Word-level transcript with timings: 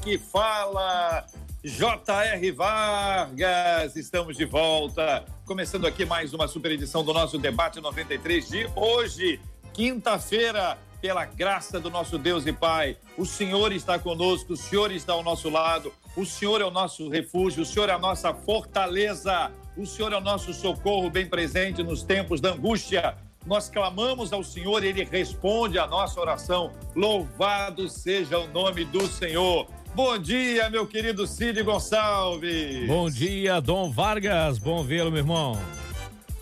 Aqui 0.00 0.16
fala 0.16 1.26
J.R. 1.62 2.52
Vargas, 2.52 3.94
estamos 3.96 4.34
de 4.34 4.46
volta. 4.46 5.26
Começando 5.44 5.86
aqui 5.86 6.06
mais 6.06 6.32
uma 6.32 6.48
super 6.48 6.72
edição 6.72 7.04
do 7.04 7.12
nosso 7.12 7.36
debate 7.36 7.82
93 7.82 8.48
de 8.48 8.70
hoje, 8.74 9.38
quinta-feira, 9.74 10.78
pela 11.02 11.26
graça 11.26 11.78
do 11.78 11.90
nosso 11.90 12.16
Deus 12.16 12.46
e 12.46 12.52
Pai. 12.52 12.96
O 13.18 13.26
Senhor 13.26 13.72
está 13.72 13.98
conosco, 13.98 14.54
o 14.54 14.56
Senhor 14.56 14.90
está 14.90 15.12
ao 15.12 15.22
nosso 15.22 15.50
lado, 15.50 15.92
o 16.16 16.24
Senhor 16.24 16.62
é 16.62 16.64
o 16.64 16.70
nosso 16.70 17.10
refúgio, 17.10 17.62
o 17.62 17.66
Senhor 17.66 17.90
é 17.90 17.92
a 17.92 17.98
nossa 17.98 18.32
fortaleza, 18.32 19.52
o 19.76 19.84
Senhor 19.84 20.14
é 20.14 20.16
o 20.16 20.22
nosso 20.22 20.54
socorro 20.54 21.10
bem 21.10 21.26
presente 21.26 21.82
nos 21.82 22.02
tempos 22.02 22.40
da 22.40 22.52
angústia. 22.52 23.18
Nós 23.46 23.68
clamamos 23.68 24.32
ao 24.32 24.42
Senhor, 24.42 24.82
ele 24.82 25.04
responde 25.04 25.78
a 25.78 25.86
nossa 25.86 26.18
oração. 26.20 26.72
Louvado 26.96 27.86
seja 27.88 28.38
o 28.38 28.46
nome 28.46 28.84
do 28.86 29.06
Senhor. 29.06 29.66
Bom 29.94 30.16
dia, 30.18 30.70
meu 30.70 30.86
querido 30.86 31.26
Cid 31.26 31.62
Gonçalves. 31.62 32.86
Bom 32.86 33.10
dia, 33.10 33.60
Dom 33.60 33.90
Vargas. 33.90 34.56
Bom 34.58 34.84
vê-lo, 34.84 35.10
meu 35.10 35.18
irmão. 35.18 35.58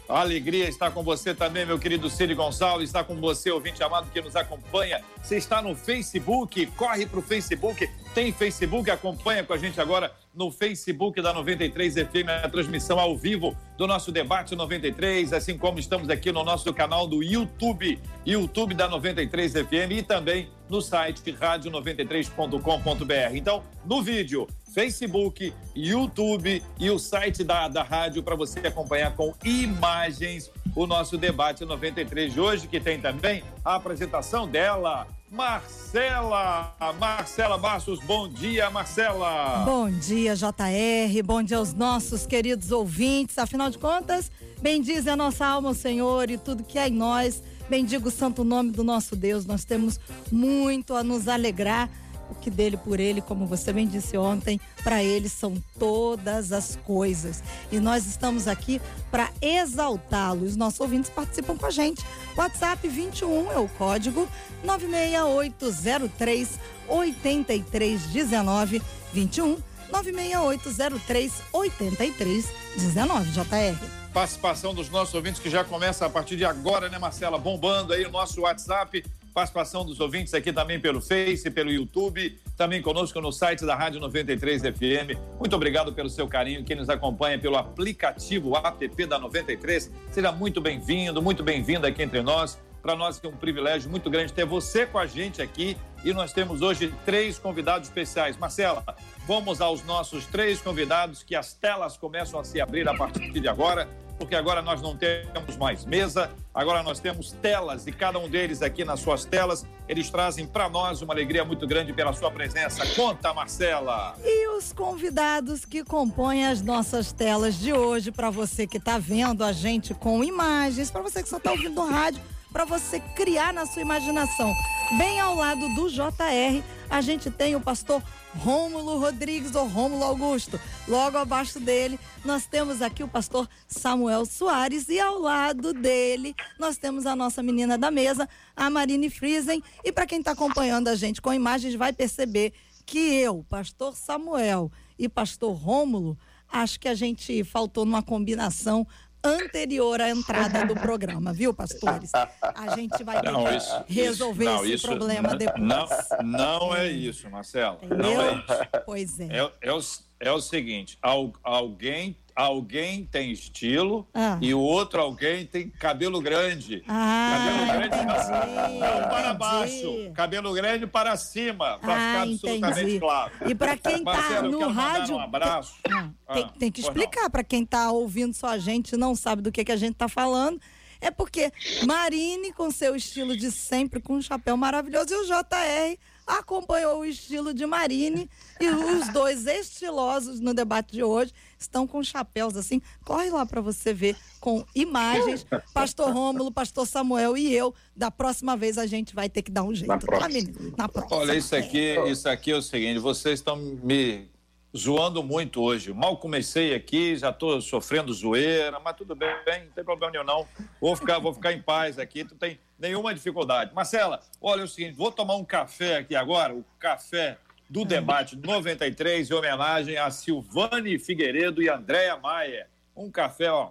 A 0.09 0.21
alegria 0.21 0.67
está 0.67 0.91
com 0.91 1.03
você 1.03 1.35
também, 1.35 1.67
meu 1.67 1.79
querido 1.79 2.09
Cid 2.09 2.35
Gonçalves, 2.35 2.89
está 2.89 3.05
com 3.05 3.17
você, 3.17 3.51
ouvinte 3.51 3.83
amado 3.83 4.11
que 4.11 4.23
nos 4.23 4.35
acompanha. 4.35 5.03
Você 5.23 5.37
está 5.37 5.61
no 5.61 5.75
Facebook, 5.75 6.65
corre 6.69 7.05
para 7.05 7.19
o 7.19 7.23
Facebook, 7.23 7.87
tem 8.15 8.33
Facebook, 8.33 8.91
acompanha 8.91 9.45
com 9.45 9.53
a 9.53 9.59
gente 9.59 9.79
agora 9.79 10.11
no 10.35 10.51
Facebook 10.51 11.21
da 11.21 11.35
93 11.35 11.95
FM, 11.95 12.31
a 12.43 12.49
transmissão 12.49 12.99
ao 12.99 13.19
vivo 13.19 13.55
do 13.77 13.87
nosso 13.87 14.11
debate 14.11 14.57
93, 14.57 15.35
assim 15.35 15.59
como 15.59 15.79
estamos 15.79 16.09
aqui 16.09 16.33
no 16.33 16.43
nosso 16.43 16.73
canal 16.73 17.07
do 17.07 17.23
YouTube, 17.23 18.01
YouTube 18.25 18.75
da 18.75 18.89
93 18.89 19.53
FM 19.53 19.91
e 19.91 20.03
também 20.03 20.49
no 20.71 20.81
site 20.81 21.21
rádio93.com.br. 21.33 23.35
Então, 23.35 23.63
no 23.85 24.03
vídeo, 24.03 24.49
Facebook, 24.79 25.53
YouTube 25.75 26.63
e 26.79 26.89
o 26.89 27.01
site 27.01 27.43
da, 27.43 27.67
da 27.67 27.83
rádio 27.83 28.23
para 28.23 28.37
você 28.37 28.61
acompanhar 28.61 29.13
com 29.17 29.35
imagens 29.45 30.53
o 30.77 30.87
nosso 30.87 31.19
debate 31.19 31.65
93 31.65 32.33
de 32.33 32.41
hoje, 32.41 32.69
que 32.69 32.79
tem 32.79 33.01
também 33.01 33.43
a 33.65 33.75
apresentação 33.75 34.47
dela, 34.47 35.09
Marcela. 35.29 36.77
Marcela 36.97 37.59
Bastos, 37.59 37.99
bom 38.05 38.29
dia, 38.29 38.71
Marcela. 38.71 39.65
Bom 39.65 39.91
dia, 39.91 40.37
JR. 40.37 41.23
Bom 41.25 41.43
dia 41.43 41.57
aos 41.57 41.75
nossos 41.75 42.25
queridos 42.25 42.71
ouvintes. 42.71 43.37
Afinal 43.37 43.71
de 43.71 43.79
contas, 43.79 44.31
bendize 44.63 45.11
a 45.11 45.17
nossa 45.17 45.45
alma, 45.45 45.71
o 45.71 45.75
Senhor, 45.75 46.31
e 46.31 46.39
tudo 46.39 46.63
que 46.63 46.79
é 46.79 46.87
em 46.87 46.93
nós. 46.93 47.43
Bendiga 47.69 48.07
o 48.07 48.13
santo 48.13 48.45
nome 48.45 48.71
do 48.71 48.85
nosso 48.85 49.17
Deus. 49.17 49.45
Nós 49.45 49.65
temos 49.65 49.99
muito 50.31 50.95
a 50.95 51.03
nos 51.03 51.27
alegrar 51.27 51.91
o 52.31 52.35
que 52.35 52.51
dele 52.51 52.77
por 52.77 53.01
ele, 53.01 53.21
como 53.21 53.47
você 53.47 53.73
bem 53.73 53.87
disse 53.87 54.17
ontem, 54.17 54.61
para 54.83 55.03
ele 55.03 55.29
são 55.29 55.55
todas 55.79 56.53
as 56.53 56.77
coisas. 56.85 57.43
E 57.71 57.79
nós 57.81 58.07
estamos 58.07 58.49
aqui 58.49 58.81
para 59.11 59.31
exaltá-lo. 59.41 60.45
Os 60.45 60.57
nossos 60.57 60.81
ouvintes 60.81 61.11
participam 61.11 61.57
com 61.57 61.67
a 61.67 61.71
gente. 61.71 62.05
WhatsApp 62.37 62.87
21 62.87 63.53
é 63.53 63.59
o 63.59 63.69
código 63.69 64.29
96803 64.65 66.59
8319 66.89 68.83
21 69.13 69.59
96803 69.91 71.33
8319 71.53 73.31
JR 73.33 73.99
participação 74.19 74.75
dos 74.75 74.91
nossos 74.91 75.15
ouvintes 75.15 75.41
que 75.41 75.49
já 75.49 75.63
começa 75.63 76.05
a 76.05 76.11
partir 76.11 76.37
de 76.37 76.45
agora, 76.45 76.89
né, 76.89 76.99
Marcela? 76.99 77.39
Bombando 77.39 77.93
aí 77.93 78.05
o 78.05 78.11
nosso 78.11 78.41
WhatsApp 78.41 79.05
participação 79.39 79.85
dos 79.85 80.01
ouvintes 80.01 80.35
aqui 80.35 80.53
também 80.53 80.81
pelo 80.81 81.01
Face, 81.01 81.49
pelo 81.49 81.71
YouTube, 81.71 82.37
também 82.57 82.83
conosco 82.83 83.21
no 83.21 83.31
site 83.31 83.65
da 83.65 83.77
Rádio 83.77 84.01
93 84.01 84.63
FM. 84.63 85.17
Muito 85.39 85.55
obrigado 85.55 85.93
pelo 85.93 86.11
seu 86.11 86.27
carinho, 86.27 86.65
quem 86.65 86.75
nos 86.75 86.89
acompanha 86.89 87.39
pelo 87.39 87.57
aplicativo 87.57 88.57
app 88.57 89.07
da 89.07 89.17
93. 89.17 89.93
Seja 90.11 90.33
muito 90.33 90.61
bem-vindo, 90.61 91.23
muito 91.23 91.45
bem-vinda 91.45 91.87
aqui 91.87 92.03
entre 92.03 92.21
nós. 92.21 92.59
Para 92.89 92.97
nós 92.97 93.21
é 93.23 93.29
um 93.29 93.37
privilégio 93.37 93.91
muito 93.91 94.09
grande 94.09 94.33
ter 94.33 94.47
você 94.47 94.87
com 94.87 94.97
a 94.97 95.07
gente 95.07 95.43
aqui 95.43 95.77
e 96.03 96.15
nós 96.15 96.33
temos 96.33 96.63
hoje 96.63 96.91
três 97.05 97.39
convidados 97.39 97.87
especiais. 97.87 98.35
Marcela, 98.39 98.83
vamos 99.27 99.61
aos 99.61 99.85
nossos 99.85 100.25
três 100.25 100.59
convidados 100.63 101.23
que 101.23 101.37
as 101.37 101.53
telas 101.53 101.99
começam 101.99 102.41
a 102.41 102.45
se 102.45 102.63
abrir 102.63 102.89
a 102.89 102.95
partir 102.97 103.31
de 103.31 103.47
agora 103.47 103.87
porque 104.17 104.35
agora 104.35 104.63
nós 104.63 104.81
não 104.81 104.97
temos 104.97 105.55
mais 105.59 105.85
mesa, 105.85 106.31
agora 106.55 106.83
nós 106.83 106.99
temos 106.99 107.33
telas 107.33 107.87
e 107.87 107.93
cada 107.93 108.19
um 108.19 108.27
deles 108.27 108.63
aqui 108.63 108.87
nas 108.87 109.01
suas 109.01 109.27
telas, 109.27 109.67
eles 109.87 110.09
trazem 110.09 110.47
para 110.47 110.67
nós 110.67 111.03
uma 111.03 111.13
alegria 111.13 111.45
muito 111.45 111.67
grande 111.67 111.93
pela 111.93 112.15
sua 112.15 112.31
presença. 112.31 112.87
Conta, 112.97 113.35
Marcela. 113.35 114.17
E 114.25 114.49
os 114.57 114.73
convidados 114.73 115.67
que 115.67 115.85
compõem 115.85 116.47
as 116.47 116.63
nossas 116.63 117.13
telas 117.13 117.57
de 117.57 117.71
hoje, 117.75 118.11
para 118.11 118.31
você 118.31 118.67
que 118.67 118.79
está 118.79 118.99
vendo 118.99 119.45
a 119.45 119.53
gente 119.53 119.93
com 119.93 120.25
imagens, 120.25 120.91
para 120.91 121.03
você 121.03 121.23
que 121.23 121.29
só 121.29 121.37
está 121.37 121.53
ouvindo 121.53 121.75
no 121.75 121.87
rádio, 121.87 122.21
para 122.53 122.65
você 122.65 123.01
criar 123.01 123.53
na 123.53 123.67
sua 123.67 123.83
imaginação. 123.83 124.55
Bem 124.97 125.21
ao 125.21 125.35
lado 125.35 125.69
do 125.75 125.91
JR, 125.91 126.63
a 126.89 127.01
gente 127.01 127.31
tem 127.31 127.55
o 127.55 127.61
pastor 127.61 128.03
Rômulo 128.37 128.99
Rodrigues 128.99 129.55
ou 129.55 129.67
Rômulo 129.67 130.03
Augusto. 130.05 130.59
Logo 130.87 131.19
abaixo 131.19 131.61
dele, 131.61 131.99
nós 132.25 132.47
temos 132.47 132.81
aqui 132.81 133.03
o 133.03 133.09
pastor 133.09 133.49
Samuel 133.67 134.25
Soares 134.25 134.89
e 134.89 134.99
ao 134.99 135.19
lado 135.19 135.73
dele, 135.73 136.35
nós 136.59 136.79
temos 136.79 137.05
a 137.07 137.17
nossa 137.17 137.43
menina 137.43 137.77
da 137.77 137.91
mesa, 137.91 138.29
a 138.57 138.71
Marine 138.71 139.11
Friesen. 139.11 139.63
E 139.85 139.93
para 139.93 140.07
quem 140.07 140.21
está 140.21 140.33
acompanhando 140.33 140.89
a 140.89 140.95
gente 140.95 141.21
com 141.21 141.33
imagens, 141.33 141.75
vai 141.75 141.93
perceber 141.93 142.53
que 142.87 142.99
eu, 142.99 143.45
pastor 143.49 143.95
Samuel 143.95 144.73
e 144.99 145.09
pastor 145.09 145.55
Rômulo, 145.55 146.17
acho 146.51 146.81
que 146.81 146.89
a 146.89 146.95
gente 146.95 147.45
faltou 147.45 147.85
numa 147.85 148.03
combinação 148.03 148.87
anterior 149.25 150.01
à 150.01 150.11
entrada 150.11 150.65
do 150.67 150.75
programa, 150.75 151.33
viu, 151.33 151.53
pastores? 151.53 152.11
A 152.15 152.75
gente 152.77 153.03
vai 153.05 153.21
Não, 153.23 153.55
isso- 153.55 153.85
resolver 153.87 154.45
isso- 154.45 154.53
não, 154.55 154.65
esse 154.65 154.75
isso- 154.75 154.87
problema 154.87 155.35
depois. 155.37 155.63
Não, 155.63 155.87
não 156.25 156.75
é 156.77 156.89
isso, 156.89 157.29
Marcela. 157.31 157.79
Não 157.83 158.21
é 158.23 158.33
isso. 158.35 158.83
Pois 158.87 159.21
é. 159.21 159.29
É, 159.39 159.53
é, 159.63 159.73
o, 159.73 159.81
é 160.21 160.33
o 160.33 160.41
seguinte: 160.41 160.99
al- 161.03 161.33
alguém, 161.43 162.17
alguém 162.39 163.05
tem 163.05 163.33
estilo 163.33 164.07
Ah. 164.15 164.39
e 164.41 164.55
o 164.55 164.61
outro 164.61 165.01
alguém 165.01 165.45
tem 165.45 165.69
cabelo 165.69 166.21
grande. 166.21 166.85
Ah, 166.87 167.37
cabelo 167.37 167.67
grande 167.67 167.97
entendi, 167.97 168.79
não 168.79 169.09
para 169.09 169.35
baixo, 169.35 170.13
cabelo 170.15 170.53
grande 170.53 170.87
para 170.87 171.17
cima, 171.17 171.79
para 171.81 171.93
Ah, 171.95 171.97
ficar 171.97 172.23
absolutamente 172.23 172.81
entendi. 172.81 173.01
claro. 173.01 173.33
E 173.47 173.55
para 173.57 173.77
quem 173.77 174.05
tá 174.05 174.31
eu 174.37 174.43
no 174.53 174.69
rádio. 174.69 175.17
Um 175.17 175.21
abraço. 175.21 175.75
Tem, 175.83 176.45
Ah, 176.45 176.53
tem 176.59 176.71
que 176.71 176.81
explicar 176.81 177.29
para 177.29 177.43
quem 177.43 177.67
tá 177.67 177.91
ouvindo 177.91 178.33
só 178.35 178.49
a 178.49 178.59
gente 178.59 178.93
e 178.93 178.97
não 178.97 179.17
sabe 179.17 179.43
do 179.43 179.51
que, 179.51 179.65
que 179.65 179.73
a 179.73 179.77
gente 179.77 179.95
tá 179.97 180.09
falando. 180.09 180.61
É 181.01 181.11
porque 181.11 181.53
Marine, 181.87 182.53
com 182.53 182.71
seu 182.71 182.95
estilo 182.95 183.37
de 183.37 183.51
sempre, 183.51 184.01
com 184.01 184.15
um 184.15 184.23
chapéu 184.23 184.57
maravilhoso, 184.57 185.13
e 185.13 185.17
o 185.17 185.25
JR 185.25 185.99
acompanhou 186.29 187.01
o 187.01 187.05
estilo 187.05 187.55
de 187.55 187.65
Marine. 187.65 188.31
E 188.61 188.69
os 188.69 189.09
dois 189.09 189.47
estilosos 189.47 190.39
no 190.41 190.53
debate 190.53 190.93
de 190.93 191.03
hoje 191.03 191.33
estão 191.59 191.87
com 191.87 192.03
chapéus 192.03 192.57
assim. 192.57 192.81
Corre 193.05 193.31
lá 193.31 193.47
para 193.47 193.61
você 193.61 193.95
ver 193.95 194.17
com 194.39 194.65
imagens. 194.75 195.47
Pastor 195.73 196.13
Rômulo, 196.13 196.53
Pastor 196.53 196.87
Samuel 196.87 197.37
e 197.37 197.53
eu. 197.53 197.75
Da 197.97 198.11
próxima 198.11 198.57
vez 198.57 198.77
a 198.77 198.87
gente 198.87 199.15
vai 199.15 199.29
ter 199.29 199.43
que 199.43 199.51
dar 199.51 199.63
um 199.63 199.75
jeito. 199.75 199.89
Na 199.89 199.99
tá, 199.99 200.07
próxima. 200.07 200.29
menino? 200.29 200.75
Na 200.77 200.89
próxima. 200.89 201.21
Olha, 201.21 201.35
isso 201.35 201.57
aqui, 201.57 201.97
isso 202.09 202.29
aqui 202.29 202.51
é 202.51 202.57
o 202.57 202.63
seguinte: 202.63 202.99
vocês 202.99 203.41
estão 203.41 203.57
me 203.57 204.29
zoando 204.77 205.23
muito 205.23 205.61
hoje. 205.63 205.93
Mal 205.93 206.17
comecei 206.17 206.75
aqui, 206.75 207.17
já 207.17 207.31
estou 207.31 207.61
sofrendo 207.61 208.13
zoeira, 208.13 208.79
mas 208.81 208.97
tudo 208.97 209.15
bem, 209.15 209.29
não 209.65 209.73
tem 209.75 209.85
problema 209.85 210.13
nenhum 210.13 210.25
não. 210.25 210.47
Vou 210.81 210.95
ficar, 210.97 211.19
vou 211.19 211.33
ficar 211.33 211.53
em 211.53 211.63
paz 211.63 211.99
aqui, 211.99 212.25
não 212.25 212.37
tem 212.37 212.59
nenhuma 212.79 213.15
dificuldade. 213.15 213.75
Marcela, 213.75 214.21
olha 214.41 214.61
é 214.61 214.65
o 214.65 214.69
seguinte, 214.69 214.97
vou 214.97 215.11
tomar 215.11 215.37
um 215.37 215.45
café 215.45 215.97
aqui 215.97 216.15
agora, 216.15 216.55
o 216.55 216.65
café 216.79 217.39
do 217.69 217.85
debate 217.85 218.37
93 218.37 219.31
em 219.31 219.35
homenagem 219.35 219.97
a 219.99 220.11
Silvane 220.11 220.99
Figueiredo 220.99 221.63
e 221.63 221.69
Andréa 221.69 222.17
Maia. 222.17 222.67
Um 222.97 223.11
café, 223.11 223.51
ó, 223.51 223.71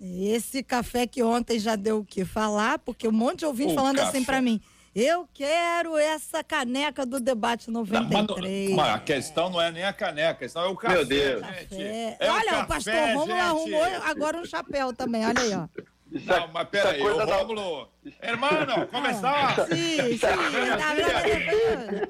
Esse 0.00 0.62
café 0.62 1.06
que 1.06 1.22
ontem 1.22 1.58
já 1.58 1.76
deu 1.76 2.00
o 2.00 2.04
que 2.04 2.24
falar, 2.24 2.78
porque 2.80 3.08
um 3.08 3.12
monte 3.12 3.40
de 3.40 3.46
ouvinte 3.46 3.72
O 3.72 3.74
falando 3.74 3.96
café. 3.96 4.08
assim 4.10 4.24
pra 4.24 4.42
mim. 4.42 4.60
Eu 4.96 5.28
quero 5.34 5.98
essa 5.98 6.42
caneca 6.42 7.04
do 7.04 7.20
debate 7.20 7.70
93. 7.70 8.70
Não, 8.70 8.76
mas, 8.76 8.94
a 8.94 8.98
questão 8.98 9.50
não 9.50 9.60
é 9.60 9.70
nem 9.70 9.84
a 9.84 9.92
caneca, 9.92 10.30
a 10.30 10.34
questão 10.34 10.64
é 10.64 10.68
o 10.68 10.74
café. 10.74 10.94
Meu 10.94 11.04
Deus. 11.04 11.46
Gente. 11.46 11.82
É 11.82 12.16
olha, 12.22 12.30
o, 12.30 12.42
café, 12.44 12.62
o 12.62 12.66
pastor 12.66 12.94
Rômulo 13.14 13.38
arrumou 13.38 13.84
agora 14.06 14.38
um 14.38 14.46
chapéu 14.46 14.94
também, 14.94 15.26
olha 15.26 15.38
aí, 15.38 15.52
ó. 15.54 15.68
Isso 16.10 16.26
não, 16.26 16.48
mas 16.48 16.68
peraí, 16.70 17.02
o 17.02 17.26
Rômulo. 17.26 17.90
Da... 18.02 18.26
Hermano, 18.26 18.86
começar. 18.86 19.66
Sim, 19.66 20.16
sim. 20.16 20.26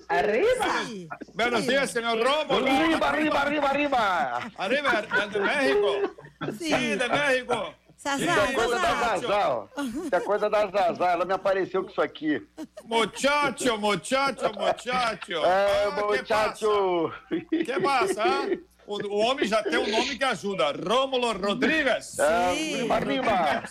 Arriba. 0.08 0.64
Buenos 1.34 1.64
dias, 1.64 1.90
senhor 1.90 2.16
Rômulo. 2.16 2.68
Arriba, 2.68 3.06
arriba, 3.08 3.38
arriba, 3.40 3.68
arriba. 3.68 4.52
Arriba, 4.56 4.90
de 5.32 5.40
México. 5.40 6.16
Sim, 6.56 6.68
sí, 6.68 6.96
de 6.96 7.08
México. 7.08 7.74
Zazá, 8.06 8.25
isso 8.25 8.41
é 8.41 8.53
coisa 8.53 8.79
da 8.79 8.94
Zazá, 8.94 9.49
ó. 9.49 9.67
Isso 9.82 10.14
é 10.14 10.20
coisa 10.20 10.49
da 10.50 10.67
Zazá, 10.69 11.11
ela 11.11 11.25
me 11.25 11.35
apareceu 11.35 11.82
com 11.82 11.91
isso 11.91 12.00
aqui. 12.00 12.47
Muchacho, 12.85 13.76
muchacho, 13.79 14.53
muchacho. 14.55 15.32
É, 15.44 15.85
ah, 15.87 16.06
muchacho. 16.06 17.12
Que 17.50 17.81
passa, 17.81 18.23
hein? 18.29 18.62
O, 18.87 19.05
o, 19.08 19.19
homem 19.19 19.49
já 19.49 19.61
tem 19.64 19.76
um 19.76 19.91
nome 19.91 20.17
que 20.17 20.23
ajuda. 20.23 20.70
Rômulo 20.70 21.32
Rodrigues. 21.32 22.17
É, 22.20 22.88
arriba. 22.93 23.64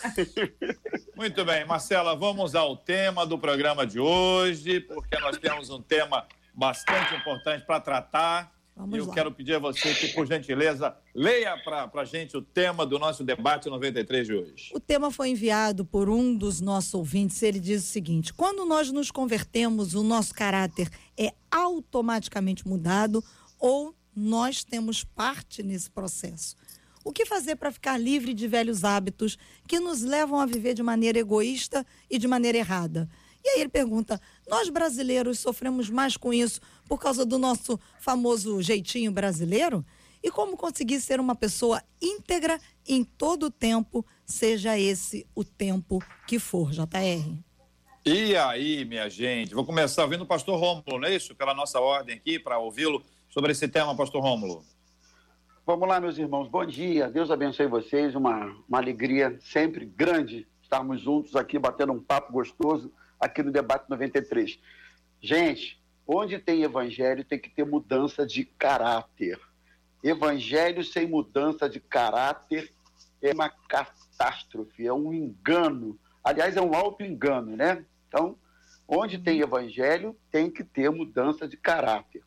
Muito 1.16 1.42
bem, 1.42 1.64
Marcela, 1.64 2.14
vamos 2.14 2.54
ao 2.54 2.76
tema 2.76 3.24
do 3.24 3.38
programa 3.38 3.86
de 3.86 3.98
hoje, 3.98 4.80
porque 4.80 5.18
nós 5.18 5.38
temos 5.38 5.70
um 5.70 5.80
tema 5.80 6.26
bastante 6.52 7.14
importante 7.14 7.64
para 7.64 7.80
tratar. 7.80 8.52
Vamos 8.76 8.94
e 8.94 8.98
eu 8.98 9.06
lá. 9.06 9.14
quero 9.14 9.32
pedir 9.32 9.54
a 9.54 9.58
você 9.58 9.94
que, 9.94 10.08
por 10.08 10.26
gentileza, 10.26 10.94
leia 11.14 11.56
para 11.56 11.90
a 11.94 12.04
gente 12.04 12.36
o 12.36 12.42
tema 12.42 12.84
do 12.84 12.98
nosso 12.98 13.24
debate 13.24 13.70
93 13.70 14.26
de 14.26 14.34
hoje. 14.34 14.70
O 14.74 14.78
tema 14.78 15.10
foi 15.10 15.30
enviado 15.30 15.82
por 15.82 16.10
um 16.10 16.36
dos 16.36 16.60
nossos 16.60 16.92
ouvintes. 16.92 17.42
Ele 17.42 17.58
diz 17.58 17.82
o 17.82 17.86
seguinte: 17.86 18.34
quando 18.34 18.66
nós 18.66 18.92
nos 18.92 19.10
convertemos, 19.10 19.94
o 19.94 20.02
nosso 20.02 20.34
caráter 20.34 20.90
é 21.16 21.32
automaticamente 21.50 22.68
mudado 22.68 23.24
ou 23.58 23.94
nós 24.14 24.62
temos 24.62 25.02
parte 25.02 25.62
nesse 25.62 25.90
processo? 25.90 26.54
O 27.02 27.12
que 27.12 27.24
fazer 27.24 27.56
para 27.56 27.70
ficar 27.70 27.96
livre 27.96 28.34
de 28.34 28.46
velhos 28.46 28.84
hábitos 28.84 29.38
que 29.66 29.80
nos 29.80 30.02
levam 30.02 30.38
a 30.38 30.44
viver 30.44 30.74
de 30.74 30.82
maneira 30.82 31.18
egoísta 31.18 31.86
e 32.10 32.18
de 32.18 32.28
maneira 32.28 32.58
errada? 32.58 33.08
E 33.46 33.50
aí 33.50 33.60
ele 33.60 33.68
pergunta: 33.68 34.20
nós 34.48 34.68
brasileiros 34.68 35.38
sofremos 35.38 35.88
mais 35.88 36.16
com 36.16 36.34
isso 36.34 36.60
por 36.88 36.98
causa 36.98 37.24
do 37.24 37.38
nosso 37.38 37.78
famoso 38.00 38.60
jeitinho 38.60 39.12
brasileiro? 39.12 39.86
E 40.20 40.32
como 40.32 40.56
conseguir 40.56 41.00
ser 41.00 41.20
uma 41.20 41.36
pessoa 41.36 41.80
íntegra 42.02 42.58
em 42.84 43.04
todo 43.04 43.44
o 43.44 43.50
tempo, 43.50 44.04
seja 44.24 44.76
esse 44.76 45.24
o 45.32 45.44
tempo 45.44 46.02
que 46.26 46.40
for, 46.40 46.72
JR? 46.72 47.38
E 48.04 48.34
aí, 48.34 48.84
minha 48.84 49.08
gente? 49.08 49.54
Vou 49.54 49.64
começar 49.64 50.02
ouvindo 50.02 50.24
o 50.24 50.26
pastor 50.26 50.58
Rômulo, 50.58 50.98
não 50.98 51.06
é 51.06 51.14
isso? 51.14 51.32
Pela 51.32 51.54
nossa 51.54 51.78
ordem 51.80 52.16
aqui, 52.16 52.40
para 52.40 52.58
ouvi-lo 52.58 53.00
sobre 53.28 53.52
esse 53.52 53.68
tema, 53.68 53.94
pastor 53.94 54.20
Rômulo. 54.20 54.64
Vamos 55.64 55.88
lá, 55.88 56.00
meus 56.00 56.18
irmãos. 56.18 56.48
Bom 56.48 56.66
dia. 56.66 57.08
Deus 57.08 57.30
abençoe 57.30 57.68
vocês. 57.68 58.16
Uma, 58.16 58.52
uma 58.68 58.78
alegria 58.78 59.38
sempre 59.40 59.84
grande 59.84 60.48
estarmos 60.60 61.00
juntos 61.00 61.36
aqui, 61.36 61.56
batendo 61.60 61.92
um 61.92 62.02
papo 62.02 62.32
gostoso 62.32 62.92
aqui 63.18 63.42
no 63.42 63.50
Debate 63.50 63.88
93. 63.88 64.58
Gente, 65.20 65.82
onde 66.06 66.38
tem 66.38 66.62
evangelho 66.62 67.24
tem 67.24 67.38
que 67.38 67.50
ter 67.50 67.64
mudança 67.64 68.26
de 68.26 68.44
caráter. 68.44 69.40
Evangelho 70.02 70.84
sem 70.84 71.06
mudança 71.06 71.68
de 71.68 71.80
caráter 71.80 72.72
é 73.20 73.32
uma 73.32 73.48
catástrofe, 73.48 74.86
é 74.86 74.92
um 74.92 75.12
engano. 75.12 75.98
Aliás, 76.22 76.56
é 76.56 76.60
um 76.60 76.74
auto-engano, 76.74 77.56
né? 77.56 77.84
Então, 78.08 78.38
onde 78.86 79.18
tem 79.18 79.40
evangelho 79.40 80.16
tem 80.30 80.50
que 80.50 80.62
ter 80.62 80.90
mudança 80.90 81.48
de 81.48 81.56
caráter. 81.56 82.22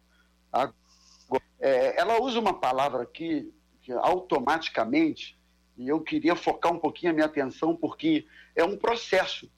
É, 1.59 2.00
ela 2.00 2.21
usa 2.21 2.39
uma 2.39 2.59
palavra 2.59 3.03
aqui 3.03 3.53
que 3.81 3.91
automaticamente, 3.91 5.39
e 5.77 5.88
eu 5.88 6.01
queria 6.01 6.36
focar 6.36 6.74
um 6.74 6.80
pouquinho 6.80 7.12
a 7.12 7.15
minha 7.15 7.25
atenção, 7.25 7.75
porque 7.75 8.27
é 8.56 8.63
um 8.63 8.77
processo. 8.77 9.50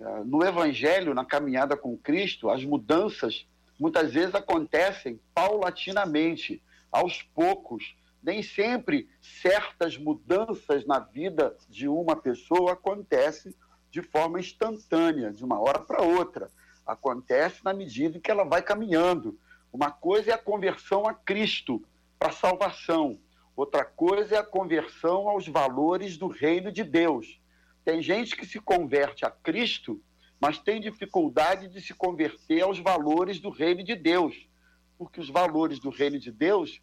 É, 0.00 0.24
no 0.24 0.44
Evangelho, 0.44 1.14
na 1.14 1.24
caminhada 1.24 1.76
com 1.76 1.96
Cristo, 1.96 2.50
as 2.50 2.64
mudanças 2.64 3.46
muitas 3.78 4.12
vezes 4.12 4.34
acontecem 4.34 5.20
paulatinamente, 5.34 6.62
aos 6.90 7.22
poucos. 7.22 7.96
Nem 8.22 8.42
sempre 8.42 9.08
certas 9.20 9.96
mudanças 9.96 10.84
na 10.84 10.98
vida 10.98 11.56
de 11.68 11.86
uma 11.86 12.16
pessoa 12.16 12.72
acontecem 12.72 13.54
de 13.90 14.02
forma 14.02 14.40
instantânea, 14.40 15.32
de 15.32 15.44
uma 15.44 15.60
hora 15.60 15.78
para 15.78 16.02
outra. 16.02 16.50
Acontece 16.86 17.64
na 17.64 17.72
medida 17.72 18.16
em 18.16 18.20
que 18.20 18.30
ela 18.30 18.44
vai 18.44 18.62
caminhando. 18.62 19.38
Uma 19.72 19.90
coisa 19.90 20.30
é 20.30 20.34
a 20.34 20.38
conversão 20.38 21.06
a 21.06 21.14
Cristo, 21.14 21.84
para 22.18 22.30
a 22.30 22.32
salvação. 22.32 23.18
Outra 23.54 23.84
coisa 23.84 24.36
é 24.36 24.38
a 24.38 24.44
conversão 24.44 25.28
aos 25.28 25.46
valores 25.46 26.16
do 26.16 26.26
reino 26.26 26.72
de 26.72 26.82
Deus. 26.82 27.40
Tem 27.88 28.02
gente 28.02 28.36
que 28.36 28.44
se 28.44 28.60
converte 28.60 29.24
a 29.24 29.30
Cristo, 29.30 29.98
mas 30.38 30.58
tem 30.58 30.78
dificuldade 30.78 31.68
de 31.68 31.80
se 31.80 31.94
converter 31.94 32.60
aos 32.60 32.78
valores 32.78 33.40
do 33.40 33.48
reino 33.48 33.82
de 33.82 33.96
Deus, 33.96 34.46
porque 34.98 35.18
os 35.18 35.30
valores 35.30 35.78
do 35.78 35.88
reino 35.88 36.18
de 36.18 36.30
Deus 36.30 36.82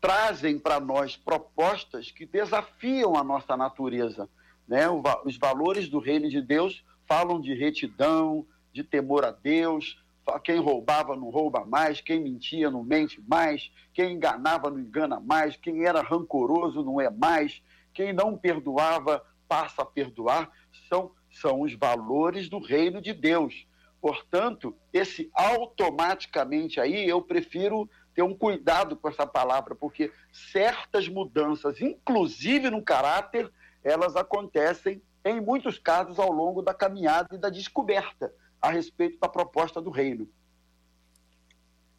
trazem 0.00 0.58
para 0.58 0.80
nós 0.80 1.16
propostas 1.16 2.10
que 2.10 2.26
desafiam 2.26 3.14
a 3.14 3.22
nossa 3.22 3.56
natureza. 3.56 4.28
Né? 4.66 4.82
Os 5.24 5.38
valores 5.38 5.88
do 5.88 6.00
reino 6.00 6.28
de 6.28 6.42
Deus 6.42 6.84
falam 7.06 7.40
de 7.40 7.54
retidão, 7.54 8.44
de 8.72 8.82
temor 8.82 9.24
a 9.24 9.30
Deus. 9.30 10.02
Quem 10.42 10.58
roubava 10.58 11.14
não 11.14 11.30
rouba 11.30 11.64
mais, 11.64 12.00
quem 12.00 12.20
mentia 12.20 12.68
não 12.68 12.82
mente 12.82 13.22
mais, 13.28 13.70
quem 13.92 14.14
enganava 14.14 14.70
não 14.70 14.80
engana 14.80 15.20
mais, 15.20 15.54
quem 15.54 15.84
era 15.84 16.02
rancoroso 16.02 16.82
não 16.82 17.00
é 17.00 17.08
mais, 17.08 17.62
quem 17.92 18.12
não 18.12 18.36
perdoava 18.36 19.22
passa 19.48 19.82
a 19.82 19.86
perdoar, 19.86 20.50
são, 20.88 21.12
são 21.30 21.62
os 21.62 21.74
valores 21.74 22.48
do 22.48 22.58
reino 22.58 23.00
de 23.00 23.12
Deus. 23.12 23.66
Portanto, 24.00 24.76
esse 24.92 25.30
automaticamente 25.32 26.78
aí, 26.80 27.08
eu 27.08 27.22
prefiro 27.22 27.88
ter 28.14 28.22
um 28.22 28.34
cuidado 28.34 28.96
com 28.96 29.08
essa 29.08 29.26
palavra, 29.26 29.74
porque 29.74 30.12
certas 30.32 31.08
mudanças, 31.08 31.80
inclusive 31.80 32.70
no 32.70 32.82
caráter, 32.82 33.50
elas 33.82 34.14
acontecem 34.14 35.02
em 35.24 35.40
muitos 35.40 35.78
casos 35.78 36.18
ao 36.18 36.30
longo 36.30 36.62
da 36.62 36.74
caminhada 36.74 37.34
e 37.34 37.38
da 37.38 37.48
descoberta 37.48 38.32
a 38.60 38.70
respeito 38.70 39.18
da 39.18 39.28
proposta 39.28 39.80
do 39.80 39.90
reino. 39.90 40.28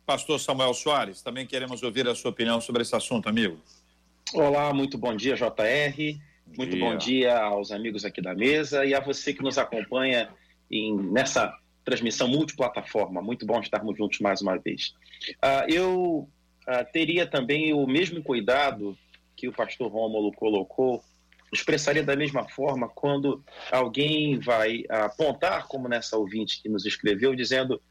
Pastor 0.05 0.39
Samuel 0.39 0.73
Soares, 0.73 1.23
também 1.23 1.47
queremos 1.47 1.81
ouvir 1.81 2.07
a 2.07 2.13
sua 2.13 2.29
opinião 2.29 2.61
sobre 2.61 2.83
esse 2.83 2.95
assunto, 2.95 3.27
amigo. 3.27 3.59
Olá, 4.33 4.71
muito 4.73 4.97
bom 4.97 5.15
dia, 5.15 5.35
JR. 5.35 6.19
Muito 6.45 6.77
bom 6.77 6.95
dia 6.95 7.37
aos 7.37 7.71
amigos 7.71 8.05
aqui 8.05 8.21
da 8.21 8.33
mesa 8.33 8.85
e 8.85 8.93
a 8.93 8.99
você 8.99 9.33
que 9.33 9.43
nos 9.43 9.57
acompanha 9.57 10.29
em, 10.71 10.95
nessa 10.95 11.53
transmissão 11.83 12.27
multiplataforma. 12.27 13.21
Muito 13.21 13.45
bom 13.45 13.59
estarmos 13.59 13.97
juntos 13.97 14.19
mais 14.19 14.41
uma 14.41 14.57
vez. 14.57 14.93
Uh, 15.43 15.73
eu 15.73 16.29
uh, 16.67 16.91
teria 16.93 17.27
também 17.27 17.73
o 17.73 17.85
mesmo 17.85 18.23
cuidado 18.23 18.97
que 19.35 19.47
o 19.47 19.51
pastor 19.51 19.91
Rômulo 19.91 20.31
colocou, 20.31 21.03
expressaria 21.51 22.03
da 22.03 22.15
mesma 22.15 22.47
forma 22.47 22.87
quando 22.87 23.43
alguém 23.71 24.39
vai 24.39 24.83
apontar, 24.89 25.67
como 25.67 25.89
nessa 25.89 26.17
ouvinte 26.17 26.61
que 26.61 26.69
nos 26.69 26.85
escreveu, 26.85 27.35
dizendo, 27.35 27.81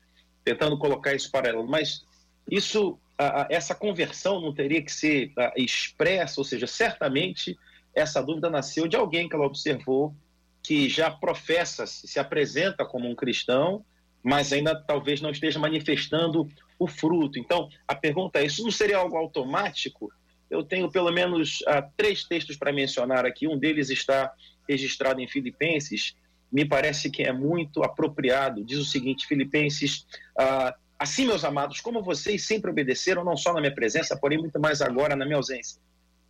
tentando 0.43 0.79
colocar 0.79 1.15
isso 1.15 1.31
paralelo, 1.31 1.67
mas 1.67 2.05
isso, 2.51 2.93
uh, 3.21 3.47
essa 3.51 3.75
conversão 3.75 4.41
não 4.41 4.55
teria 4.55 4.81
que 4.81 4.93
ser 4.93 5.33
expressa, 5.55 6.41
ou 6.41 6.45
seja, 6.45 6.67
certamente 6.67 7.57
essa 7.95 8.23
dúvida 8.23 8.51
nasceu 8.51 8.89
de 8.89 8.97
alguém 8.97 9.29
que 9.29 9.35
ela 9.35 9.47
observou 9.47 10.15
que 10.63 10.89
já 10.89 11.11
professa, 11.11 11.87
se 11.87 12.19
apresenta 12.19 12.87
como 12.87 13.09
um 13.09 13.15
cristão, 13.15 13.85
mas 14.23 14.53
ainda 14.53 14.75
talvez 14.75 15.21
não 15.21 15.31
esteja 15.31 15.59
manifestando 15.59 16.49
o 16.79 16.89
fruto. 16.89 17.39
Então, 17.39 17.69
a 17.87 17.95
pergunta 17.95 18.41
é: 18.41 18.47
isso 18.47 18.63
não 18.63 18.71
seria 18.71 18.97
algo 18.97 19.17
automático? 19.17 20.11
Eu 20.51 20.63
tenho 20.63 20.91
pelo 20.91 21.13
menos 21.13 21.61
uh, 21.63 21.85
três 21.97 22.25
textos 22.25 22.57
para 22.57 22.73
mencionar 22.73 23.27
aqui. 23.27 23.47
Um 23.47 23.59
deles 23.59 23.91
está 23.91 24.33
registrado 24.67 25.21
em 25.21 25.29
Filipenses, 25.29 26.17
me 26.51 26.65
parece 26.65 27.11
que 27.11 27.23
é 27.23 27.33
muito 27.33 27.83
apropriado. 27.85 28.65
Diz 28.65 28.79
o 28.79 28.85
seguinte: 28.85 29.27
Filipenses, 29.27 30.07
uh, 30.41 30.73
assim, 30.99 31.27
meus 31.27 31.45
amados, 31.45 31.81
como 31.81 32.03
vocês 32.03 32.47
sempre 32.47 32.71
obedeceram, 32.71 33.23
não 33.23 33.37
só 33.37 33.53
na 33.53 33.61
minha 33.61 33.75
presença, 33.75 34.17
porém 34.17 34.39
muito 34.39 34.59
mais 34.59 34.81
agora 34.81 35.15
na 35.15 35.27
minha 35.27 35.37
ausência 35.37 35.79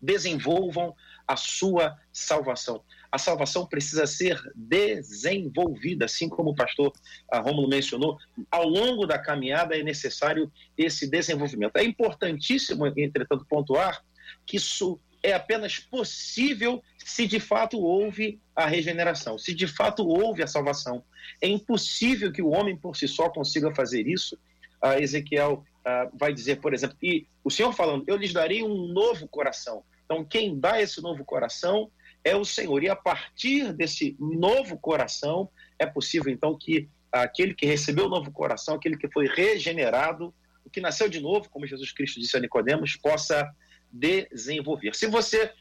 desenvolvam 0.05 0.95
a 1.27 1.37
sua 1.37 1.97
salvação. 2.13 2.83
A 3.11 3.19
salvação 3.19 3.67
precisa 3.67 4.07
ser 4.07 4.41
desenvolvida, 4.55 6.05
assim 6.05 6.29
como 6.29 6.51
o 6.51 6.55
pastor 6.55 6.93
ah, 7.31 7.41
Rômulo 7.41 7.69
mencionou, 7.69 8.19
ao 8.51 8.69
longo 8.69 9.07
da 9.07 9.19
caminhada 9.19 9.77
é 9.77 9.83
necessário 9.83 10.51
esse 10.77 11.09
desenvolvimento. 11.09 11.77
É 11.77 11.85
importantíssimo, 11.85 12.87
entretanto, 12.87 13.47
pontuar 13.49 14.03
que 14.45 14.57
isso 14.57 15.01
é 15.23 15.33
apenas 15.33 15.79
possível 15.79 16.83
se 16.99 17.27
de 17.27 17.41
fato 17.41 17.79
houve 17.81 18.39
a 18.55 18.67
regeneração, 18.67 19.39
se 19.39 19.55
de 19.55 19.67
fato 19.67 20.07
houve 20.07 20.43
a 20.43 20.47
salvação. 20.47 21.03
É 21.41 21.49
impossível 21.49 22.31
que 22.31 22.43
o 22.43 22.51
homem 22.51 22.77
por 22.77 22.95
si 22.97 23.09
só 23.09 23.31
consiga 23.31 23.75
fazer 23.75 24.07
isso. 24.07 24.37
Uh, 24.83 25.01
Ezequiel 25.01 25.65
uh, 25.81 26.17
vai 26.19 26.35
dizer, 26.35 26.61
por 26.61 26.75
exemplo, 26.75 26.97
e 27.03 27.27
o 27.43 27.51
Senhor 27.51 27.73
falando, 27.73 28.05
eu 28.07 28.17
lhes 28.17 28.35
darei 28.35 28.63
um 28.63 28.87
novo 28.89 29.27
coração. 29.27 29.83
Então, 30.05 30.25
quem 30.25 30.59
dá 30.59 30.81
esse 30.81 31.01
novo 31.03 31.25
coração 31.25 31.91
é 32.23 32.35
o 32.35 32.45
Senhor. 32.45 32.83
E 32.83 32.89
a 32.89 32.97
partir 32.97 33.73
desse 33.73 34.17
novo 34.19 34.79
coração, 34.79 35.49
é 35.79 35.87
possível 35.87 36.33
então 36.33 36.57
que 36.57 36.89
aquele 37.13 37.55
que 37.55 37.67
recebeu 37.67 38.07
o 38.07 38.09
novo 38.09 38.33
coração, 38.33 38.75
aquele 38.75 38.97
que 38.97 39.09
foi 39.09 39.27
regenerado, 39.27 40.35
o 40.65 40.71
que 40.71 40.81
nasceu 40.81 41.09
de 41.09 41.21
novo, 41.21 41.49
como 41.49 41.67
Jesus 41.67 41.93
Cristo 41.93 42.21
disse 42.21 42.37
a 42.37 42.41
Nicodemos, 42.41 42.97
possa 42.97 43.49
desenvolver. 43.93 44.95
Se 44.95 45.07
você 45.07 45.53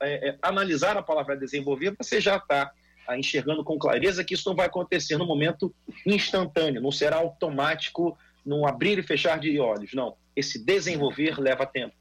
é, 0.00 0.28
é, 0.28 0.38
analisar 0.42 0.96
a 0.96 1.02
palavra 1.02 1.36
desenvolver, 1.36 1.94
você 1.98 2.20
já 2.20 2.36
está 2.36 2.70
ah, 3.08 3.18
enxergando 3.18 3.64
com 3.64 3.78
clareza 3.78 4.22
que 4.22 4.34
isso 4.34 4.48
não 4.48 4.56
vai 4.56 4.66
acontecer 4.66 5.16
no 5.16 5.26
momento 5.26 5.74
instantâneo, 6.06 6.80
não 6.80 6.92
será 6.92 7.16
automático, 7.16 8.16
num 8.44 8.66
abrir 8.66 8.98
e 8.98 9.02
fechar 9.02 9.38
de 9.38 9.58
olhos. 9.58 9.94
Não. 9.94 10.16
Esse 10.36 10.62
desenvolver 10.62 11.40
leva 11.40 11.66
tempo. 11.66 11.94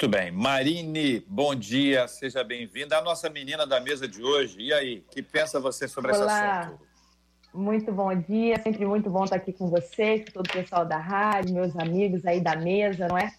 Muito 0.00 0.16
bem. 0.16 0.30
Marine, 0.30 1.22
bom 1.28 1.54
dia, 1.54 2.08
seja 2.08 2.42
bem-vinda. 2.42 2.96
A 2.96 3.02
nossa 3.02 3.28
menina 3.28 3.66
da 3.66 3.78
mesa 3.80 4.08
de 4.08 4.22
hoje. 4.22 4.58
E 4.58 4.72
aí, 4.72 5.04
o 5.06 5.10
que 5.10 5.22
pensa 5.22 5.60
você 5.60 5.86
sobre 5.86 6.16
Olá. 6.16 6.24
esse 6.24 6.68
assunto? 6.70 6.86
Muito 7.52 7.92
bom 7.92 8.14
dia, 8.14 8.58
sempre 8.62 8.86
muito 8.86 9.10
bom 9.10 9.24
estar 9.24 9.36
aqui 9.36 9.52
com 9.52 9.68
vocês, 9.68 10.24
com 10.24 10.30
todo 10.32 10.46
o 10.46 10.52
pessoal 10.54 10.86
da 10.86 10.96
rádio, 10.96 11.52
meus 11.52 11.76
amigos 11.76 12.24
aí 12.24 12.40
da 12.40 12.56
mesa, 12.56 13.08
não 13.08 13.18
é? 13.18 13.30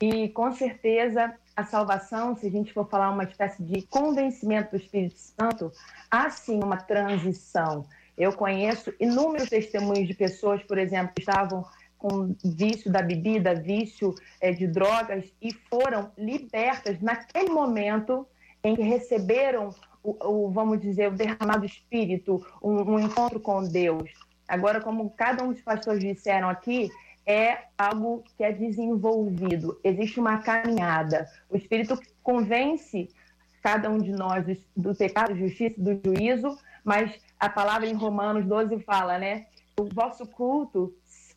E 0.00 0.28
com 0.28 0.52
certeza 0.52 1.34
a 1.56 1.64
salvação, 1.64 2.36
se 2.36 2.46
a 2.46 2.50
gente 2.50 2.72
for 2.72 2.88
falar 2.88 3.10
uma 3.10 3.24
espécie 3.24 3.60
de 3.64 3.82
convencimento 3.82 4.70
do 4.70 4.76
Espírito 4.76 5.18
Santo, 5.18 5.72
há 6.08 6.30
sim 6.30 6.62
uma 6.62 6.76
transição. 6.76 7.84
Eu 8.16 8.32
conheço 8.32 8.94
inúmeros 9.00 9.48
testemunhos 9.48 10.06
de 10.06 10.14
pessoas, 10.14 10.62
por 10.62 10.78
exemplo, 10.78 11.12
que 11.16 11.22
estavam 11.22 11.64
com 12.06 12.36
vício 12.44 12.90
da 12.90 13.02
bebida, 13.02 13.54
vício 13.54 14.14
é, 14.40 14.52
de 14.52 14.68
drogas 14.68 15.24
e 15.42 15.52
foram 15.68 16.12
libertas 16.16 17.00
naquele 17.00 17.50
momento 17.50 18.24
em 18.62 18.76
que 18.76 18.82
receberam 18.82 19.74
o, 20.04 20.16
o 20.24 20.50
vamos 20.50 20.80
dizer, 20.80 21.08
o 21.08 21.16
derramado 21.16 21.66
espírito, 21.66 22.46
um, 22.62 22.92
um, 22.92 23.00
encontro 23.00 23.40
com 23.40 23.64
Deus. 23.64 24.08
Agora, 24.46 24.80
como 24.80 25.10
cada 25.10 25.42
um 25.42 25.52
dos 25.52 25.60
pastores 25.62 26.00
disseram 26.00 26.48
aqui, 26.48 26.90
é 27.26 27.58
algo 27.76 28.22
que 28.36 28.44
é 28.44 28.52
desenvolvido, 28.52 29.80
existe 29.82 30.20
uma 30.20 30.38
caminhada. 30.38 31.28
O 31.50 31.56
Espírito 31.56 31.98
convence 32.22 33.08
cada 33.60 33.90
um 33.90 33.98
de 33.98 34.12
nós 34.12 34.46
do, 34.46 34.56
do 34.76 34.94
pecado, 34.94 35.34
justiça, 35.34 35.74
do 35.76 36.00
juízo, 36.04 36.56
mas 36.84 37.20
a 37.40 37.48
palavra 37.48 37.88
em 37.88 37.94
Romanos 37.94 38.46
12 38.46 38.78
fala, 38.84 39.18
né? 39.18 39.46
O 39.76 39.84
vosso 39.92 40.24
culto 40.24 40.94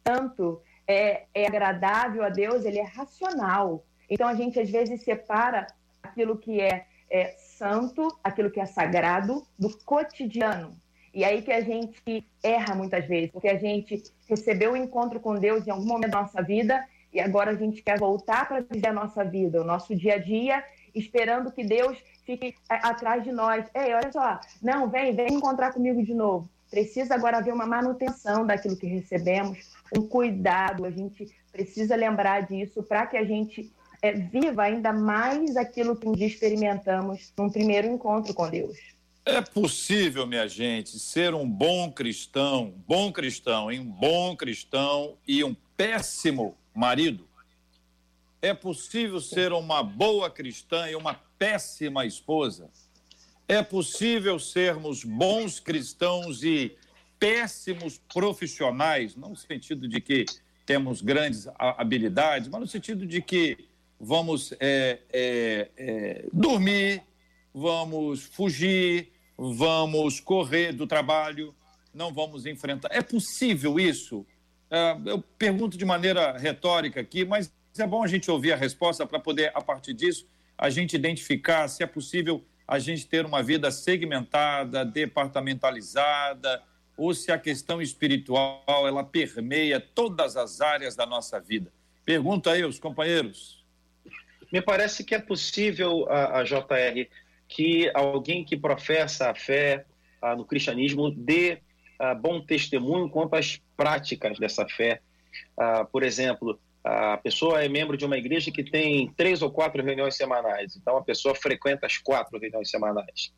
santo, 0.07 0.61
é, 0.87 1.23
é 1.33 1.47
agradável 1.47 2.23
a 2.23 2.29
Deus, 2.29 2.65
ele 2.65 2.79
é 2.79 2.83
racional. 2.83 3.83
Então 4.09 4.27
a 4.27 4.33
gente 4.33 4.59
às 4.59 4.69
vezes 4.69 5.03
separa 5.03 5.67
aquilo 6.01 6.37
que 6.37 6.59
é, 6.59 6.85
é 7.09 7.35
santo, 7.37 8.07
aquilo 8.23 8.49
que 8.49 8.59
é 8.59 8.65
sagrado, 8.65 9.45
do 9.57 9.77
cotidiano. 9.85 10.75
E 11.13 11.23
aí 11.23 11.41
que 11.41 11.51
a 11.51 11.61
gente 11.61 12.25
erra 12.41 12.75
muitas 12.75 13.05
vezes, 13.05 13.31
porque 13.31 13.49
a 13.49 13.57
gente 13.57 14.03
recebeu 14.27 14.71
o 14.71 14.73
um 14.73 14.77
encontro 14.77 15.19
com 15.19 15.35
Deus 15.35 15.65
em 15.67 15.71
algum 15.71 15.85
momento 15.85 16.11
da 16.11 16.21
nossa 16.21 16.41
vida 16.41 16.85
e 17.11 17.19
agora 17.19 17.51
a 17.51 17.55
gente 17.55 17.81
quer 17.81 17.97
voltar 17.97 18.47
para 18.47 18.61
viver 18.61 18.87
a 18.87 18.93
nossa 18.93 19.23
vida, 19.23 19.61
o 19.61 19.65
nosso 19.65 19.95
dia 19.95 20.15
a 20.15 20.17
dia, 20.17 20.63
esperando 20.93 21.51
que 21.51 21.63
Deus 21.63 21.97
fique 22.25 22.55
é, 22.69 22.75
atrás 22.75 23.23
de 23.23 23.31
nós. 23.31 23.65
Ei, 23.73 23.93
olha 23.93 24.11
só, 24.11 24.39
não, 24.61 24.89
vem, 24.89 25.15
vem 25.15 25.33
encontrar 25.33 25.73
comigo 25.73 26.03
de 26.03 26.13
novo. 26.13 26.47
Precisa 26.69 27.15
agora 27.15 27.37
haver 27.37 27.53
uma 27.53 27.65
manutenção 27.65 28.45
daquilo 28.45 28.77
que 28.77 28.85
recebemos, 28.85 29.73
um 29.97 30.01
cuidado, 30.01 30.85
a 30.85 30.91
gente 30.91 31.27
precisa 31.51 31.95
lembrar 31.95 32.47
disso 32.47 32.83
para 32.83 33.07
que 33.07 33.17
a 33.17 33.23
gente 33.23 33.71
é, 34.01 34.13
viva 34.13 34.63
ainda 34.63 34.93
mais 34.93 35.55
aquilo 35.57 35.95
que 35.95 36.07
um 36.07 36.13
dia 36.13 36.27
experimentamos 36.27 37.33
num 37.37 37.49
primeiro 37.49 37.87
encontro 37.87 38.33
com 38.33 38.49
Deus. 38.49 38.77
É 39.25 39.41
possível, 39.41 40.25
minha 40.25 40.47
gente, 40.47 40.97
ser 40.97 41.33
um 41.33 41.47
bom 41.47 41.91
cristão, 41.91 42.73
bom 42.87 43.11
cristão, 43.11 43.67
um 43.67 43.85
bom 43.85 44.35
cristão 44.35 45.17
e 45.27 45.43
um 45.43 45.55
péssimo 45.75 46.55
marido? 46.73 47.27
É 48.41 48.53
possível 48.53 49.19
ser 49.19 49.51
uma 49.51 49.83
boa 49.83 50.29
cristã 50.29 50.89
e 50.89 50.95
uma 50.95 51.13
péssima 51.37 52.05
esposa? 52.05 52.69
É 53.47 53.61
possível 53.61 54.39
sermos 54.39 55.03
bons 55.03 55.59
cristãos 55.59 56.43
e 56.43 56.75
péssimos 57.19 58.01
profissionais, 58.11 59.15
não 59.15 59.29
no 59.29 59.35
sentido 59.35 59.87
de 59.87 59.99
que 59.99 60.25
temos 60.65 61.01
grandes 61.01 61.47
habilidades, 61.57 62.47
mas 62.47 62.61
no 62.61 62.67
sentido 62.67 63.05
de 63.05 63.21
que 63.21 63.57
vamos 63.99 64.53
é, 64.59 64.99
é, 65.11 65.69
é, 65.77 66.25
dormir, 66.31 67.03
vamos 67.53 68.23
fugir, 68.23 69.11
vamos 69.37 70.19
correr 70.19 70.71
do 70.71 70.87
trabalho, 70.87 71.53
não 71.93 72.13
vamos 72.13 72.45
enfrentar. 72.45 72.89
É 72.91 73.01
possível 73.01 73.79
isso? 73.79 74.25
É, 74.71 74.97
eu 75.05 75.21
pergunto 75.37 75.77
de 75.77 75.83
maneira 75.83 76.37
retórica 76.37 77.01
aqui, 77.01 77.25
mas 77.25 77.51
é 77.77 77.87
bom 77.87 78.03
a 78.03 78.07
gente 78.07 78.29
ouvir 78.29 78.53
a 78.53 78.55
resposta 78.55 79.05
para 79.05 79.19
poder, 79.19 79.51
a 79.55 79.61
partir 79.61 79.93
disso, 79.93 80.27
a 80.57 80.69
gente 80.69 80.95
identificar 80.95 81.67
se 81.67 81.83
é 81.83 81.87
possível 81.87 82.43
a 82.67 82.77
gente 82.77 83.07
ter 83.07 83.25
uma 83.25 83.41
vida 83.41 83.71
segmentada, 83.71 84.85
departamentalizada, 84.85 86.61
ou 86.99 87.13
se 87.13 87.31
a 87.31 87.39
questão 87.39 87.81
espiritual 87.81 88.85
ela 88.85 89.03
permeia 89.03 89.79
todas 89.79 90.35
as 90.35 90.59
áreas 90.59 90.95
da 90.95 91.05
nossa 91.05 91.39
vida. 91.39 91.71
Pergunta 92.03 92.51
aí 92.51 92.63
os 92.65 92.77
companheiros. 92.77 93.63
Me 94.51 94.61
parece 94.61 95.03
que 95.03 95.15
é 95.15 95.19
possível, 95.19 96.07
a, 96.09 96.39
a 96.39 96.43
JR, 96.43 97.07
que 97.47 97.89
alguém 97.93 98.43
que 98.43 98.57
professa 98.57 99.29
a 99.29 99.35
fé 99.35 99.85
a, 100.21 100.35
no 100.35 100.43
cristianismo 100.43 101.09
dê 101.09 101.59
a, 101.97 102.13
bom 102.13 102.41
testemunho 102.41 103.09
quanto 103.09 103.35
às 103.35 103.61
práticas 103.77 104.37
dessa 104.37 104.67
fé. 104.67 105.01
por 105.91 106.03
exemplo, 106.03 106.59
a 106.83 107.17
pessoa 107.17 107.63
é 107.63 107.67
membro 107.67 107.97
de 107.97 108.05
uma 108.05 108.17
igreja 108.17 108.51
que 108.51 108.63
tem 108.63 109.11
três 109.17 109.41
ou 109.41 109.51
quatro 109.51 109.83
reuniões 109.83 110.15
semanais, 110.15 110.75
então 110.75 110.97
a 110.97 111.03
pessoa 111.03 111.35
frequenta 111.35 111.85
as 111.85 111.97
quatro 111.97 112.39
reuniões 112.39 112.69
semanais. 112.69 113.33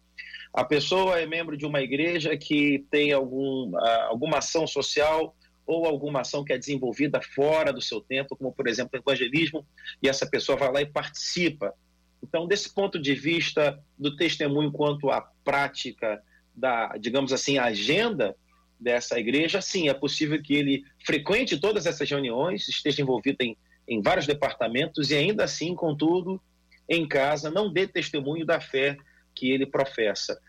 A 0.53 0.63
pessoa 0.63 1.19
é 1.19 1.25
membro 1.25 1.55
de 1.57 1.65
uma 1.65 1.81
igreja 1.81 2.35
que 2.37 2.85
tem 2.91 3.11
algum, 3.13 3.71
alguma 4.09 4.39
ação 4.39 4.67
social 4.67 5.35
ou 5.65 5.85
alguma 5.85 6.21
ação 6.21 6.43
que 6.43 6.51
é 6.51 6.57
desenvolvida 6.57 7.21
fora 7.21 7.71
do 7.71 7.81
seu 7.81 8.01
tempo, 8.01 8.35
como, 8.35 8.51
por 8.51 8.67
exemplo, 8.67 8.99
evangelismo, 8.99 9.65
e 10.03 10.09
essa 10.09 10.25
pessoa 10.25 10.57
vai 10.57 10.71
lá 10.71 10.81
e 10.81 10.85
participa. 10.85 11.73
Então, 12.21 12.47
desse 12.47 12.73
ponto 12.73 12.99
de 12.99 13.15
vista 13.15 13.79
do 13.97 14.15
testemunho 14.15 14.71
quanto 14.71 15.09
à 15.09 15.21
prática 15.43 16.21
da, 16.53 16.97
digamos 16.97 17.31
assim, 17.31 17.57
agenda 17.57 18.35
dessa 18.81 19.19
igreja, 19.19 19.61
sim, 19.61 19.87
é 19.87 19.93
possível 19.93 20.41
que 20.41 20.55
ele 20.55 20.83
frequente 21.05 21.59
todas 21.59 21.85
essas 21.85 22.09
reuniões, 22.09 22.67
esteja 22.67 23.01
envolvido 23.01 23.37
em, 23.41 23.55
em 23.87 24.01
vários 24.01 24.25
departamentos 24.25 25.11
e 25.11 25.15
ainda 25.15 25.43
assim, 25.43 25.75
contudo, 25.75 26.41
em 26.89 27.07
casa, 27.07 27.51
não 27.51 27.71
dê 27.71 27.87
testemunho 27.87 28.45
da 28.45 28.59
fé 28.59 28.97
que 29.35 29.51
ele 29.51 29.65
professa. 29.65 30.41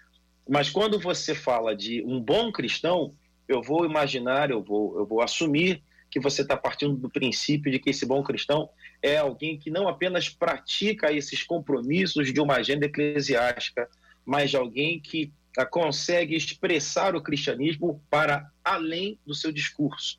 Mas 0.48 0.70
quando 0.70 0.98
você 0.98 1.34
fala 1.34 1.76
de 1.76 2.02
um 2.04 2.20
bom 2.20 2.50
cristão, 2.50 3.14
eu 3.46 3.62
vou 3.62 3.84
imaginar, 3.84 4.50
eu 4.50 4.62
vou, 4.62 4.98
eu 4.98 5.06
vou 5.06 5.20
assumir 5.20 5.82
que 6.10 6.18
você 6.18 6.42
está 6.42 6.56
partindo 6.56 6.96
do 6.96 7.08
princípio 7.08 7.70
de 7.70 7.78
que 7.78 7.90
esse 7.90 8.04
bom 8.04 8.22
cristão 8.22 8.68
é 9.02 9.18
alguém 9.18 9.58
que 9.58 9.70
não 9.70 9.88
apenas 9.88 10.28
pratica 10.28 11.12
esses 11.12 11.42
compromissos 11.42 12.32
de 12.32 12.40
uma 12.40 12.56
agenda 12.56 12.86
eclesiástica, 12.86 13.88
mas 14.24 14.50
de 14.50 14.56
alguém 14.56 15.00
que 15.00 15.32
ah, 15.56 15.66
consegue 15.66 16.34
expressar 16.34 17.14
o 17.14 17.20
cristianismo 17.20 18.02
para 18.08 18.50
além 18.64 19.18
do 19.26 19.34
seu 19.34 19.52
discurso. 19.52 20.18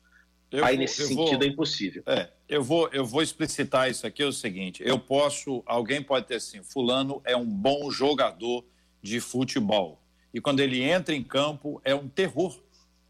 Eu 0.50 0.64
Aí, 0.64 0.76
vou, 0.76 0.82
nesse 0.82 1.08
sentido, 1.08 1.38
vou, 1.38 1.42
é 1.42 1.46
impossível. 1.46 2.02
É, 2.06 2.30
eu 2.48 2.62
vou, 2.62 2.88
eu 2.92 3.04
vou 3.04 3.22
explicitar 3.22 3.90
isso 3.90 4.06
aqui, 4.06 4.22
é 4.22 4.26
o 4.26 4.32
seguinte, 4.32 4.82
eu 4.86 4.98
posso, 4.98 5.62
alguém 5.66 6.00
pode 6.00 6.26
ter 6.26 6.36
assim, 6.36 6.62
fulano 6.62 7.20
é 7.24 7.36
um 7.36 7.46
bom 7.46 7.90
jogador 7.90 8.64
de 9.02 9.18
futebol. 9.18 10.00
E 10.32 10.40
quando 10.40 10.60
ele 10.60 10.82
entra 10.82 11.14
em 11.14 11.22
campo, 11.22 11.80
é 11.84 11.94
um 11.94 12.08
terror. 12.08 12.60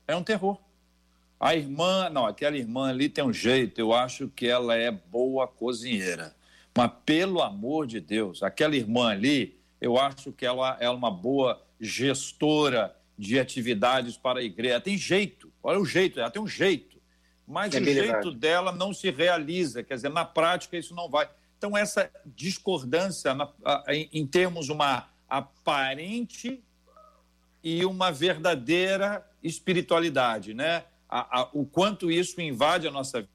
É 0.06 0.16
um 0.16 0.22
terror. 0.22 0.58
A 1.38 1.54
irmã, 1.54 2.08
não, 2.08 2.26
aquela 2.26 2.56
irmã 2.56 2.88
ali 2.88 3.08
tem 3.08 3.24
um 3.24 3.32
jeito, 3.32 3.78
eu 3.78 3.92
acho 3.92 4.28
que 4.28 4.46
ela 4.46 4.74
é 4.74 4.90
boa 4.90 5.46
cozinheira. 5.46 6.34
Mas, 6.76 6.90
pelo 7.04 7.42
amor 7.42 7.86
de 7.86 8.00
Deus, 8.00 8.42
aquela 8.42 8.74
irmã 8.74 9.08
ali, 9.08 9.58
eu 9.80 9.98
acho 9.98 10.32
que 10.32 10.46
ela 10.46 10.76
é 10.80 10.88
uma 10.88 11.10
boa 11.10 11.62
gestora 11.84 12.96
de 13.16 13.38
atividades 13.38 14.16
para 14.16 14.40
a 14.40 14.42
igreja. 14.42 14.74
Ela 14.74 14.80
tem 14.80 14.98
jeito, 14.98 15.52
olha 15.62 15.78
o 15.78 15.84
jeito, 15.84 16.18
ela 16.18 16.30
tem 16.30 16.42
um 16.42 16.48
jeito. 16.48 17.00
Mas 17.46 17.74
é 17.74 17.80
o 17.80 17.84
jeito 17.84 18.30
dela 18.32 18.72
não 18.72 18.92
se 18.92 19.10
realiza, 19.10 19.82
quer 19.82 19.94
dizer, 19.94 20.08
na 20.08 20.24
prática 20.24 20.76
isso 20.76 20.94
não 20.94 21.08
vai. 21.08 21.28
Então, 21.58 21.76
essa 21.76 22.10
discordância 22.24 23.34
na, 23.34 23.52
em, 23.88 24.08
em 24.12 24.26
termos 24.26 24.68
uma 24.68 25.08
aparente 25.28 26.62
e 27.62 27.84
uma 27.84 28.10
verdadeira 28.10 29.26
espiritualidade, 29.42 30.52
né? 30.52 30.84
A, 31.08 31.40
a, 31.40 31.50
o 31.52 31.64
quanto 31.64 32.10
isso 32.10 32.40
invade 32.40 32.86
a 32.86 32.90
nossa 32.90 33.26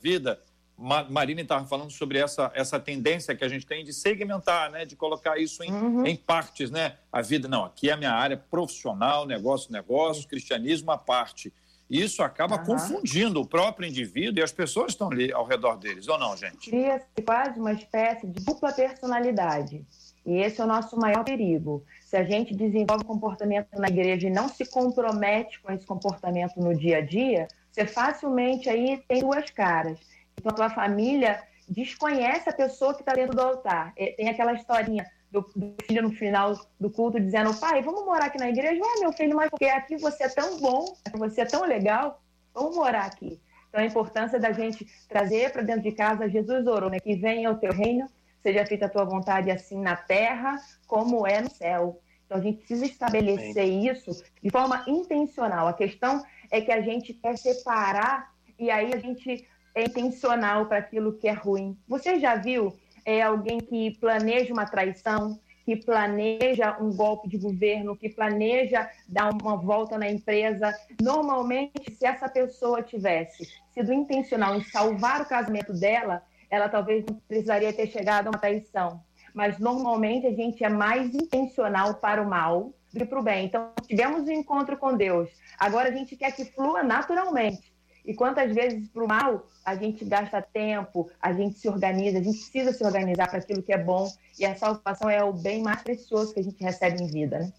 vida. 0.00 0.40
Ma, 0.76 1.04
Marina 1.04 1.40
estava 1.40 1.64
falando 1.66 1.90
sobre 1.90 2.18
essa, 2.18 2.50
essa 2.54 2.80
tendência 2.80 3.34
que 3.36 3.44
a 3.44 3.48
gente 3.48 3.66
tem 3.66 3.84
de 3.84 3.92
segmentar, 3.92 4.70
né? 4.70 4.84
De 4.84 4.96
colocar 4.96 5.38
isso 5.38 5.62
em, 5.62 5.72
uhum. 5.72 6.06
em 6.06 6.16
partes, 6.16 6.70
né? 6.70 6.96
A 7.12 7.22
vida, 7.22 7.46
não, 7.48 7.64
aqui 7.64 7.90
é 7.90 7.92
a 7.92 7.96
minha 7.96 8.12
área 8.12 8.36
profissional, 8.36 9.26
negócio, 9.26 9.72
negócio, 9.72 10.26
cristianismo 10.26 10.90
à 10.90 10.98
parte. 10.98 11.52
Isso 11.88 12.22
acaba 12.22 12.56
uhum. 12.56 12.64
confundindo 12.64 13.40
o 13.40 13.46
próprio 13.46 13.86
indivíduo 13.86 14.40
e 14.40 14.42
as 14.42 14.50
pessoas 14.50 14.86
que 14.86 14.92
estão 14.92 15.10
ali 15.10 15.30
ao 15.30 15.44
redor 15.44 15.76
deles, 15.76 16.08
ou 16.08 16.18
não, 16.18 16.34
gente? 16.36 16.70
Cria-se 16.70 17.22
quase 17.22 17.60
uma 17.60 17.74
espécie 17.74 18.26
de 18.26 18.42
dupla 18.42 18.72
personalidade. 18.72 19.84
E 20.24 20.38
esse 20.38 20.60
é 20.60 20.64
o 20.64 20.66
nosso 20.66 20.96
maior 20.96 21.22
perigo. 21.22 21.84
Se 22.00 22.16
a 22.16 22.24
gente 22.24 22.54
desenvolve 22.54 23.04
comportamento 23.04 23.68
na 23.78 23.88
igreja 23.88 24.26
e 24.26 24.30
não 24.30 24.48
se 24.48 24.64
compromete 24.64 25.60
com 25.60 25.70
esse 25.70 25.84
comportamento 25.84 26.56
no 26.56 26.74
dia 26.74 26.98
a 26.98 27.00
dia, 27.00 27.46
você 27.70 27.86
facilmente 27.86 28.68
aí 28.68 29.02
tem 29.08 29.20
duas 29.20 29.50
caras. 29.50 29.98
Então, 30.38 30.52
a 30.52 30.54
tua 30.54 30.70
família 30.70 31.42
desconhece 31.68 32.48
a 32.48 32.52
pessoa 32.52 32.94
que 32.94 33.00
está 33.00 33.12
dentro 33.12 33.36
do 33.36 33.42
altar. 33.42 33.92
É, 33.96 34.12
tem 34.12 34.28
aquela 34.28 34.52
historinha 34.52 35.06
do, 35.30 35.40
do, 35.56 35.74
filho 35.86 36.02
no 36.02 36.10
final 36.10 36.54
do 36.78 36.90
culto 36.90 37.18
dizendo: 37.18 37.54
pai, 37.54 37.82
vamos 37.82 38.04
morar 38.04 38.26
aqui 38.26 38.38
na 38.38 38.50
igreja? 38.50 38.80
Ah, 38.84 39.00
meu 39.00 39.12
filho, 39.12 39.34
mas 39.34 39.50
porque 39.50 39.66
aqui 39.66 39.96
você 39.96 40.24
é 40.24 40.28
tão 40.28 40.60
bom, 40.60 40.84
você 41.14 41.40
é 41.40 41.46
tão 41.46 41.64
legal, 41.64 42.22
vamos 42.54 42.76
morar 42.76 43.06
aqui. 43.06 43.40
Então, 43.68 43.80
a 43.80 43.86
importância 43.86 44.38
da 44.38 44.52
gente 44.52 44.86
trazer 45.08 45.50
para 45.50 45.62
dentro 45.62 45.82
de 45.82 45.92
casa, 45.92 46.28
Jesus 46.28 46.66
orou, 46.66 46.90
né? 46.90 47.00
Que 47.00 47.16
venha 47.16 47.50
o 47.50 47.56
teu 47.56 47.72
reino, 47.72 48.06
seja 48.42 48.66
feita 48.66 48.84
a 48.84 48.88
tua 48.88 49.04
vontade 49.04 49.50
assim 49.50 49.80
na 49.80 49.96
terra 49.96 50.56
como 50.86 51.26
é 51.26 51.40
no 51.40 51.50
céu. 51.50 51.98
Então, 52.26 52.36
a 52.36 52.40
gente 52.40 52.58
precisa 52.58 52.84
estabelecer 52.84 53.64
isso 53.64 54.22
de 54.42 54.50
forma 54.50 54.84
intencional. 54.86 55.66
A 55.66 55.72
questão 55.72 56.22
é 56.50 56.60
que 56.60 56.70
a 56.70 56.82
gente 56.82 57.14
quer 57.14 57.38
separar 57.38 58.30
e 58.58 58.70
aí 58.70 58.92
a 58.92 58.98
gente 58.98 59.48
é 59.74 59.84
intencional 59.84 60.66
para 60.66 60.78
aquilo 60.78 61.14
que 61.14 61.28
é 61.28 61.32
ruim. 61.32 61.76
Você 61.88 62.18
já 62.18 62.36
viu 62.36 62.72
é, 63.04 63.22
alguém 63.22 63.58
que 63.58 63.92
planeja 63.98 64.52
uma 64.52 64.66
traição, 64.66 65.38
que 65.64 65.76
planeja 65.76 66.76
um 66.80 66.94
golpe 66.94 67.28
de 67.28 67.38
governo, 67.38 67.96
que 67.96 68.08
planeja 68.08 68.88
dar 69.08 69.32
uma 69.32 69.56
volta 69.56 69.96
na 69.96 70.10
empresa. 70.10 70.72
Normalmente, 71.00 71.94
se 71.94 72.04
essa 72.04 72.28
pessoa 72.28 72.82
tivesse 72.82 73.48
sido 73.72 73.92
intencional 73.92 74.56
em 74.56 74.64
salvar 74.64 75.20
o 75.22 75.26
casamento 75.26 75.72
dela, 75.72 76.22
ela 76.50 76.68
talvez 76.68 77.04
não 77.06 77.16
precisaria 77.28 77.72
ter 77.72 77.86
chegado 77.86 78.26
a 78.26 78.30
uma 78.30 78.38
traição. 78.38 79.02
Mas 79.32 79.58
normalmente 79.58 80.26
a 80.26 80.32
gente 80.32 80.62
é 80.62 80.68
mais 80.68 81.14
intencional 81.14 81.94
para 81.94 82.20
o 82.20 82.28
mal 82.28 82.74
do 82.92 82.98
que 82.98 83.06
para 83.06 83.20
o 83.20 83.22
bem. 83.22 83.46
Então, 83.46 83.72
tivemos 83.86 84.28
um 84.28 84.32
encontro 84.32 84.76
com 84.76 84.94
Deus. 84.94 85.30
Agora 85.58 85.88
a 85.88 85.92
gente 85.92 86.14
quer 86.16 86.32
que 86.32 86.44
flua 86.44 86.82
naturalmente. 86.82 87.71
E 88.04 88.14
quantas 88.14 88.52
vezes 88.54 88.88
para 88.88 89.04
o 89.04 89.08
mal 89.08 89.46
a 89.64 89.76
gente 89.76 90.04
gasta 90.04 90.42
tempo, 90.42 91.08
a 91.20 91.32
gente 91.32 91.58
se 91.58 91.68
organiza, 91.68 92.18
a 92.18 92.22
gente 92.22 92.38
precisa 92.38 92.72
se 92.72 92.84
organizar 92.84 93.28
para 93.28 93.38
aquilo 93.38 93.62
que 93.62 93.72
é 93.72 93.78
bom. 93.78 94.10
E 94.38 94.44
a 94.44 94.56
salvação 94.56 95.08
é 95.08 95.22
o 95.22 95.32
bem 95.32 95.62
mais 95.62 95.82
precioso 95.82 96.34
que 96.34 96.40
a 96.40 96.42
gente 96.42 96.62
recebe 96.62 97.02
em 97.02 97.06
vida, 97.06 97.38
né? 97.38 97.52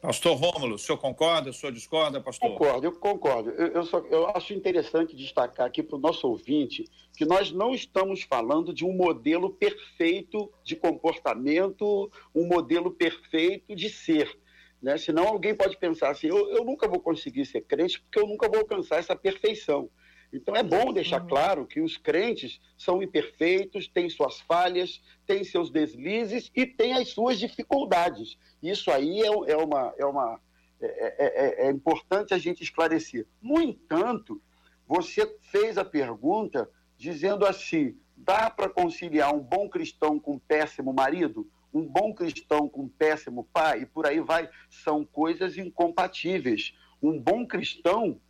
Pastor 0.00 0.36
Rômulo, 0.36 0.76
o 0.76 0.78
senhor 0.78 0.96
concorda, 0.96 1.50
o 1.50 1.52
senhor 1.52 1.72
discorda, 1.72 2.20
pastor? 2.20 2.50
Concordo, 2.50 2.86
eu 2.86 2.92
concordo. 2.92 3.50
Eu, 3.50 3.66
eu, 3.68 3.84
só, 3.84 3.98
eu 3.98 4.28
acho 4.28 4.54
interessante 4.54 5.16
destacar 5.16 5.66
aqui 5.66 5.82
para 5.82 5.96
o 5.96 6.00
nosso 6.00 6.28
ouvinte 6.28 6.84
que 7.16 7.24
nós 7.24 7.50
não 7.50 7.74
estamos 7.74 8.22
falando 8.22 8.72
de 8.72 8.84
um 8.84 8.92
modelo 8.92 9.50
perfeito 9.50 10.52
de 10.62 10.76
comportamento, 10.76 12.08
um 12.32 12.46
modelo 12.46 12.92
perfeito 12.92 13.74
de 13.74 13.90
ser. 13.90 14.38
Né? 14.80 14.96
Senão 14.96 15.26
alguém 15.26 15.54
pode 15.54 15.76
pensar 15.76 16.10
assim, 16.10 16.28
eu, 16.28 16.50
eu 16.50 16.64
nunca 16.64 16.86
vou 16.86 17.00
conseguir 17.00 17.44
ser 17.46 17.62
crente 17.62 18.00
porque 18.00 18.18
eu 18.18 18.26
nunca 18.26 18.48
vou 18.48 18.60
alcançar 18.60 18.98
essa 18.98 19.16
perfeição. 19.16 19.90
Então 20.32 20.54
é 20.54 20.62
bom 20.62 20.92
deixar 20.92 21.22
uhum. 21.22 21.28
claro 21.28 21.66
que 21.66 21.80
os 21.80 21.96
crentes 21.96 22.60
são 22.76 23.02
imperfeitos, 23.02 23.88
têm 23.88 24.10
suas 24.10 24.40
falhas, 24.40 25.02
têm 25.26 25.42
seus 25.42 25.70
deslizes 25.70 26.50
e 26.54 26.66
têm 26.66 26.92
as 26.94 27.08
suas 27.08 27.38
dificuldades. 27.38 28.38
Isso 28.62 28.90
aí 28.90 29.22
é, 29.22 29.26
é 29.26 29.56
uma, 29.56 29.94
é, 29.98 30.04
uma 30.04 30.40
é, 30.80 30.86
é, 30.86 31.64
é, 31.64 31.66
é 31.66 31.70
importante 31.70 32.34
a 32.34 32.38
gente 32.38 32.62
esclarecer. 32.62 33.26
No 33.40 33.60
entanto, 33.60 34.40
você 34.86 35.26
fez 35.50 35.78
a 35.78 35.84
pergunta 35.84 36.70
dizendo 36.96 37.46
assim: 37.46 37.98
dá 38.16 38.50
para 38.50 38.68
conciliar 38.68 39.34
um 39.34 39.40
bom 39.40 39.68
cristão 39.68 40.18
com 40.18 40.34
um 40.34 40.38
péssimo 40.38 40.92
marido? 40.92 41.50
Um 41.72 41.82
bom 41.82 42.12
cristão 42.14 42.68
com 42.68 42.82
um 42.82 42.88
péssimo 42.88 43.48
pai? 43.52 43.82
E 43.82 43.86
por 43.86 44.06
aí 44.06 44.20
vai. 44.20 44.48
São 44.68 45.04
coisas 45.04 45.56
incompatíveis. 45.56 46.74
Um 47.02 47.18
bom 47.18 47.46
cristão 47.46 48.20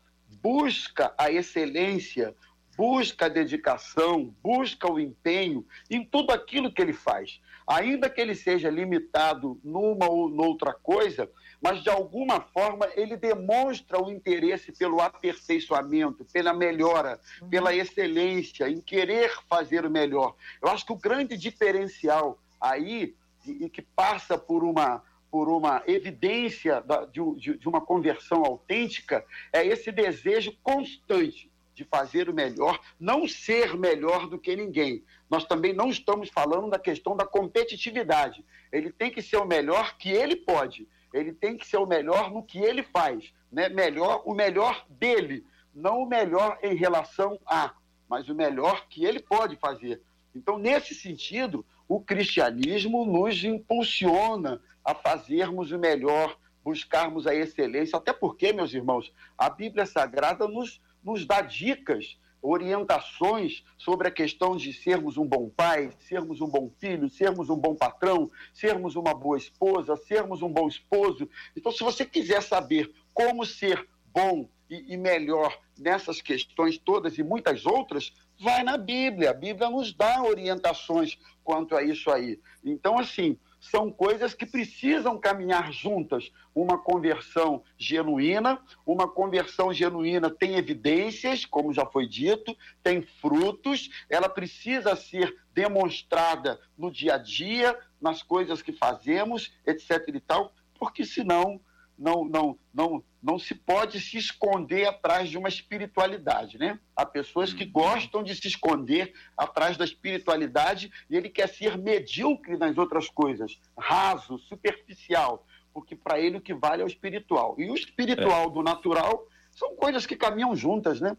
busca 0.42 1.12
a 1.16 1.30
excelência, 1.30 2.34
busca 2.76 3.26
a 3.26 3.28
dedicação, 3.28 4.34
busca 4.42 4.90
o 4.90 5.00
empenho 5.00 5.66
em 5.90 6.04
tudo 6.04 6.32
aquilo 6.32 6.72
que 6.72 6.80
ele 6.80 6.92
faz. 6.92 7.40
Ainda 7.66 8.08
que 8.08 8.20
ele 8.20 8.34
seja 8.34 8.70
limitado 8.70 9.60
numa 9.64 10.08
ou 10.08 10.28
noutra 10.28 10.72
coisa, 10.72 11.30
mas 11.60 11.82
de 11.82 11.90
alguma 11.90 12.40
forma 12.40 12.88
ele 12.94 13.16
demonstra 13.16 14.00
o 14.00 14.10
interesse 14.10 14.72
pelo 14.72 15.00
aperfeiçoamento, 15.00 16.24
pela 16.32 16.54
melhora, 16.54 17.20
uhum. 17.42 17.48
pela 17.48 17.74
excelência, 17.74 18.68
em 18.68 18.80
querer 18.80 19.32
fazer 19.48 19.84
o 19.84 19.90
melhor. 19.90 20.34
Eu 20.62 20.68
acho 20.68 20.86
que 20.86 20.92
o 20.92 20.96
grande 20.96 21.36
diferencial 21.36 22.38
aí, 22.60 23.14
e 23.52 23.68
que 23.68 23.82
passa 23.82 24.36
por 24.38 24.64
uma 24.64 25.02
por 25.30 25.48
uma 25.48 25.82
evidência 25.86 26.82
de, 27.12 27.58
de 27.58 27.68
uma 27.68 27.82
conversão 27.82 28.46
autêntica, 28.46 29.22
é 29.52 29.66
esse 29.66 29.92
desejo 29.92 30.56
constante 30.62 31.50
de 31.74 31.84
fazer 31.84 32.28
o 32.28 32.34
melhor, 32.34 32.80
não 32.98 33.28
ser 33.28 33.76
melhor 33.76 34.26
do 34.26 34.38
que 34.38 34.56
ninguém. 34.56 35.04
Nós 35.30 35.44
também 35.44 35.72
não 35.72 35.90
estamos 35.90 36.28
falando 36.28 36.70
da 36.70 36.78
questão 36.78 37.16
da 37.16 37.24
competitividade. 37.24 38.44
Ele 38.72 38.90
tem 38.90 39.10
que 39.10 39.22
ser 39.22 39.36
o 39.36 39.44
melhor 39.44 39.96
que 39.96 40.10
ele 40.10 40.34
pode. 40.34 40.88
Ele 41.12 41.32
tem 41.32 41.56
que 41.56 41.66
ser 41.66 41.76
o 41.76 41.86
melhor 41.86 42.32
no 42.32 42.42
que 42.42 42.58
ele 42.58 42.82
faz, 42.82 43.32
né? 43.50 43.68
Melhor, 43.68 44.22
o 44.26 44.34
melhor 44.34 44.84
dele, 44.88 45.46
não 45.72 46.02
o 46.02 46.06
melhor 46.06 46.58
em 46.62 46.74
relação 46.74 47.38
a, 47.46 47.72
mas 48.08 48.28
o 48.28 48.34
melhor 48.34 48.86
que 48.88 49.04
ele 49.04 49.20
pode 49.20 49.56
fazer. 49.56 50.02
Então, 50.34 50.58
nesse 50.58 50.94
sentido, 50.94 51.64
o 51.88 52.00
cristianismo 52.00 53.04
nos 53.06 53.42
impulsiona 53.42 54.60
a 54.84 54.94
fazermos 54.94 55.72
o 55.72 55.78
melhor, 55.78 56.38
buscarmos 56.62 57.26
a 57.26 57.34
excelência, 57.34 57.96
até 57.96 58.12
porque, 58.12 58.52
meus 58.52 58.74
irmãos, 58.74 59.12
a 59.38 59.48
Bíblia 59.48 59.86
Sagrada 59.86 60.46
nos, 60.46 60.82
nos 61.02 61.24
dá 61.24 61.40
dicas, 61.40 62.18
orientações 62.42 63.64
sobre 63.76 64.08
a 64.08 64.12
questão 64.12 64.56
de 64.56 64.72
sermos 64.72 65.16
um 65.16 65.26
bom 65.26 65.48
pai, 65.48 65.90
sermos 65.98 66.40
um 66.40 66.46
bom 66.46 66.70
filho, 66.78 67.08
sermos 67.08 67.50
um 67.50 67.56
bom 67.56 67.74
patrão, 67.74 68.30
sermos 68.52 68.94
uma 68.94 69.14
boa 69.14 69.38
esposa, 69.38 69.96
sermos 69.96 70.42
um 70.42 70.52
bom 70.52 70.68
esposo. 70.68 71.28
Então, 71.56 71.72
se 71.72 71.82
você 71.82 72.04
quiser 72.04 72.42
saber 72.42 72.92
como 73.12 73.44
ser 73.44 73.88
bom 74.12 74.48
e, 74.70 74.94
e 74.94 74.96
melhor 74.96 75.58
nessas 75.76 76.20
questões 76.20 76.78
todas 76.78 77.18
e 77.18 77.22
muitas 77.22 77.66
outras, 77.66 78.12
vai 78.38 78.62
na 78.62 78.76
Bíblia. 78.76 79.30
A 79.30 79.34
Bíblia 79.34 79.68
nos 79.68 79.92
dá 79.92 80.22
orientações 80.22 81.18
quanto 81.42 81.76
a 81.76 81.82
isso 81.82 82.10
aí. 82.10 82.40
Então, 82.64 82.98
assim, 82.98 83.38
são 83.60 83.90
coisas 83.90 84.34
que 84.34 84.46
precisam 84.46 85.18
caminhar 85.18 85.72
juntas. 85.72 86.30
Uma 86.54 86.78
conversão 86.78 87.62
genuína, 87.76 88.60
uma 88.86 89.08
conversão 89.08 89.72
genuína 89.72 90.30
tem 90.30 90.56
evidências, 90.56 91.44
como 91.44 91.72
já 91.72 91.84
foi 91.84 92.06
dito, 92.06 92.56
tem 92.82 93.02
frutos, 93.02 93.90
ela 94.08 94.28
precisa 94.28 94.94
ser 94.94 95.36
demonstrada 95.52 96.60
no 96.76 96.90
dia 96.90 97.14
a 97.14 97.18
dia, 97.18 97.78
nas 98.00 98.22
coisas 98.22 98.62
que 98.62 98.72
fazemos, 98.72 99.52
etc 99.66 100.08
e 100.14 100.20
tal, 100.20 100.52
porque 100.78 101.04
senão 101.04 101.60
não, 101.98 102.24
não, 102.24 102.58
não, 102.72 103.02
não 103.20 103.38
se 103.38 103.54
pode 103.54 104.00
se 104.00 104.16
esconder 104.16 104.86
atrás 104.86 105.28
de 105.28 105.36
uma 105.36 105.48
espiritualidade, 105.48 106.56
né? 106.56 106.78
Há 106.94 107.04
pessoas 107.04 107.52
que 107.52 107.64
uhum. 107.64 107.72
gostam 107.72 108.22
de 108.22 108.34
se 108.36 108.46
esconder 108.46 109.12
atrás 109.36 109.76
da 109.76 109.84
espiritualidade 109.84 110.92
e 111.10 111.16
ele 111.16 111.28
quer 111.28 111.48
ser 111.48 111.76
medíocre 111.76 112.56
nas 112.56 112.78
outras 112.78 113.08
coisas, 113.08 113.60
raso, 113.76 114.38
superficial, 114.38 115.44
porque 115.74 115.96
para 115.96 116.20
ele 116.20 116.38
o 116.38 116.40
que 116.40 116.54
vale 116.54 116.82
é 116.82 116.84
o 116.84 116.88
espiritual. 116.88 117.56
E 117.58 117.68
o 117.68 117.74
espiritual 117.74 118.48
é. 118.48 118.50
do 118.52 118.62
natural 118.62 119.26
são 119.50 119.74
coisas 119.74 120.06
que 120.06 120.16
caminham 120.16 120.54
juntas, 120.54 121.00
né? 121.00 121.16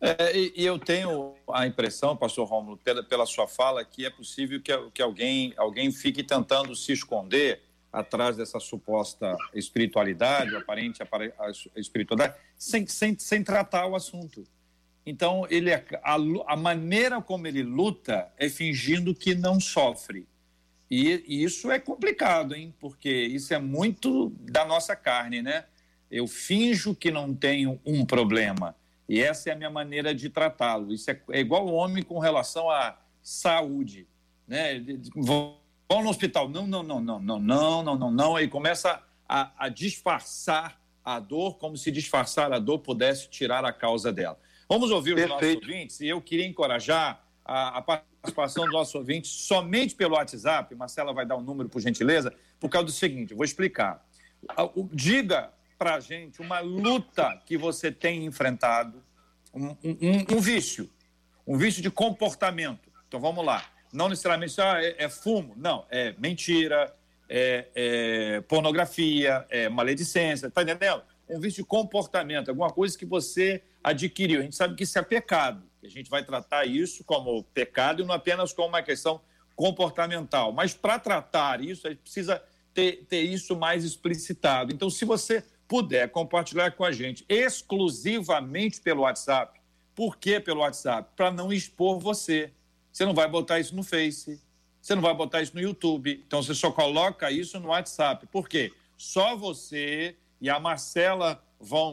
É, 0.00 0.36
e, 0.36 0.52
e, 0.56 0.66
eu 0.66 0.80
tenho 0.80 1.36
a 1.52 1.64
impressão, 1.64 2.16
pastor 2.16 2.48
Rômulo, 2.48 2.76
pela, 2.76 3.04
pela 3.04 3.24
sua 3.24 3.46
fala, 3.46 3.84
que 3.84 4.04
é 4.04 4.10
possível 4.10 4.60
que, 4.60 4.72
que 4.90 5.00
alguém, 5.00 5.54
alguém 5.56 5.92
fique 5.92 6.24
tentando 6.24 6.74
se 6.74 6.92
esconder 6.92 7.62
atrás 7.92 8.36
dessa 8.36 8.58
suposta 8.58 9.36
espiritualidade, 9.52 10.56
aparente 10.56 11.02
espiritualidade, 11.76 12.34
sem, 12.56 12.86
sem, 12.86 13.18
sem 13.18 13.44
tratar 13.44 13.86
o 13.86 13.94
assunto. 13.94 14.44
Então, 15.04 15.46
ele 15.50 15.70
é, 15.70 15.84
a, 16.02 16.14
a, 16.46 16.56
maneira 16.56 17.20
como 17.20 17.46
ele 17.46 17.62
luta 17.62 18.32
é 18.38 18.48
fingindo 18.48 19.14
que 19.14 19.34
não 19.34 19.60
sofre. 19.60 20.26
E, 20.90 21.24
e, 21.26 21.44
isso 21.44 21.70
é 21.70 21.78
complicado, 21.78 22.54
hein? 22.54 22.72
Porque 22.78 23.10
isso 23.10 23.52
é 23.52 23.58
muito 23.58 24.30
da 24.40 24.64
nossa 24.64 24.94
carne, 24.94 25.42
né? 25.42 25.64
Eu 26.10 26.26
finjo 26.26 26.94
que 26.94 27.10
não 27.10 27.34
tenho 27.34 27.80
um 27.84 28.04
problema. 28.04 28.76
E 29.08 29.20
essa 29.20 29.50
é 29.50 29.52
a 29.52 29.56
minha 29.56 29.70
maneira 29.70 30.14
de 30.14 30.28
tratá-lo. 30.30 30.92
Isso 30.92 31.10
é, 31.10 31.20
é 31.30 31.40
igual 31.40 31.66
o 31.66 31.72
homem 31.72 32.02
com 32.02 32.18
relação 32.18 32.70
à 32.70 32.98
saúde. 33.22 34.06
Né? 34.46 34.80
Vão 35.92 36.02
no 36.02 36.08
hospital. 36.08 36.48
Não, 36.48 36.66
não, 36.66 36.82
não, 36.82 37.00
não, 37.00 37.20
não, 37.20 37.38
não, 37.38 37.82
não, 37.82 37.98
não, 37.98 38.10
não. 38.10 38.36
Aí 38.36 38.48
começa 38.48 39.02
a, 39.28 39.50
a 39.58 39.68
disfarçar 39.68 40.80
a 41.04 41.20
dor, 41.20 41.58
como 41.58 41.76
se 41.76 41.90
disfarçar 41.90 42.50
a 42.50 42.58
dor 42.58 42.78
pudesse 42.78 43.28
tirar 43.28 43.62
a 43.62 43.72
causa 43.72 44.10
dela. 44.10 44.38
Vamos 44.66 44.90
ouvir 44.90 45.14
Perfeito. 45.14 45.36
os 45.36 45.42
nossos 45.42 45.56
ouvintes 45.56 46.00
e 46.00 46.08
eu 46.08 46.22
queria 46.22 46.46
encorajar 46.46 47.22
a, 47.44 47.76
a 47.76 47.82
participação 47.82 48.64
dos 48.64 48.72
nossos 48.72 48.94
ouvintes 48.94 49.30
somente 49.30 49.94
pelo 49.94 50.14
WhatsApp. 50.14 50.74
Marcela 50.74 51.12
vai 51.12 51.26
dar 51.26 51.36
o 51.36 51.40
um 51.40 51.42
número, 51.42 51.68
por 51.68 51.82
gentileza, 51.82 52.32
por 52.58 52.70
causa 52.70 52.86
do 52.86 52.92
seguinte: 52.92 53.34
vou 53.34 53.44
explicar. 53.44 54.02
Diga 54.94 55.52
para 55.78 55.96
a 55.96 56.00
gente 56.00 56.40
uma 56.40 56.60
luta 56.60 57.38
que 57.44 57.58
você 57.58 57.92
tem 57.92 58.24
enfrentado, 58.24 59.02
um, 59.52 59.76
um, 59.84 60.36
um, 60.36 60.40
vício, 60.40 60.88
um 61.46 61.58
vício 61.58 61.82
de 61.82 61.90
comportamento. 61.90 62.90
Então 63.06 63.20
vamos 63.20 63.44
lá. 63.44 63.62
Não 63.92 64.08
necessariamente 64.08 64.60
ah, 64.60 64.82
é, 64.82 65.04
é 65.04 65.08
fumo, 65.08 65.54
não, 65.56 65.84
é 65.90 66.14
mentira, 66.18 66.94
é, 67.28 67.68
é 67.74 68.40
pornografia, 68.42 69.46
é 69.50 69.68
maledicência, 69.68 70.50
tá 70.50 70.62
entendendo? 70.62 71.02
Um 71.28 71.38
vício 71.38 71.62
de 71.62 71.68
comportamento, 71.68 72.48
alguma 72.48 72.70
coisa 72.70 72.96
que 72.96 73.04
você 73.04 73.62
adquiriu. 73.82 74.40
A 74.40 74.42
gente 74.42 74.56
sabe 74.56 74.74
que 74.74 74.84
isso 74.84 74.98
é 74.98 75.02
pecado. 75.02 75.62
A 75.82 75.88
gente 75.88 76.08
vai 76.08 76.24
tratar 76.24 76.64
isso 76.64 77.04
como 77.04 77.42
pecado 77.44 78.02
e 78.02 78.06
não 78.06 78.14
apenas 78.14 78.52
como 78.52 78.68
uma 78.68 78.82
questão 78.82 79.20
comportamental. 79.54 80.52
Mas 80.52 80.74
para 80.74 80.98
tratar 80.98 81.62
isso, 81.62 81.86
a 81.86 81.90
gente 81.90 82.00
precisa 82.00 82.42
ter, 82.72 83.04
ter 83.08 83.22
isso 83.22 83.56
mais 83.56 83.84
explicitado. 83.84 84.72
Então, 84.72 84.88
se 84.88 85.04
você 85.04 85.44
puder 85.66 86.08
compartilhar 86.10 86.72
com 86.72 86.84
a 86.84 86.92
gente 86.92 87.24
exclusivamente 87.28 88.80
pelo 88.80 89.02
WhatsApp, 89.02 89.60
por 89.94 90.16
que 90.16 90.38
pelo 90.40 90.60
WhatsApp? 90.60 91.10
Para 91.16 91.30
não 91.30 91.52
expor 91.52 91.98
você. 91.98 92.52
Você 92.92 93.04
não 93.04 93.14
vai 93.14 93.26
botar 93.26 93.58
isso 93.58 93.74
no 93.74 93.82
Face, 93.82 94.40
você 94.80 94.94
não 94.94 95.02
vai 95.02 95.14
botar 95.14 95.40
isso 95.40 95.54
no 95.54 95.60
YouTube. 95.60 96.22
Então 96.26 96.42
você 96.42 96.54
só 96.54 96.70
coloca 96.70 97.30
isso 97.30 97.58
no 97.58 97.68
WhatsApp. 97.68 98.26
Por 98.26 98.48
quê? 98.48 98.72
Só 98.96 99.36
você 99.36 100.16
e 100.40 100.50
a 100.50 100.60
Marcela 100.60 101.42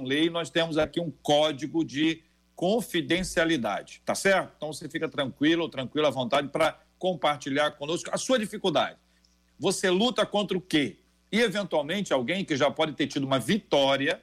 ler 0.04 0.26
e 0.26 0.30
nós 0.30 0.50
temos 0.50 0.78
aqui 0.78 1.00
um 1.00 1.12
código 1.22 1.86
de 1.86 2.24
confidencialidade, 2.56 4.02
tá 4.04 4.16
certo? 4.16 4.52
Então 4.58 4.74
você 4.74 4.90
fica 4.90 5.08
tranquilo, 5.08 5.70
tranquilo 5.70 6.08
à 6.08 6.10
vontade 6.10 6.50
para 6.50 6.78
compartilhar 6.98 7.72
conosco 7.72 8.10
a 8.12 8.18
sua 8.18 8.38
dificuldade. 8.38 8.98
Você 9.58 9.90
luta 9.90 10.26
contra 10.26 10.58
o 10.58 10.62
quê? 10.62 10.98
E 11.32 11.40
eventualmente 11.40 12.12
alguém 12.12 12.44
que 12.44 12.58
já 12.58 12.70
pode 12.72 12.94
ter 12.94 13.08
tido 13.08 13.26
uma 13.26 13.40
vitória 13.40 14.22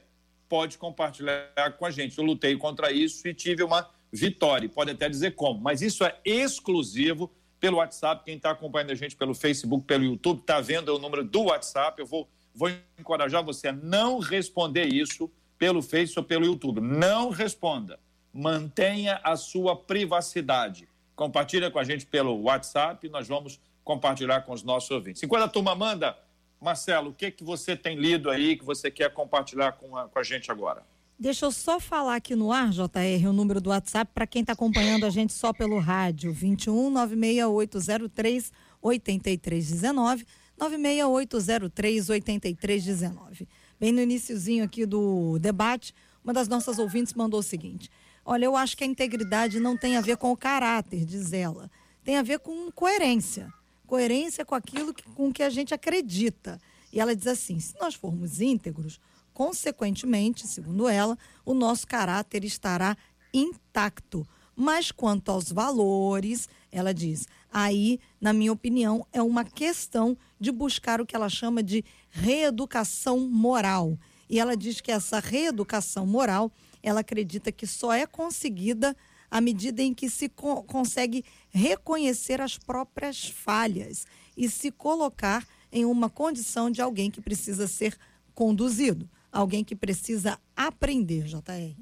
pode 0.49 0.77
compartilhar 0.77 1.77
com 1.77 1.85
a 1.85 1.91
gente. 1.91 2.17
Eu 2.17 2.23
lutei 2.23 2.55
contra 2.57 2.91
isso 2.91 3.27
e 3.27 3.33
tive 3.33 3.63
uma 3.63 3.89
vitória. 4.11 4.67
Pode 4.69 4.91
até 4.91 5.09
dizer 5.09 5.35
como, 5.35 5.59
mas 5.59 5.81
isso 5.81 6.03
é 6.03 6.17
exclusivo 6.23 7.31
pelo 7.59 7.77
WhatsApp. 7.77 8.23
Quem 8.23 8.35
está 8.35 8.51
acompanhando 8.51 8.91
a 8.91 8.95
gente 8.95 9.15
pelo 9.15 9.33
Facebook, 9.33 9.85
pelo 9.85 10.03
YouTube, 10.03 10.39
está 10.39 10.59
vendo 10.61 10.95
o 10.95 10.99
número 10.99 11.23
do 11.23 11.43
WhatsApp. 11.43 11.99
Eu 11.99 12.05
vou, 12.05 12.29
vou 12.53 12.69
encorajar 12.97 13.43
você 13.43 13.69
a 13.69 13.73
não 13.73 14.19
responder 14.19 14.85
isso 14.85 15.31
pelo 15.57 15.81
Facebook 15.81 16.19
ou 16.19 16.25
pelo 16.25 16.45
YouTube. 16.45 16.81
Não 16.81 17.29
responda. 17.29 17.99
Mantenha 18.33 19.19
a 19.23 19.35
sua 19.35 19.75
privacidade. 19.75 20.87
Compartilha 21.15 21.71
com 21.71 21.79
a 21.79 21.83
gente 21.83 22.05
pelo 22.05 22.39
WhatsApp. 22.43 23.09
Nós 23.09 23.27
vamos 23.27 23.59
compartilhar 23.83 24.41
com 24.41 24.53
os 24.53 24.63
nossos 24.63 24.91
ouvintes. 24.91 25.23
Enquanto 25.23 25.43
a 25.43 25.47
turma 25.47 25.73
manda, 25.73 26.17
Marcelo, 26.61 27.09
o 27.09 27.13
que, 27.13 27.31
que 27.31 27.43
você 27.43 27.75
tem 27.75 27.95
lido 27.95 28.29
aí 28.29 28.55
que 28.55 28.65
você 28.65 28.91
quer 28.91 29.11
compartilhar 29.11 29.73
com 29.73 29.95
a, 29.95 30.07
com 30.07 30.19
a 30.19 30.23
gente 30.23 30.51
agora? 30.51 30.83
Deixa 31.19 31.47
eu 31.47 31.51
só 31.51 31.79
falar 31.79 32.15
aqui 32.15 32.35
no 32.35 32.51
ar, 32.51 32.69
JR, 32.69 33.27
o 33.27 33.33
número 33.33 33.59
do 33.59 33.71
WhatsApp 33.71 34.11
para 34.13 34.27
quem 34.27 34.41
está 34.41 34.53
acompanhando 34.53 35.03
a 35.03 35.09
gente 35.09 35.33
só 35.33 35.51
pelo 35.51 35.79
rádio, 35.79 36.31
21 36.31 36.91
96803 36.91 38.51
8319, 38.79 40.27
96803 40.55 42.09
8319. 42.11 43.47
Bem 43.79 43.91
no 43.91 44.01
iníciozinho 44.01 44.63
aqui 44.63 44.85
do 44.85 45.39
debate, 45.39 45.91
uma 46.23 46.33
das 46.33 46.47
nossas 46.47 46.77
ouvintes 46.77 47.15
mandou 47.15 47.39
o 47.39 47.43
seguinte: 47.43 47.89
Olha, 48.23 48.45
eu 48.45 48.55
acho 48.55 48.77
que 48.77 48.83
a 48.83 48.87
integridade 48.87 49.59
não 49.59 49.75
tem 49.75 49.97
a 49.97 50.01
ver 50.01 50.17
com 50.17 50.31
o 50.31 50.37
caráter, 50.37 51.03
diz 51.03 51.33
ela. 51.33 51.71
Tem 52.03 52.17
a 52.17 52.21
ver 52.21 52.37
com 52.37 52.71
coerência. 52.71 53.51
Coerência 53.87 54.45
com 54.45 54.53
aquilo 54.53 54.93
que, 54.93 55.01
com 55.01 55.33
que 55.33 55.41
a 55.41 55.49
gente 55.49 55.73
acredita. 55.73 56.61
E 56.93 56.99
ela 56.99 57.15
diz 57.15 57.25
assim: 57.25 57.59
se 57.59 57.73
nós 57.79 57.95
formos 57.95 58.39
íntegros, 58.39 58.99
Consequentemente, 59.37 60.47
segundo 60.47 60.89
ela, 60.89 61.15
o 61.45 61.53
nosso 61.53 61.85
caráter 61.85 62.43
estará 62.43 62.97
intacto. 63.31 64.27
Mas 64.55 64.91
quanto 64.91 65.29
aos 65.29 65.51
valores, 65.51 66.49
ela 66.71 66.91
diz, 66.91 67.27
aí, 67.53 67.99
na 68.19 68.33
minha 68.33 68.51
opinião, 68.51 69.05
é 69.13 69.21
uma 69.21 69.45
questão 69.45 70.17
de 70.39 70.51
buscar 70.51 70.99
o 70.99 71.05
que 71.05 71.15
ela 71.15 71.29
chama 71.29 71.61
de 71.61 71.85
reeducação 72.09 73.19
moral. 73.29 73.95
E 74.27 74.39
ela 74.39 74.57
diz 74.57 74.81
que 74.81 74.91
essa 74.91 75.19
reeducação 75.19 76.07
moral, 76.07 76.51
ela 76.81 77.01
acredita 77.01 77.51
que 77.51 77.67
só 77.67 77.93
é 77.93 78.07
conseguida 78.07 78.97
à 79.29 79.39
medida 79.39 79.83
em 79.83 79.93
que 79.93 80.09
se 80.09 80.29
co 80.29 80.63
consegue 80.63 81.23
reconhecer 81.51 82.41
as 82.41 82.57
próprias 82.57 83.29
falhas 83.29 84.07
e 84.35 84.49
se 84.49 84.71
colocar 84.71 85.47
em 85.71 85.85
uma 85.85 86.09
condição 86.09 86.71
de 86.71 86.81
alguém 86.81 87.11
que 87.11 87.21
precisa 87.21 87.67
ser 87.67 87.95
conduzido 88.33 89.07
alguém 89.37 89.63
que 89.63 89.75
precisa 89.75 90.39
aprender, 90.55 91.25
JR. 91.25 91.75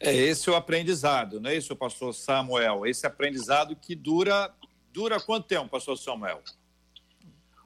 É 0.00 0.12
esse 0.12 0.50
o 0.50 0.56
aprendizado, 0.56 1.40
não 1.40 1.50
é 1.50 1.56
isso, 1.56 1.74
pastor 1.76 2.12
Samuel? 2.12 2.84
Esse 2.84 3.06
aprendizado 3.06 3.76
que 3.76 3.94
dura 3.94 4.52
dura 4.92 5.20
quanto 5.20 5.46
tempo, 5.46 5.68
pastor 5.68 5.96
Samuel? 5.96 6.42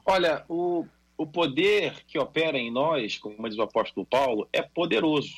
Olha, 0.04 0.44
o, 0.48 0.86
o 1.16 1.26
poder 1.26 2.04
que 2.06 2.18
opera 2.18 2.58
em 2.58 2.70
nós, 2.70 3.18
como 3.18 3.48
diz 3.48 3.58
o 3.58 3.62
apóstolo 3.62 4.06
Paulo, 4.06 4.48
é 4.52 4.62
poderoso. 4.62 5.34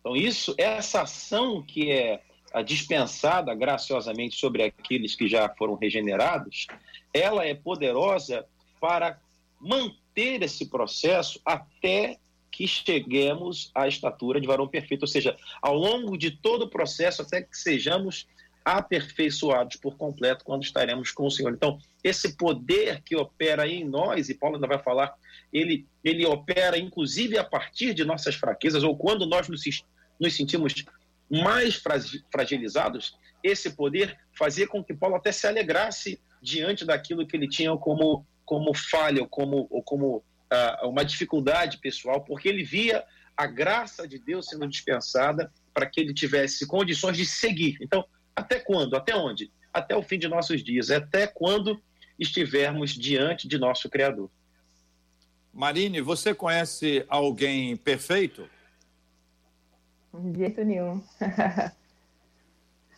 Então, 0.00 0.16
isso, 0.16 0.54
essa 0.58 1.02
ação 1.02 1.62
que 1.62 1.90
é 1.90 2.20
dispensada 2.64 3.52
graciosamente 3.54 4.36
sobre 4.36 4.62
aqueles 4.62 5.16
que 5.16 5.28
já 5.28 5.48
foram 5.48 5.74
regenerados, 5.74 6.66
ela 7.12 7.44
é 7.44 7.54
poderosa 7.54 8.46
para 8.80 9.18
manter 9.60 10.42
esse 10.42 10.66
processo 10.66 11.40
até 11.44 12.18
que 12.54 12.68
cheguemos 12.68 13.72
à 13.74 13.88
estatura 13.88 14.40
de 14.40 14.46
varão 14.46 14.68
perfeito, 14.68 15.02
ou 15.02 15.08
seja, 15.08 15.36
ao 15.60 15.74
longo 15.74 16.16
de 16.16 16.30
todo 16.30 16.62
o 16.62 16.70
processo, 16.70 17.20
até 17.20 17.42
que 17.42 17.58
sejamos 17.58 18.28
aperfeiçoados 18.64 19.76
por 19.76 19.96
completo 19.96 20.44
quando 20.44 20.62
estaremos 20.62 21.10
com 21.10 21.26
o 21.26 21.30
Senhor. 21.30 21.52
Então, 21.52 21.80
esse 22.02 22.36
poder 22.36 23.02
que 23.02 23.16
opera 23.16 23.66
em 23.66 23.84
nós, 23.84 24.28
e 24.28 24.34
Paulo 24.34 24.54
ainda 24.54 24.68
vai 24.68 24.78
falar, 24.78 25.12
ele, 25.52 25.84
ele 26.04 26.24
opera 26.24 26.78
inclusive 26.78 27.36
a 27.36 27.42
partir 27.42 27.92
de 27.92 28.04
nossas 28.04 28.36
fraquezas, 28.36 28.84
ou 28.84 28.96
quando 28.96 29.26
nós 29.26 29.48
nos, 29.48 29.62
nos 30.20 30.36
sentimos 30.36 30.72
mais 31.28 31.82
fragilizados, 32.30 33.18
esse 33.42 33.70
poder 33.70 34.16
fazia 34.38 34.68
com 34.68 34.82
que 34.82 34.94
Paulo 34.94 35.16
até 35.16 35.32
se 35.32 35.48
alegrasse 35.48 36.20
diante 36.40 36.84
daquilo 36.84 37.26
que 37.26 37.36
ele 37.36 37.48
tinha 37.48 37.76
como, 37.76 38.24
como 38.44 38.72
falha, 38.72 39.22
ou 39.22 39.28
como, 39.28 39.66
ou 39.68 39.82
como 39.82 40.22
uh, 40.82 40.88
uma 40.88 41.04
dificuldade 41.04 41.78
pessoal, 41.78 42.20
porque 42.22 42.48
ele 42.48 42.64
via 42.64 43.04
a 43.36 43.46
graça 43.46 44.06
de 44.06 44.18
Deus 44.18 44.46
sendo 44.46 44.66
dispensada 44.68 45.52
para 45.72 45.86
que 45.86 46.00
ele 46.00 46.14
tivesse 46.14 46.66
condições 46.66 47.16
de 47.16 47.26
seguir. 47.26 47.76
Então, 47.80 48.04
até 48.34 48.60
quando? 48.60 48.96
Até 48.96 49.14
onde? 49.16 49.50
Até 49.72 49.96
o 49.96 50.02
fim 50.02 50.18
de 50.18 50.28
nossos 50.28 50.62
dias, 50.62 50.90
até 50.90 51.26
quando 51.26 51.80
estivermos 52.18 52.92
diante 52.92 53.48
de 53.48 53.58
nosso 53.58 53.88
Criador. 53.88 54.30
Marine, 55.52 56.00
você 56.00 56.34
conhece 56.34 57.04
alguém 57.08 57.76
perfeito? 57.76 58.48
De 60.12 60.38
jeito 60.38 60.64
nenhum. 60.64 61.02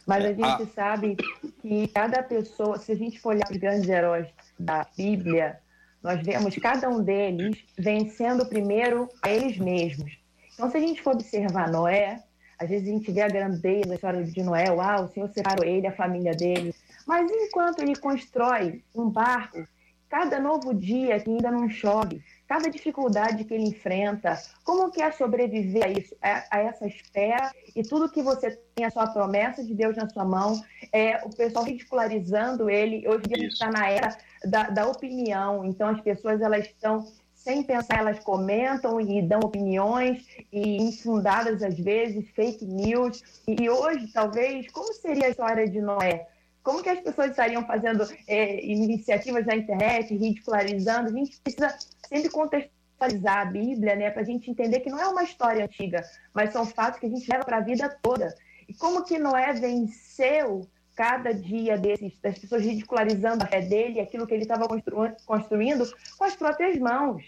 Mas 0.06 0.24
a 0.24 0.28
gente 0.28 0.44
ah. 0.44 0.66
sabe 0.74 1.16
que 1.60 1.88
cada 1.88 2.22
pessoa, 2.22 2.78
se 2.78 2.92
a 2.92 2.94
gente 2.94 3.18
for 3.18 3.30
olhar 3.30 3.50
os 3.50 3.56
grandes 3.56 3.88
heróis 3.88 4.28
da 4.58 4.86
Bíblia, 4.96 5.58
nós 6.02 6.22
vemos 6.22 6.56
cada 6.56 6.88
um 6.88 7.02
deles 7.02 7.64
vencendo 7.78 8.46
primeiro 8.46 9.08
a 9.22 9.30
eles 9.30 9.58
mesmos. 9.58 10.18
Então, 10.54 10.70
se 10.70 10.76
a 10.76 10.80
gente 10.80 11.02
for 11.02 11.14
observar 11.14 11.70
Noé, 11.70 12.22
às 12.58 12.68
vezes 12.68 12.88
a 12.88 12.92
gente 12.92 13.12
vê 13.12 13.22
a 13.22 13.28
grandeza, 13.28 13.92
a 13.92 13.94
história 13.94 14.24
de 14.24 14.42
Noé, 14.42 14.70
uau, 14.70 15.04
o 15.04 15.08
Senhor 15.08 15.28
separou 15.28 15.64
ele, 15.64 15.86
a 15.86 15.92
família 15.92 16.32
dele. 16.32 16.74
Mas 17.06 17.30
enquanto 17.30 17.80
ele 17.80 17.94
constrói 17.96 18.82
um 18.94 19.10
barco, 19.10 19.66
cada 20.08 20.40
novo 20.40 20.72
dia 20.72 21.20
que 21.20 21.30
ainda 21.30 21.50
não 21.50 21.68
chove, 21.68 22.22
cada 22.46 22.70
dificuldade 22.70 23.44
que 23.44 23.54
ele 23.54 23.68
enfrenta, 23.68 24.40
como 24.64 24.90
que 24.90 25.02
é 25.02 25.10
sobreviver 25.10 25.84
a 25.84 25.88
isso, 25.88 26.14
a, 26.22 26.44
a, 26.50 26.60
essa 26.60 26.86
espera 26.86 27.50
e 27.74 27.82
tudo 27.82 28.10
que 28.10 28.22
você 28.22 28.58
tem 28.74 28.84
a 28.84 28.90
sua 28.90 29.08
promessa 29.08 29.64
de 29.64 29.74
Deus 29.74 29.96
na 29.96 30.08
sua 30.08 30.24
mão, 30.24 30.62
é, 30.92 31.24
o 31.24 31.30
pessoal 31.30 31.64
ridicularizando 31.64 32.70
ele, 32.70 33.06
hoje 33.08 33.24
em 33.24 33.28
dia 33.28 33.36
a 33.36 33.40
gente 33.40 33.52
está 33.52 33.70
na 33.70 33.88
era 33.90 34.16
da, 34.44 34.64
da 34.64 34.86
opinião, 34.86 35.64
então 35.64 35.88
as 35.88 36.00
pessoas 36.00 36.40
elas 36.40 36.66
estão 36.66 37.06
sem 37.46 37.62
pensar, 37.62 37.98
elas 37.98 38.18
comentam 38.18 39.00
e 39.00 39.22
dão 39.22 39.38
opiniões 39.38 40.26
e 40.52 40.82
infundadas 40.82 41.62
às 41.62 41.78
vezes, 41.78 42.28
fake 42.30 42.64
news. 42.64 43.22
E 43.46 43.70
hoje, 43.70 44.08
talvez, 44.12 44.68
como 44.72 44.92
seria 44.92 45.26
a 45.26 45.30
história 45.30 45.68
de 45.68 45.80
Noé? 45.80 46.26
Como 46.60 46.82
que 46.82 46.88
as 46.88 46.98
pessoas 46.98 47.30
estariam 47.30 47.64
fazendo 47.64 48.04
é, 48.26 48.66
iniciativas 48.66 49.46
na 49.46 49.54
internet, 49.54 50.12
ridicularizando? 50.16 51.10
A 51.10 51.12
gente 51.12 51.40
precisa 51.40 51.72
sempre 52.08 52.30
contextualizar 52.30 53.38
a 53.38 53.44
Bíblia, 53.44 53.96
né, 53.96 54.10
para 54.10 54.22
a 54.22 54.24
gente 54.24 54.50
entender 54.50 54.80
que 54.80 54.90
não 54.90 54.98
é 54.98 55.06
uma 55.06 55.22
história 55.22 55.64
antiga, 55.64 56.02
mas 56.32 56.52
são 56.52 56.64
fatos 56.64 56.98
que 57.00 57.06
a 57.06 57.10
gente 57.10 57.30
leva 57.30 57.44
para 57.44 57.58
a 57.58 57.60
vida 57.60 57.88
toda. 58.02 58.34
E 58.68 58.74
como 58.74 59.04
que 59.04 59.18
Noé 59.18 59.52
venceu 59.52 60.66
cada 60.96 61.32
dia 61.32 61.76
desses, 61.76 62.18
das 62.20 62.38
pessoas 62.38 62.64
ridicularizando 62.64 63.44
a 63.44 63.46
fé 63.46 63.60
dele, 63.60 64.00
aquilo 64.00 64.26
que 64.26 64.32
ele 64.32 64.42
estava 64.42 64.66
constru 64.66 65.10
construindo 65.26 65.86
com 66.16 66.24
as 66.24 66.34
próprias 66.34 66.78
mãos. 66.78 67.22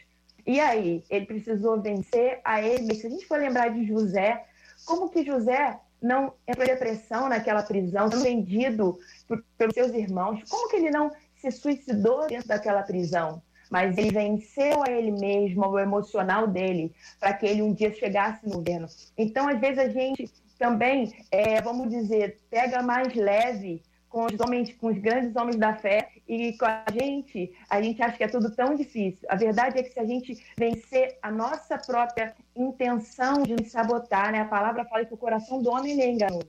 E 0.46 0.58
aí, 0.58 1.04
ele 1.10 1.26
precisou 1.26 1.78
vencer 1.78 2.40
a 2.42 2.62
ele. 2.62 2.94
Se 2.94 3.06
a 3.06 3.10
gente 3.10 3.26
for 3.26 3.38
lembrar 3.38 3.68
de 3.68 3.86
José, 3.86 4.42
como 4.86 5.10
que 5.10 5.22
José 5.22 5.78
não 6.00 6.32
entrou 6.46 6.64
em 6.64 6.70
depressão 6.70 7.28
naquela 7.28 7.62
prisão, 7.62 8.10
sendo 8.10 8.22
vendido 8.22 8.98
por, 9.26 9.44
pelos 9.58 9.74
seus 9.74 9.92
irmãos? 9.92 10.40
Como 10.48 10.70
que 10.70 10.76
ele 10.76 10.90
não 10.90 11.10
se 11.36 11.50
suicidou 11.50 12.26
dentro 12.26 12.48
daquela 12.48 12.82
prisão? 12.82 13.42
Mas 13.70 13.96
ele 13.98 14.10
venceu 14.10 14.82
a 14.82 14.90
ele 14.90 15.10
mesmo, 15.10 15.66
o 15.66 15.78
emocional 15.78 16.46
dele, 16.46 16.92
para 17.20 17.32
que 17.32 17.46
ele 17.46 17.62
um 17.62 17.72
dia 17.72 17.92
chegasse 17.92 18.46
no 18.46 18.56
governo. 18.56 18.88
Então, 19.16 19.48
às 19.48 19.60
vezes, 19.60 19.78
a 19.78 19.88
gente 19.88 20.30
também, 20.58 21.12
é, 21.30 21.60
vamos 21.60 21.88
dizer, 21.88 22.38
pega 22.50 22.82
mais 22.82 23.14
leve 23.14 23.82
com 24.08 24.24
os 24.24 24.40
homens, 24.40 24.72
com 24.74 24.88
os 24.88 24.98
grandes 24.98 25.36
homens 25.36 25.56
da 25.56 25.74
fé 25.74 26.08
e 26.26 26.54
com 26.54 26.64
a 26.64 26.84
gente, 26.92 27.52
a 27.68 27.80
gente 27.80 28.02
acha 28.02 28.16
que 28.16 28.24
é 28.24 28.28
tudo 28.28 28.50
tão 28.50 28.74
difícil. 28.74 29.26
A 29.28 29.36
verdade 29.36 29.78
é 29.78 29.82
que 29.82 29.92
se 29.92 30.00
a 30.00 30.04
gente 30.04 30.42
vencer 30.56 31.18
a 31.22 31.30
nossa 31.30 31.78
própria 31.78 32.34
intenção 32.56 33.42
de 33.42 33.54
nos 33.54 33.70
sabotar, 33.70 34.32
né? 34.32 34.40
A 34.40 34.46
palavra 34.46 34.84
fala 34.86 35.04
que 35.04 35.14
o 35.14 35.18
coração 35.18 35.62
do 35.62 35.70
homem 35.70 36.00
é 36.00 36.10
enganoso. 36.10 36.48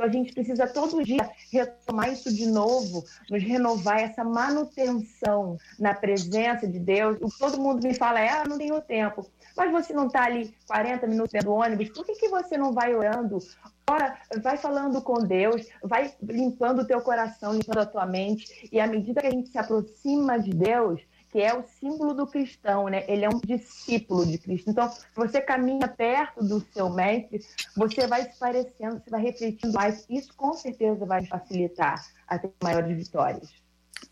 Então 0.00 0.08
a 0.08 0.12
gente 0.12 0.32
precisa 0.32 0.66
todo 0.66 1.04
dia 1.04 1.30
retomar 1.52 2.10
isso 2.10 2.34
de 2.34 2.46
novo, 2.46 3.04
nos 3.28 3.42
renovar 3.42 4.00
essa 4.00 4.24
manutenção 4.24 5.58
na 5.78 5.92
presença 5.92 6.66
de 6.66 6.78
Deus. 6.78 7.18
Todo 7.38 7.60
mundo 7.60 7.86
me 7.86 7.92
fala, 7.92 8.18
é, 8.18 8.30
ah, 8.30 8.44
não 8.48 8.56
tenho 8.56 8.80
tempo. 8.80 9.26
Mas 9.54 9.70
você 9.70 9.92
não 9.92 10.06
está 10.06 10.24
ali 10.24 10.54
40 10.66 11.06
minutos 11.06 11.32
dentro 11.32 11.48
do 11.48 11.54
ônibus, 11.54 11.90
por 11.90 12.06
que, 12.06 12.14
que 12.14 12.28
você 12.30 12.56
não 12.56 12.72
vai 12.72 12.94
orando? 12.94 13.40
Ora, 13.90 14.16
vai 14.42 14.56
falando 14.56 15.02
com 15.02 15.18
Deus, 15.22 15.66
vai 15.82 16.14
limpando 16.22 16.80
o 16.80 16.86
teu 16.86 17.02
coração, 17.02 17.52
limpando 17.52 17.80
a 17.80 17.86
tua 17.86 18.06
mente. 18.06 18.70
E 18.72 18.80
à 18.80 18.86
medida 18.86 19.20
que 19.20 19.26
a 19.26 19.30
gente 19.30 19.50
se 19.50 19.58
aproxima 19.58 20.38
de 20.38 20.50
Deus, 20.50 21.02
que 21.30 21.40
é 21.40 21.54
o 21.54 21.62
símbolo 21.62 22.12
do 22.12 22.26
cristão, 22.26 22.88
né? 22.88 23.04
Ele 23.06 23.24
é 23.24 23.28
um 23.28 23.40
discípulo 23.40 24.26
de 24.26 24.38
Cristo. 24.38 24.70
Então, 24.70 24.92
você 25.14 25.40
caminha 25.40 25.86
perto 25.86 26.42
do 26.42 26.60
seu 26.72 26.90
mestre, 26.90 27.40
você 27.76 28.06
vai 28.06 28.24
se 28.24 28.38
parecendo, 28.38 29.00
você 29.02 29.10
vai 29.10 29.22
refletindo 29.22 29.72
mais. 29.72 30.04
Isso 30.10 30.34
com 30.34 30.52
certeza 30.54 31.06
vai 31.06 31.24
facilitar 31.24 32.04
a 32.26 32.38
ter 32.38 32.50
maiores 32.62 32.96
vitórias. 32.96 33.48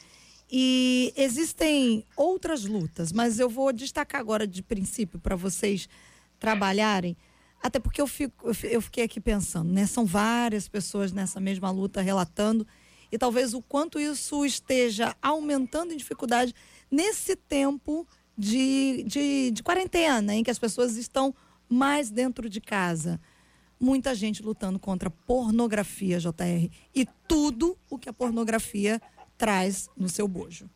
E 0.49 1.11
existem 1.17 2.05
outras 2.15 2.63
lutas, 2.63 3.11
mas 3.11 3.37
eu 3.37 3.49
vou 3.49 3.73
destacar 3.73 4.21
agora 4.21 4.47
de 4.47 4.63
princípio 4.63 5.19
para 5.19 5.35
vocês 5.35 5.89
trabalharem, 6.39 7.17
até 7.61 7.79
porque 7.79 8.01
eu, 8.01 8.07
fico, 8.07 8.51
eu 8.63 8.81
fiquei 8.81 9.03
aqui 9.03 9.19
pensando, 9.19 9.71
né? 9.71 9.85
São 9.85 10.05
várias 10.05 10.67
pessoas 10.67 11.11
nessa 11.11 11.39
mesma 11.39 11.71
luta 11.71 12.01
relatando 12.01 12.65
e 13.11 13.17
talvez 13.17 13.53
o 13.53 13.61
quanto 13.61 13.99
isso 13.99 14.45
esteja 14.45 15.15
aumentando 15.21 15.93
em 15.93 15.97
dificuldade 15.97 16.53
nesse 16.89 17.35
tempo 17.35 18.07
de, 18.37 19.03
de, 19.07 19.51
de 19.51 19.63
quarentena, 19.63 20.35
em 20.35 20.43
que 20.43 20.51
as 20.51 20.59
pessoas 20.59 20.95
estão 20.95 21.33
mais 21.67 22.09
dentro 22.09 22.49
de 22.49 22.61
casa. 22.61 23.19
Muita 23.79 24.13
gente 24.15 24.43
lutando 24.43 24.79
contra 24.79 25.09
pornografia, 25.09 26.19
JR, 26.19 26.69
e 26.93 27.07
tudo 27.27 27.77
o 27.89 27.97
que 27.97 28.09
a 28.09 28.13
pornografia 28.13 29.01
traz 29.37 29.89
no 29.95 30.09
seu 30.09 30.27
bojo. 30.27 30.69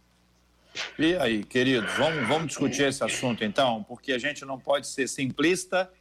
E 0.97 1.15
aí, 1.15 1.43
queridos, 1.43 1.91
vamos, 1.93 2.27
vamos 2.27 2.47
discutir 2.47 2.83
esse 2.83 3.03
assunto 3.03 3.43
então, 3.43 3.83
porque 3.83 4.13
a 4.13 4.17
gente 4.17 4.45
não 4.45 4.59
pode 4.59 4.87
ser 4.87 5.07
simplista 5.07 5.91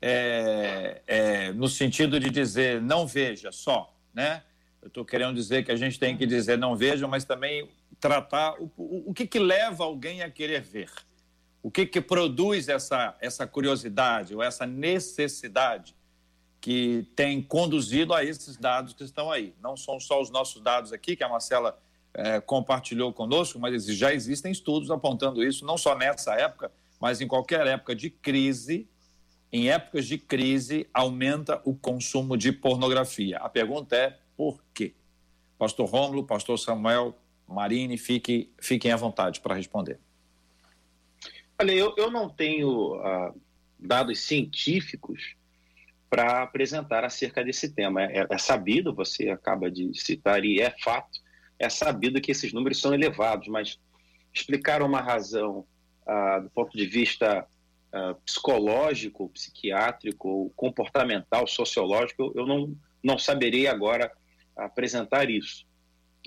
é, 0.00 1.02
é, 1.06 1.52
no 1.52 1.68
sentido 1.68 2.18
de 2.18 2.30
dizer 2.30 2.80
não 2.80 3.06
veja 3.06 3.52
só, 3.52 3.94
né? 4.14 4.42
Eu 4.80 4.88
estou 4.88 5.04
querendo 5.04 5.34
dizer 5.34 5.64
que 5.64 5.72
a 5.72 5.76
gente 5.76 5.98
tem 5.98 6.16
que 6.16 6.24
dizer 6.24 6.56
não 6.56 6.76
vejam, 6.76 7.08
mas 7.08 7.24
também 7.24 7.68
tratar 8.00 8.54
o, 8.60 8.70
o, 8.76 9.10
o 9.10 9.14
que, 9.14 9.26
que 9.26 9.38
leva 9.38 9.84
alguém 9.84 10.22
a 10.22 10.30
querer 10.30 10.62
ver. 10.62 10.90
O 11.62 11.70
que, 11.70 11.84
que 11.84 12.00
produz 12.00 12.68
essa, 12.68 13.16
essa 13.20 13.46
curiosidade 13.46 14.34
ou 14.34 14.42
essa 14.42 14.64
necessidade 14.64 15.94
que 16.60 17.06
tem 17.14 17.42
conduzido 17.42 18.14
a 18.14 18.24
esses 18.24 18.56
dados 18.56 18.92
que 18.92 19.04
estão 19.04 19.30
aí. 19.30 19.54
Não 19.60 19.76
são 19.76 20.00
só 20.00 20.20
os 20.20 20.30
nossos 20.30 20.62
dados 20.62 20.92
aqui, 20.92 21.16
que 21.16 21.24
a 21.24 21.28
Marcela 21.28 21.78
é, 22.16 22.40
compartilhou 22.40 23.12
conosco, 23.12 23.58
mas 23.58 23.84
já 23.86 24.12
existem 24.12 24.50
estudos 24.50 24.90
apontando 24.90 25.44
isso, 25.44 25.66
não 25.66 25.76
só 25.76 25.96
nessa 25.96 26.34
época, 26.34 26.72
mas 27.00 27.20
em 27.20 27.28
qualquer 27.28 27.66
época 27.66 27.94
de 27.94 28.10
crise. 28.10 28.88
Em 29.52 29.70
épocas 29.70 30.06
de 30.06 30.18
crise, 30.18 30.88
aumenta 30.92 31.60
o 31.64 31.74
consumo 31.74 32.36
de 32.36 32.50
pornografia. 32.50 33.38
A 33.38 33.48
pergunta 33.48 33.94
é 33.94 34.18
por 34.36 34.62
quê? 34.74 34.92
Pastor 35.56 35.88
Rômulo, 35.88 36.26
Pastor 36.26 36.58
Samuel, 36.58 37.16
Marine, 37.46 37.96
fique, 37.96 38.50
fiquem 38.60 38.90
à 38.90 38.96
vontade 38.96 39.40
para 39.40 39.54
responder. 39.54 39.98
Olha, 41.58 41.72
eu, 41.72 41.94
eu 41.96 42.10
não 42.10 42.28
tenho 42.28 42.96
uh, 42.96 43.40
dados 43.78 44.20
científicos 44.20 45.36
para 46.10 46.42
apresentar 46.42 47.04
acerca 47.04 47.42
desse 47.44 47.72
tema. 47.72 48.02
É, 48.02 48.26
é, 48.28 48.38
sabido, 48.38 48.94
você 48.94 49.30
acaba 49.30 49.70
de 49.70 49.92
citar, 49.94 50.44
e 50.44 50.60
é 50.60 50.74
fato, 50.82 51.20
é 51.58 51.68
sabido 51.68 52.20
que 52.20 52.30
esses 52.30 52.52
números 52.52 52.80
são 52.80 52.94
elevados, 52.94 53.48
mas 53.48 53.78
explicar 54.32 54.82
uma 54.82 55.00
razão 55.00 55.66
uh, 56.06 56.42
do 56.42 56.50
ponto 56.50 56.76
de 56.76 56.86
vista 56.86 57.46
uh, 57.92 58.14
psicológico, 58.24 59.28
psiquiátrico, 59.30 60.52
comportamental, 60.54 61.46
sociológico, 61.46 62.32
eu 62.34 62.46
não, 62.46 62.76
não 63.02 63.18
saberei 63.18 63.66
agora 63.66 64.12
apresentar 64.56 65.30
isso. 65.30 65.66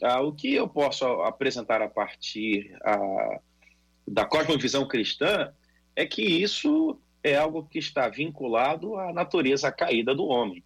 Uh, 0.01 0.25
o 0.25 0.33
que 0.33 0.53
eu 0.55 0.67
posso 0.67 1.05
apresentar 1.23 1.81
a 1.81 1.89
partir 1.89 2.71
da 4.07 4.25
cosmovisão 4.25 4.87
cristã 4.87 5.53
é 5.95 6.05
que 6.05 6.21
isso 6.21 6.99
é 7.21 7.35
algo 7.35 7.67
que 7.67 7.79
está 7.79 8.07
vinculado 8.07 8.95
à 8.95 9.11
natureza 9.11 9.71
caída 9.71 10.15
do 10.15 10.25
homem. 10.25 10.63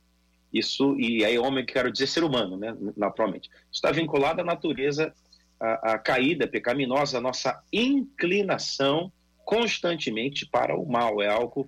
Isso, 0.54 0.96
e 1.00 1.26
aí 1.26 1.40
homem 1.40 1.66
quero 1.66 1.92
dizer 1.92 2.06
ser 2.06 2.24
humano, 2.24 2.56
né, 2.56 2.78
naturalmente. 2.96 3.50
Está 3.72 3.92
vinculado 3.92 4.42
à 4.42 4.44
natureza 4.44 5.12
a, 5.60 5.94
a 5.94 5.98
caída 5.98 6.48
pecaminosa, 6.48 7.18
a 7.18 7.22
nossa 7.22 7.60
inclinação 7.72 9.12
constantemente 9.44 10.46
para 10.46 10.78
o 10.78 10.86
mal. 10.86 11.22
É 11.24 11.28
algo 11.28 11.68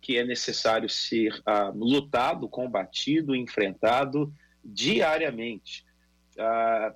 que 0.00 0.18
é 0.18 0.24
necessário 0.24 0.90
ser 0.90 1.32
uh, 1.40 1.72
lutado, 1.74 2.48
combatido, 2.48 3.34
enfrentado 3.34 4.30
diariamente. 4.62 5.86
Uh, 6.36 6.94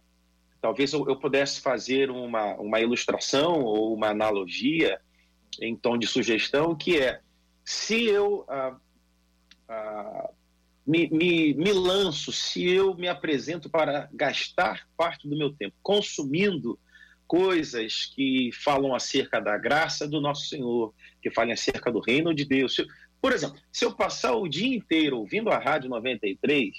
talvez 0.60 0.92
eu, 0.92 1.08
eu, 1.08 1.16
pudesse 1.16 1.62
fazer 1.62 2.10
uma, 2.10 2.54
uma 2.56 2.78
ilustração 2.78 3.62
ou 3.62 3.94
uma 3.94 4.08
analogia 4.08 5.00
em 5.60 5.74
tom 5.74 5.96
de 5.96 6.06
sugestão, 6.06 6.76
que 6.76 6.98
é 6.98 7.20
se 7.64 8.04
eu 8.04 8.46
uh, 8.48 8.78
me, 10.86 11.08
me, 11.10 11.54
me 11.54 11.72
lanço, 11.72 12.32
se 12.32 12.68
eu 12.68 12.94
me 12.94 13.08
apresento 13.08 13.70
para 13.70 14.08
gastar 14.12 14.86
parte 14.96 15.28
do 15.28 15.36
meu 15.36 15.52
tempo 15.52 15.74
consumindo 15.82 16.78
coisas 17.26 18.12
que 18.14 18.50
falam 18.52 18.94
acerca 18.94 19.40
da 19.40 19.56
graça 19.56 20.06
do 20.06 20.20
nosso 20.20 20.48
Senhor, 20.48 20.92
que 21.22 21.30
falem 21.30 21.52
acerca 21.52 21.90
do 21.90 22.00
reino 22.00 22.34
de 22.34 22.44
Deus. 22.44 22.76
Por 23.20 23.32
exemplo, 23.32 23.58
se 23.72 23.84
eu 23.84 23.94
passar 23.94 24.34
o 24.34 24.48
dia 24.48 24.76
inteiro 24.76 25.18
ouvindo 25.18 25.50
a 25.50 25.58
Rádio 25.58 25.88
93, 25.88 26.74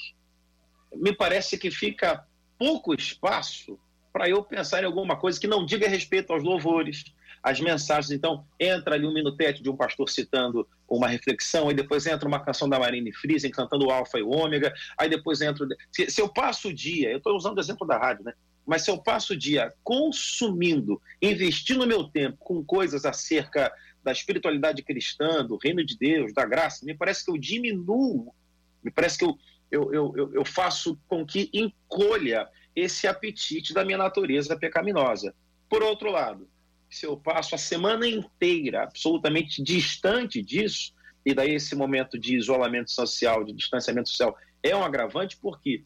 me 0.96 1.16
parece 1.16 1.58
que 1.58 1.72
fica 1.72 2.24
pouco 2.60 2.94
espaço 2.94 3.80
para 4.12 4.30
eu 4.30 4.44
pensar 4.44 4.84
em 4.84 4.86
alguma 4.86 5.16
coisa 5.16 5.40
que 5.40 5.48
não 5.48 5.66
diga 5.66 5.88
respeito 5.88 6.32
aos 6.32 6.44
louvores, 6.44 7.04
as 7.44 7.60
mensagens. 7.60 8.12
Então, 8.12 8.46
entra 8.58 8.96
ali 8.96 9.06
um 9.06 9.14
minutete 9.14 9.62
de 9.62 9.70
um 9.70 9.76
pastor 9.76 10.10
citando 10.10 10.66
uma 10.88 11.08
reflexão, 11.08 11.68
aí 11.68 11.76
depois 11.76 12.06
entra 12.06 12.28
uma 12.28 12.40
canção 12.40 12.70
da 12.70 12.80
Marine 12.80 13.12
Friesen 13.12 13.52
cantando 13.52 13.88
o 13.88 13.92
Alfa 13.92 14.18
e 14.18 14.24
o 14.24 14.30
Ômega, 14.30 14.74
aí 14.98 15.10
depois 15.10 15.42
entra. 15.42 15.68
Se, 15.92 16.10
se 16.10 16.22
eu 16.22 16.30
passo 16.30 16.70
o 16.70 16.74
dia, 16.74 17.12
eu 17.12 17.18
estou 17.18 17.36
usando 17.36 17.58
o 17.58 17.60
exemplo 17.60 17.86
da 17.86 17.98
rádio, 17.98 18.24
né? 18.24 18.34
Mas 18.66 18.84
se 18.84 18.92
eu 18.92 18.98
passo 18.98 19.34
o 19.34 19.38
dia 19.38 19.74
consumindo, 19.84 21.02
investindo 21.22 21.86
meu 21.86 22.06
tempo 22.06 22.38
com 22.40 22.64
coisas 22.64 23.04
acerca 23.04 23.70
da 24.02 24.14
espiritualidade 24.14 24.82
cristã, 24.82 25.46
do 25.46 25.58
reino 25.58 25.86
de 25.86 25.98
Deus, 25.98 26.34
da 26.34 26.46
graça, 26.46 26.86
me 26.86 26.96
parece 26.96 27.26
que 27.26 27.32
eu 27.32 27.38
diminuo, 27.38 28.34
me 28.82 28.90
parece 28.90 29.18
que 29.18 29.26
eu, 29.26 29.38
eu, 29.70 30.14
eu, 30.16 30.34
eu 30.34 30.46
faço 30.46 30.98
com 31.08 31.26
que 31.26 31.50
encolha 31.54 32.48
esse 32.74 33.06
apetite 33.06 33.74
da 33.74 33.84
minha 33.84 33.98
natureza 33.98 34.58
pecaminosa. 34.58 35.36
Por 35.68 35.84
outro 35.84 36.10
lado, 36.10 36.48
se 36.94 37.08
eu 37.08 37.18
passo 37.18 37.56
a 37.56 37.58
semana 37.58 38.08
inteira 38.08 38.84
absolutamente 38.84 39.64
distante 39.64 40.44
disso, 40.44 40.94
e 41.26 41.34
daí 41.34 41.56
esse 41.56 41.76
momento 41.76 42.20
de 42.20 42.36
isolamento 42.38 42.92
social, 42.92 43.44
de 43.44 43.52
distanciamento 43.52 44.10
social, 44.10 44.38
é 44.62 44.76
um 44.76 44.84
agravante, 44.84 45.36
porque 45.38 45.84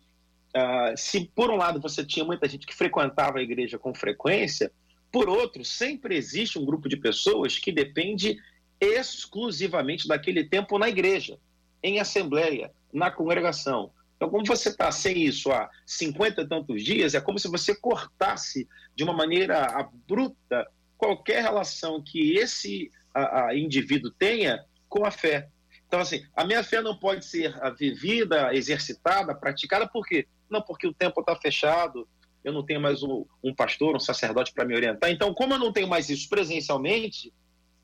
uh, 0.53 0.97
se 0.97 1.31
por 1.33 1.49
um 1.49 1.55
lado 1.55 1.79
você 1.79 2.03
tinha 2.03 2.25
muita 2.25 2.49
gente 2.49 2.67
que 2.67 2.75
frequentava 2.75 3.39
a 3.39 3.41
igreja 3.41 3.79
com 3.79 3.95
frequência, 3.95 4.69
por 5.09 5.29
outro, 5.29 5.63
sempre 5.63 6.17
existe 6.17 6.59
um 6.59 6.65
grupo 6.65 6.89
de 6.89 6.97
pessoas 6.97 7.57
que 7.57 7.71
depende 7.71 8.37
exclusivamente 8.79 10.09
daquele 10.09 10.43
tempo 10.43 10.77
na 10.77 10.89
igreja, 10.89 11.39
em 11.81 12.01
assembleia, 12.01 12.69
na 12.91 13.09
congregação. 13.09 13.91
Então, 14.17 14.29
como 14.29 14.45
você 14.45 14.69
está 14.69 14.91
sem 14.91 15.23
isso 15.23 15.53
há 15.53 15.69
50 15.85 16.41
e 16.41 16.47
tantos 16.47 16.83
dias, 16.83 17.13
é 17.13 17.21
como 17.21 17.39
se 17.39 17.47
você 17.47 17.73
cortasse 17.73 18.67
de 18.93 19.05
uma 19.05 19.13
maneira 19.13 19.67
abrupta 19.67 20.67
qualquer 20.97 21.43
relação 21.43 22.01
que 22.01 22.33
esse 22.33 22.91
a, 23.13 23.47
a 23.47 23.57
indivíduo 23.57 24.11
tenha 24.11 24.63
com 24.89 25.05
a 25.05 25.11
fé. 25.11 25.49
Então, 25.87 25.99
assim, 25.99 26.25
a 26.35 26.43
minha 26.43 26.63
fé 26.63 26.81
não 26.81 26.97
pode 26.97 27.25
ser 27.25 27.53
vivida, 27.77 28.53
exercitada, 28.53 29.33
praticada, 29.33 29.87
por 29.87 30.05
quê? 30.05 30.27
Não, 30.49 30.61
porque 30.61 30.87
o 30.87 30.93
tempo 30.93 31.21
está 31.21 31.35
fechado, 31.35 32.07
eu 32.43 32.51
não 32.51 32.65
tenho 32.65 32.81
mais 32.81 33.03
um, 33.03 33.25
um 33.43 33.53
pastor, 33.53 33.95
um 33.95 33.99
sacerdote 33.99 34.53
para 34.53 34.65
me 34.65 34.75
orientar. 34.75 35.09
Então, 35.09 35.33
como 35.33 35.53
eu 35.53 35.59
não 35.59 35.71
tenho 35.71 35.87
mais 35.87 36.09
isso 36.09 36.27
presencialmente, 36.29 37.33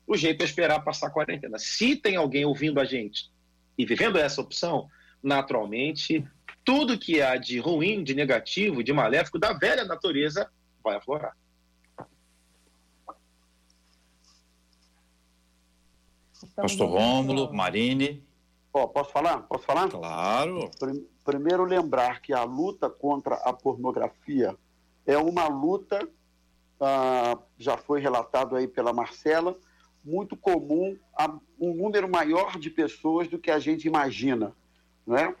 o 0.06 0.16
jeito 0.16 0.42
é 0.42 0.44
esperar 0.44 0.84
passar 0.84 1.08
a 1.08 1.10
quarentena. 1.10 1.58
Se 1.58 1.96
tem 1.96 2.16
alguém 2.16 2.44
ouvindo 2.44 2.78
a 2.78 2.84
gente 2.84 3.30
e 3.76 3.86
vivendo 3.86 4.18
essa 4.18 4.40
opção, 4.40 4.88
naturalmente, 5.22 6.24
tudo 6.62 6.98
que 6.98 7.20
há 7.22 7.36
de 7.36 7.58
ruim, 7.58 8.04
de 8.04 8.14
negativo, 8.14 8.82
de 8.82 8.92
maléfico, 8.92 9.38
da 9.38 9.52
velha 9.52 9.84
natureza, 9.84 10.50
vai 10.82 10.96
aflorar. 10.96 11.34
Pastor 16.56 16.88
Rômulo, 16.88 17.52
Marine. 17.52 18.22
Oh, 18.72 18.88
posso 18.88 19.10
falar? 19.12 19.42
Posso 19.42 19.64
falar? 19.64 19.88
Claro. 19.88 20.70
Primeiro 21.24 21.64
lembrar 21.64 22.20
que 22.20 22.32
a 22.32 22.42
luta 22.42 22.90
contra 22.90 23.36
a 23.36 23.52
pornografia 23.52 24.56
é 25.06 25.16
uma 25.16 25.46
luta, 25.46 26.08
ah, 26.80 27.38
já 27.56 27.76
foi 27.76 28.00
relatado 28.00 28.56
aí 28.56 28.66
pela 28.66 28.92
Marcela, 28.92 29.56
muito 30.04 30.36
comum 30.36 30.96
a 31.16 31.30
um 31.58 31.74
número 31.74 32.08
maior 32.08 32.58
de 32.58 32.68
pessoas 32.68 33.28
do 33.28 33.38
que 33.38 33.50
a 33.50 33.58
gente 33.58 33.86
imagina, 33.86 34.52
não 35.06 35.16
é? 35.16 35.34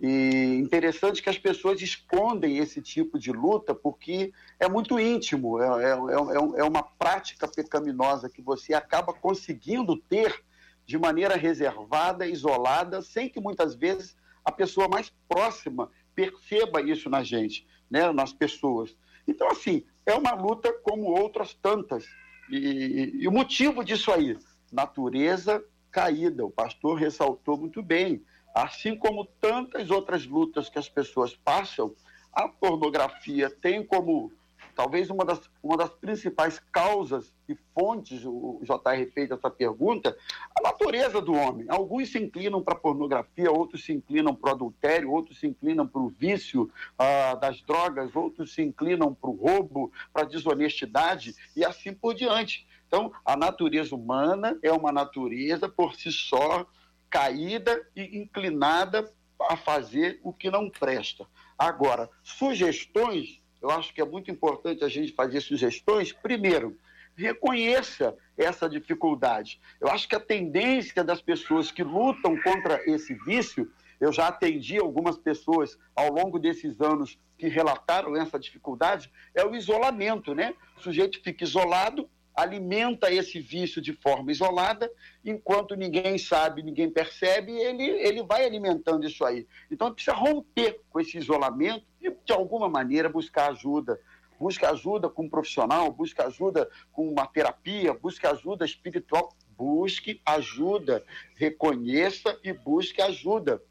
E 0.00 0.58
interessante 0.60 1.22
que 1.22 1.30
as 1.30 1.38
pessoas 1.38 1.80
escondem 1.80 2.58
esse 2.58 2.82
tipo 2.82 3.18
de 3.18 3.32
luta 3.32 3.74
porque 3.74 4.32
é 4.60 4.68
muito 4.68 5.00
íntimo, 5.00 5.58
é, 5.60 5.66
é, 5.66 5.90
é, 5.90 6.60
é 6.60 6.64
uma 6.64 6.82
prática 6.82 7.48
pecaminosa 7.48 8.28
que 8.28 8.42
você 8.42 8.74
acaba 8.74 9.12
conseguindo 9.12 9.96
ter 9.96 10.44
de 10.86 10.98
maneira 10.98 11.36
reservada, 11.36 12.26
isolada, 12.26 13.02
sem 13.02 13.28
que 13.28 13.40
muitas 13.40 13.74
vezes 13.74 14.16
a 14.44 14.52
pessoa 14.52 14.88
mais 14.88 15.12
próxima 15.28 15.90
perceba 16.14 16.80
isso 16.80 17.10
na 17.10 17.22
gente, 17.22 17.66
né, 17.90 18.10
nas 18.12 18.32
pessoas. 18.32 18.96
Então, 19.26 19.50
assim, 19.50 19.84
é 20.06 20.14
uma 20.14 20.32
luta 20.32 20.72
como 20.82 21.18
outras 21.18 21.52
tantas. 21.54 22.06
E, 22.48 23.12
e 23.20 23.28
o 23.28 23.32
motivo 23.32 23.84
disso 23.84 24.12
aí, 24.12 24.38
natureza 24.72 25.62
caída, 25.90 26.44
o 26.44 26.50
pastor 26.50 26.96
ressaltou 26.96 27.56
muito 27.56 27.82
bem 27.82 28.24
Assim 28.56 28.96
como 28.96 29.26
tantas 29.38 29.90
outras 29.90 30.24
lutas 30.24 30.70
que 30.70 30.78
as 30.78 30.88
pessoas 30.88 31.36
passam, 31.36 31.94
a 32.32 32.48
pornografia 32.48 33.50
tem 33.50 33.84
como 33.84 34.32
talvez 34.76 35.08
uma 35.08 35.24
das, 35.24 35.40
uma 35.62 35.74
das 35.74 35.88
principais 35.88 36.60
causas 36.70 37.34
e 37.48 37.56
fontes, 37.74 38.22
o 38.26 38.60
JR 38.62 39.10
fez 39.12 39.30
essa 39.30 39.50
pergunta, 39.50 40.14
a 40.54 40.62
natureza 40.62 41.20
do 41.20 41.32
homem. 41.32 41.66
Alguns 41.70 42.12
se 42.12 42.18
inclinam 42.18 42.62
para 42.62 42.74
a 42.74 42.78
pornografia, 42.78 43.50
outros 43.50 43.84
se 43.84 43.92
inclinam 43.94 44.34
para 44.34 44.50
o 44.50 44.54
adultério, 44.54 45.10
outros 45.10 45.40
se 45.40 45.46
inclinam 45.46 45.88
para 45.88 46.02
o 46.02 46.10
vício 46.10 46.70
ah, 46.98 47.34
das 47.36 47.62
drogas, 47.62 48.14
outros 48.14 48.52
se 48.52 48.62
inclinam 48.62 49.14
para 49.14 49.30
o 49.30 49.34
roubo, 49.34 49.90
para 50.12 50.22
a 50.22 50.28
desonestidade 50.28 51.34
e 51.56 51.64
assim 51.64 51.94
por 51.94 52.14
diante. 52.14 52.68
Então, 52.86 53.10
a 53.24 53.34
natureza 53.34 53.96
humana 53.96 54.58
é 54.62 54.70
uma 54.70 54.92
natureza 54.92 55.70
por 55.70 55.94
si 55.94 56.12
só 56.12 56.66
caída 57.08 57.82
e 57.96 58.18
inclinada 58.18 59.10
a 59.48 59.56
fazer 59.56 60.20
o 60.22 60.34
que 60.34 60.50
não 60.50 60.68
presta. 60.68 61.26
Agora, 61.58 62.10
sugestões, 62.22 63.42
eu 63.66 63.72
acho 63.72 63.92
que 63.92 64.00
é 64.00 64.04
muito 64.04 64.30
importante 64.30 64.84
a 64.84 64.88
gente 64.88 65.12
fazer 65.12 65.40
sugestões. 65.40 66.12
Primeiro, 66.12 66.78
reconheça 67.16 68.16
essa 68.38 68.68
dificuldade. 68.68 69.60
Eu 69.80 69.88
acho 69.88 70.08
que 70.08 70.14
a 70.14 70.20
tendência 70.20 71.02
das 71.02 71.20
pessoas 71.20 71.72
que 71.72 71.82
lutam 71.82 72.40
contra 72.42 72.80
esse 72.88 73.14
vício 73.14 73.68
eu 74.00 74.12
já 74.12 74.28
atendi 74.28 74.78
algumas 74.78 75.16
pessoas 75.18 75.78
ao 75.94 76.12
longo 76.12 76.38
desses 76.38 76.80
anos 76.80 77.18
que 77.38 77.48
relataram 77.48 78.14
essa 78.14 78.38
dificuldade, 78.38 79.10
é 79.34 79.44
o 79.44 79.54
isolamento, 79.54 80.34
né? 80.34 80.54
O 80.76 80.80
sujeito 80.80 81.20
fica 81.22 81.44
isolado, 81.44 82.08
alimenta 82.36 83.10
esse 83.10 83.40
vício 83.40 83.80
de 83.80 83.94
forma 83.94 84.30
isolada, 84.30 84.92
enquanto 85.24 85.74
ninguém 85.74 86.18
sabe, 86.18 86.62
ninguém 86.62 86.90
percebe, 86.90 87.52
ele, 87.52 87.82
ele 87.82 88.22
vai 88.22 88.44
alimentando 88.44 89.06
isso 89.06 89.24
aí. 89.24 89.46
Então, 89.70 89.92
precisa 89.92 90.14
romper 90.14 90.78
com 90.90 91.00
esse 91.00 91.16
isolamento 91.16 91.86
e, 91.98 92.10
de 92.10 92.32
alguma 92.32 92.68
maneira, 92.68 93.08
buscar 93.08 93.50
ajuda. 93.50 93.98
Busca 94.38 94.68
ajuda 94.68 95.08
com 95.08 95.24
um 95.24 95.30
profissional, 95.30 95.90
busca 95.90 96.26
ajuda 96.26 96.68
com 96.92 97.08
uma 97.10 97.26
terapia, 97.26 97.94
busca 97.94 98.30
ajuda 98.30 98.66
espiritual. 98.66 99.34
Busque 99.56 100.20
ajuda, 100.26 101.02
reconheça 101.34 102.38
e 102.44 102.52
busque 102.52 103.00
ajuda. 103.00 103.62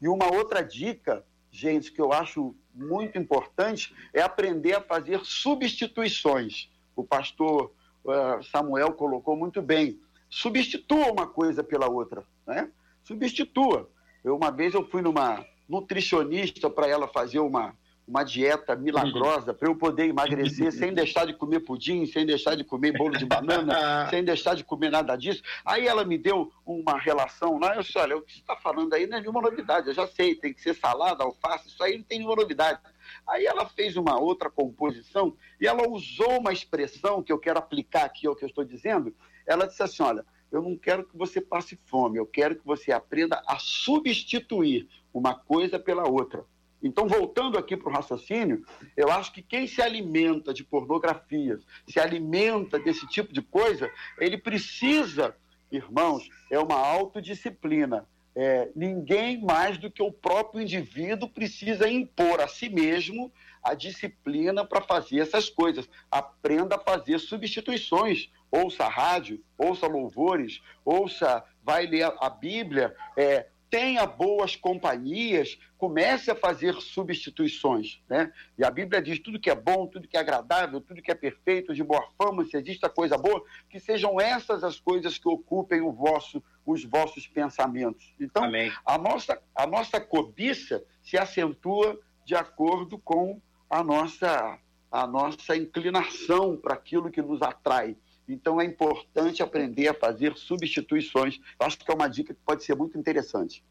E 0.00 0.08
uma 0.08 0.32
outra 0.34 0.62
dica, 0.62 1.22
gente, 1.50 1.92
que 1.92 2.00
eu 2.00 2.14
acho 2.14 2.56
muito 2.74 3.18
importante 3.18 3.94
é 4.14 4.22
aprender 4.22 4.72
a 4.72 4.80
fazer 4.80 5.20
substituições 5.22 6.70
o 6.96 7.04
pastor 7.04 7.70
uh, 8.04 8.42
Samuel 8.50 8.92
colocou 8.94 9.36
muito 9.36 9.60
bem. 9.60 10.00
Substitua 10.28 11.12
uma 11.12 11.26
coisa 11.26 11.62
pela 11.62 11.88
outra, 11.88 12.24
né? 12.46 12.70
Substitua. 13.04 13.88
Eu, 14.24 14.34
uma 14.34 14.50
vez 14.50 14.74
eu 14.74 14.84
fui 14.84 15.02
numa 15.02 15.44
nutricionista 15.68 16.68
para 16.68 16.88
ela 16.88 17.06
fazer 17.06 17.38
uma, 17.38 17.76
uma 18.06 18.24
dieta 18.24 18.74
milagrosa 18.74 19.52
para 19.52 19.68
eu 19.68 19.76
poder 19.76 20.08
emagrecer 20.08 20.72
sem 20.72 20.92
deixar 20.94 21.26
de 21.26 21.34
comer 21.34 21.60
pudim, 21.60 22.06
sem 22.06 22.24
deixar 22.24 22.56
de 22.56 22.64
comer 22.64 22.92
bolo 22.96 23.16
de 23.16 23.24
banana, 23.24 24.08
sem 24.10 24.24
deixar 24.24 24.54
de 24.54 24.64
comer 24.64 24.90
nada 24.90 25.16
disso. 25.16 25.42
Aí 25.64 25.86
ela 25.86 26.04
me 26.04 26.16
deu 26.16 26.50
uma 26.64 26.98
relação 26.98 27.58
lá, 27.58 27.76
eu 27.76 27.82
disse, 27.82 27.98
olha, 27.98 28.16
o 28.16 28.22
que 28.22 28.32
você 28.32 28.40
está 28.40 28.56
falando 28.56 28.94
aí 28.94 29.06
não 29.06 29.18
é 29.18 29.20
nenhuma 29.20 29.40
novidade, 29.40 29.88
eu 29.88 29.94
já 29.94 30.06
sei, 30.06 30.34
tem 30.34 30.52
que 30.52 30.60
ser 30.60 30.74
salada, 30.74 31.24
alface, 31.24 31.68
isso 31.68 31.82
aí 31.82 31.98
não 31.98 32.04
tem 32.04 32.18
nenhuma 32.18 32.36
novidade. 32.36 32.80
Aí 33.26 33.44
ela 33.44 33.66
fez 33.68 33.96
uma 33.96 34.18
outra 34.20 34.48
composição 34.48 35.36
e 35.60 35.66
ela 35.66 35.88
usou 35.88 36.38
uma 36.38 36.52
expressão 36.52 37.22
que 37.22 37.32
eu 37.32 37.38
quero 37.38 37.58
aplicar 37.58 38.04
aqui 38.04 38.26
ao 38.26 38.36
que 38.36 38.44
eu 38.44 38.48
estou 38.48 38.64
dizendo. 38.64 39.14
Ela 39.44 39.66
disse 39.66 39.82
assim: 39.82 40.02
olha, 40.02 40.24
eu 40.50 40.62
não 40.62 40.76
quero 40.76 41.04
que 41.04 41.16
você 41.16 41.40
passe 41.40 41.78
fome, 41.86 42.18
eu 42.18 42.26
quero 42.26 42.56
que 42.56 42.64
você 42.64 42.92
aprenda 42.92 43.42
a 43.46 43.58
substituir 43.58 44.88
uma 45.12 45.34
coisa 45.34 45.78
pela 45.78 46.08
outra. 46.08 46.44
Então, 46.82 47.08
voltando 47.08 47.58
aqui 47.58 47.76
para 47.76 47.88
o 47.88 47.92
raciocínio, 47.92 48.64
eu 48.96 49.10
acho 49.10 49.32
que 49.32 49.42
quem 49.42 49.66
se 49.66 49.82
alimenta 49.82 50.54
de 50.54 50.62
pornografias, 50.62 51.66
se 51.88 51.98
alimenta 51.98 52.78
desse 52.78 53.06
tipo 53.08 53.32
de 53.32 53.42
coisa, 53.42 53.90
ele 54.18 54.38
precisa, 54.38 55.34
irmãos, 55.72 56.28
é 56.50 56.58
uma 56.60 56.76
autodisciplina 56.76 58.06
é, 58.36 58.68
ninguém 58.76 59.40
mais 59.40 59.78
do 59.78 59.90
que 59.90 60.02
o 60.02 60.12
próprio 60.12 60.60
indivíduo 60.60 61.26
precisa 61.26 61.88
impor 61.88 62.38
a 62.38 62.46
si 62.46 62.68
mesmo 62.68 63.32
a 63.62 63.72
disciplina 63.72 64.62
para 64.62 64.82
fazer 64.82 65.20
essas 65.20 65.48
coisas. 65.48 65.88
Aprenda 66.10 66.76
a 66.76 66.78
fazer 66.78 67.18
substituições. 67.18 68.30
Ouça 68.50 68.86
rádio, 68.86 69.42
ouça 69.58 69.86
louvores, 69.86 70.60
ouça, 70.84 71.42
vai 71.64 71.86
ler 71.86 72.12
a 72.20 72.30
Bíblia, 72.30 72.94
é, 73.16 73.46
tenha 73.70 74.06
boas 74.06 74.56
companhias, 74.56 75.58
comece 75.76 76.30
a 76.30 76.34
fazer 76.34 76.74
substituições. 76.74 78.00
Né? 78.08 78.32
E 78.56 78.64
a 78.64 78.70
Bíblia 78.70 79.02
diz: 79.02 79.18
tudo 79.18 79.40
que 79.40 79.50
é 79.50 79.54
bom, 79.54 79.86
tudo 79.86 80.08
que 80.08 80.16
é 80.16 80.20
agradável, 80.20 80.80
tudo 80.80 81.02
que 81.02 81.10
é 81.10 81.14
perfeito, 81.14 81.74
de 81.74 81.82
boa 81.82 82.06
fama, 82.16 82.44
se 82.44 82.56
existe 82.56 82.84
a 82.84 82.90
coisa 82.90 83.16
boa, 83.18 83.42
que 83.68 83.78
sejam 83.78 84.20
essas 84.20 84.62
as 84.64 84.78
coisas 84.78 85.18
que 85.18 85.28
ocupem 85.28 85.80
o 85.80 85.92
vosso, 85.92 86.42
os 86.64 86.84
vossos 86.84 87.26
pensamentos. 87.26 88.14
Então, 88.20 88.44
a 88.84 88.98
nossa, 88.98 89.40
a 89.54 89.66
nossa 89.66 90.00
cobiça 90.00 90.84
se 91.02 91.16
acentua 91.16 91.98
de 92.24 92.34
acordo 92.34 92.98
com 92.98 93.40
a 93.70 93.82
nossa, 93.82 94.58
a 94.90 95.06
nossa 95.06 95.56
inclinação 95.56 96.56
para 96.56 96.74
aquilo 96.74 97.10
que 97.10 97.22
nos 97.22 97.42
atrai. 97.42 97.96
Então 98.28 98.60
é 98.60 98.64
importante 98.64 99.42
aprender 99.42 99.88
a 99.88 99.94
fazer 99.94 100.36
substituições. 100.36 101.38
Eu 101.58 101.66
acho 101.66 101.78
que 101.78 101.90
é 101.90 101.94
uma 101.94 102.08
dica 102.08 102.34
que 102.34 102.40
pode 102.44 102.64
ser 102.64 102.74
muito 102.74 102.98
interessante. 102.98 103.64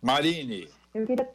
Marine. 0.00 0.68
Eu 0.94 1.06
queria, 1.06 1.28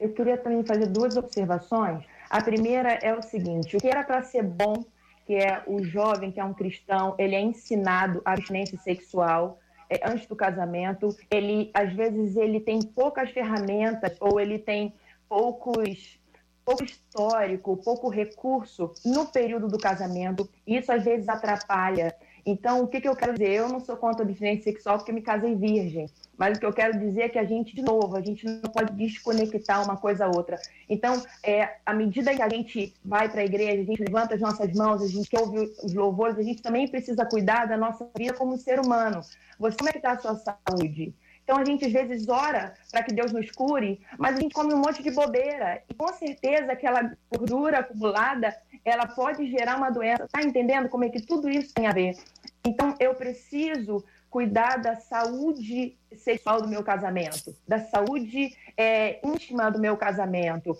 eu 0.00 0.12
queria 0.12 0.38
também 0.38 0.64
fazer 0.64 0.86
duas 0.86 1.16
observações. 1.16 2.04
A 2.28 2.42
primeira 2.42 2.94
é 2.94 3.14
o 3.14 3.22
seguinte: 3.22 3.76
o 3.76 3.80
que 3.80 3.88
era 3.88 4.02
para 4.02 4.22
ser 4.22 4.42
bom, 4.42 4.84
que 5.26 5.34
é 5.34 5.62
o 5.66 5.82
jovem 5.84 6.32
que 6.32 6.40
é 6.40 6.44
um 6.44 6.54
cristão, 6.54 7.14
ele 7.18 7.34
é 7.34 7.40
ensinado 7.40 8.20
a 8.24 8.32
abstinência 8.32 8.78
sexual 8.78 9.60
é, 9.88 10.00
antes 10.08 10.26
do 10.26 10.34
casamento. 10.34 11.08
Ele, 11.30 11.70
às 11.72 11.92
vezes, 11.92 12.36
ele 12.36 12.60
tem 12.60 12.82
poucas 12.82 13.30
ferramentas 13.30 14.16
ou 14.20 14.40
ele 14.40 14.58
tem 14.58 14.92
poucos 15.28 16.18
pouco 16.66 16.82
histórico, 16.82 17.76
pouco 17.76 18.08
recurso 18.08 18.92
no 19.04 19.26
período 19.26 19.68
do 19.68 19.78
casamento. 19.78 20.50
Isso 20.66 20.90
às 20.90 21.04
vezes 21.04 21.28
atrapalha. 21.28 22.12
Então, 22.44 22.82
o 22.82 22.88
que, 22.88 23.00
que 23.00 23.08
eu 23.08 23.14
quero 23.14 23.34
dizer? 23.34 23.50
Eu 23.50 23.68
não 23.68 23.78
sou 23.80 23.96
contra 23.96 24.22
a 24.22 24.26
abstinência 24.26 24.64
sexual 24.64 24.98
porque 24.98 25.12
me 25.12 25.22
casei 25.22 25.54
virgem. 25.54 26.10
Mas 26.36 26.56
o 26.56 26.60
que 26.60 26.66
eu 26.66 26.72
quero 26.72 26.98
dizer 26.98 27.22
é 27.22 27.28
que 27.28 27.38
a 27.38 27.44
gente, 27.44 27.74
de 27.74 27.82
novo, 27.82 28.16
a 28.16 28.20
gente 28.20 28.44
não 28.44 28.70
pode 28.70 28.92
desconectar 28.94 29.82
uma 29.82 29.96
coisa 29.96 30.26
a 30.26 30.28
outra. 30.28 30.58
Então, 30.88 31.22
é, 31.42 31.76
à 31.84 31.94
medida 31.94 32.34
que 32.34 32.42
a 32.42 32.48
gente 32.48 32.92
vai 33.04 33.28
para 33.28 33.40
a 33.40 33.44
igreja, 33.44 33.82
a 33.82 33.84
gente 33.84 34.02
levanta 34.02 34.34
as 34.34 34.40
nossas 34.40 34.72
mãos, 34.74 35.02
a 35.02 35.08
gente 35.08 35.28
ouve 35.36 35.72
os 35.82 35.94
louvores, 35.94 36.38
a 36.38 36.42
gente 36.42 36.62
também 36.62 36.88
precisa 36.88 37.24
cuidar 37.24 37.66
da 37.66 37.76
nossa 37.76 38.08
vida 38.16 38.34
como 38.34 38.58
ser 38.58 38.80
humano. 38.80 39.22
Você, 39.58 39.76
como 39.76 39.88
é 39.88 39.92
que 39.92 39.98
está 39.98 40.12
a 40.12 40.18
sua 40.18 40.34
saúde? 40.34 41.14
Então 41.46 41.58
a 41.58 41.64
gente 41.64 41.84
às 41.84 41.92
vezes 41.92 42.28
ora 42.28 42.74
para 42.90 43.04
que 43.04 43.14
Deus 43.14 43.32
nos 43.32 43.52
cure, 43.52 44.00
mas 44.18 44.36
a 44.36 44.40
gente 44.40 44.52
come 44.52 44.74
um 44.74 44.78
monte 44.78 45.00
de 45.00 45.12
bobeira. 45.12 45.80
E 45.88 45.94
com 45.94 46.12
certeza 46.12 46.72
aquela 46.72 47.16
gordura 47.30 47.78
acumulada, 47.78 48.52
ela 48.84 49.06
pode 49.06 49.48
gerar 49.48 49.76
uma 49.76 49.88
doença. 49.88 50.26
Tá 50.26 50.42
entendendo 50.42 50.88
como 50.88 51.04
é 51.04 51.08
que 51.08 51.22
tudo 51.24 51.48
isso 51.48 51.72
tem 51.72 51.86
a 51.86 51.92
ver? 51.92 52.16
Então 52.64 52.96
eu 52.98 53.14
preciso 53.14 54.04
cuidar 54.28 54.78
da 54.78 54.96
saúde 54.96 55.96
sexual 56.16 56.60
do 56.60 56.66
meu 56.66 56.82
casamento, 56.82 57.54
da 57.66 57.78
saúde 57.78 58.52
é, 58.76 59.24
íntima 59.24 59.70
do 59.70 59.78
meu 59.78 59.96
casamento. 59.96 60.76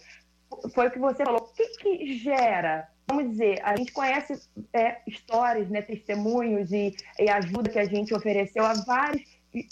Foi 0.74 0.88
o 0.88 0.90
que 0.90 0.98
você 0.98 1.24
falou. 1.24 1.42
O 1.42 1.54
que, 1.54 1.64
que 1.78 2.18
gera 2.18 2.88
vamos 3.08 3.30
dizer, 3.30 3.60
a 3.62 3.76
gente 3.76 3.92
conhece 3.92 4.36
é, 4.72 4.96
histórias, 5.06 5.68
né, 5.68 5.80
testemunhos 5.80 6.72
e, 6.72 6.92
e, 7.20 7.30
ajuda 7.30 7.70
que 7.70 7.78
a 7.78 7.84
gente 7.84 8.12
ofereceu 8.12 8.66
a 8.66 8.74
vários 8.74 9.22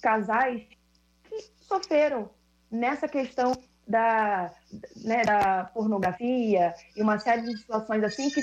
casais 0.01 0.62
sofreram 1.74 2.30
nessa 2.70 3.08
questão 3.08 3.52
da, 3.86 4.50
né, 5.04 5.22
da 5.24 5.64
pornografia 5.74 6.72
e 6.96 7.02
uma 7.02 7.18
série 7.18 7.42
de 7.42 7.58
situações 7.58 8.02
assim 8.02 8.30
que 8.30 8.42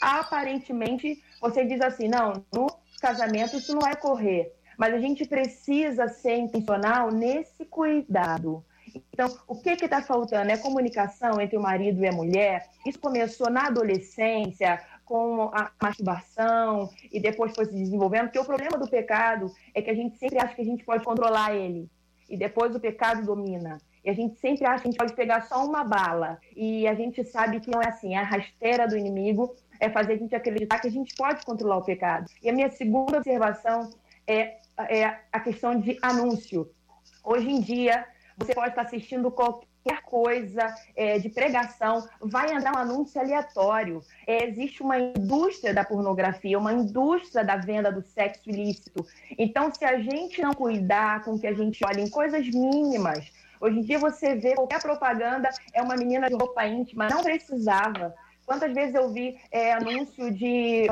aparentemente 0.00 1.22
você 1.40 1.64
diz 1.64 1.80
assim, 1.80 2.08
não, 2.08 2.44
no 2.52 2.66
casamento 3.00 3.56
isso 3.56 3.72
não 3.72 3.80
vai 3.80 3.96
correr, 3.96 4.52
mas 4.78 4.94
a 4.94 4.98
gente 4.98 5.26
precisa 5.26 6.08
ser 6.08 6.36
intencional 6.36 7.10
nesse 7.10 7.64
cuidado. 7.64 8.64
Então, 9.12 9.36
o 9.48 9.56
que 9.56 9.70
está 9.70 10.00
faltando? 10.00 10.50
É 10.50 10.56
comunicação 10.56 11.40
entre 11.40 11.56
o 11.56 11.60
marido 11.60 12.02
e 12.02 12.08
a 12.08 12.12
mulher. 12.12 12.66
Isso 12.86 12.98
começou 12.98 13.50
na 13.50 13.66
adolescência, 13.66 14.80
com 15.04 15.50
a 15.52 15.70
masturbação, 15.82 16.88
e 17.12 17.20
depois 17.20 17.54
foi 17.54 17.66
se 17.66 17.74
desenvolvendo, 17.74 18.24
porque 18.24 18.38
o 18.38 18.44
problema 18.44 18.78
do 18.78 18.88
pecado 18.88 19.52
é 19.74 19.82
que 19.82 19.90
a 19.90 19.94
gente 19.94 20.16
sempre 20.16 20.38
acha 20.38 20.54
que 20.54 20.62
a 20.62 20.64
gente 20.64 20.84
pode 20.84 21.04
controlar 21.04 21.54
ele 21.54 21.90
e 22.28 22.36
depois 22.36 22.74
o 22.74 22.80
pecado 22.80 23.24
domina. 23.24 23.78
E 24.04 24.10
a 24.10 24.14
gente 24.14 24.38
sempre 24.38 24.64
acha 24.64 24.82
que 24.82 24.88
a 24.88 24.90
gente 24.90 24.98
pode 24.98 25.14
pegar 25.14 25.42
só 25.42 25.64
uma 25.64 25.82
bala. 25.82 26.38
E 26.54 26.86
a 26.86 26.94
gente 26.94 27.24
sabe 27.24 27.60
que 27.60 27.70
não 27.70 27.82
é 27.82 27.88
assim. 27.88 28.14
A 28.14 28.22
rasteira 28.22 28.86
do 28.86 28.96
inimigo 28.96 29.54
é 29.80 29.90
fazer 29.90 30.12
a 30.12 30.16
gente 30.16 30.34
acreditar 30.34 30.78
que 30.78 30.88
a 30.88 30.90
gente 30.90 31.14
pode 31.16 31.44
controlar 31.44 31.78
o 31.78 31.84
pecado. 31.84 32.30
E 32.42 32.48
a 32.48 32.52
minha 32.52 32.70
segunda 32.70 33.18
observação 33.18 33.90
é, 34.26 34.58
é 34.88 35.04
a 35.32 35.40
questão 35.40 35.78
de 35.78 35.98
anúncio. 36.02 36.70
Hoje 37.24 37.50
em 37.50 37.60
dia, 37.60 38.06
você 38.36 38.54
pode 38.54 38.70
estar 38.70 38.82
assistindo 38.82 39.30
qualquer 39.30 39.66
qualquer 39.86 40.02
coisa 40.02 40.74
é, 40.96 41.18
de 41.18 41.28
pregação, 41.28 42.06
vai 42.20 42.52
andar 42.52 42.74
um 42.74 42.78
anúncio 42.78 43.20
aleatório. 43.20 44.02
É, 44.26 44.44
existe 44.48 44.82
uma 44.82 44.98
indústria 44.98 45.72
da 45.72 45.84
pornografia, 45.84 46.58
uma 46.58 46.72
indústria 46.72 47.44
da 47.44 47.56
venda 47.56 47.92
do 47.92 48.02
sexo 48.02 48.50
ilícito. 48.50 49.06
Então, 49.38 49.72
se 49.72 49.84
a 49.84 49.98
gente 49.98 50.42
não 50.42 50.52
cuidar 50.52 51.22
com 51.24 51.38
que 51.38 51.46
a 51.46 51.54
gente 51.54 51.84
olhe 51.86 52.02
em 52.02 52.10
coisas 52.10 52.48
mínimas, 52.48 53.30
hoje 53.60 53.78
em 53.78 53.82
dia 53.82 53.98
você 53.98 54.34
vê 54.34 54.54
qualquer 54.54 54.82
propaganda 54.82 55.48
é 55.72 55.80
uma 55.80 55.94
menina 55.94 56.28
de 56.28 56.34
roupa 56.34 56.66
íntima, 56.66 57.08
não 57.08 57.22
precisava. 57.22 58.12
Quantas 58.44 58.72
vezes 58.74 58.94
eu 58.94 59.12
vi 59.12 59.38
é, 59.52 59.72
anúncio 59.72 60.32
de 60.32 60.86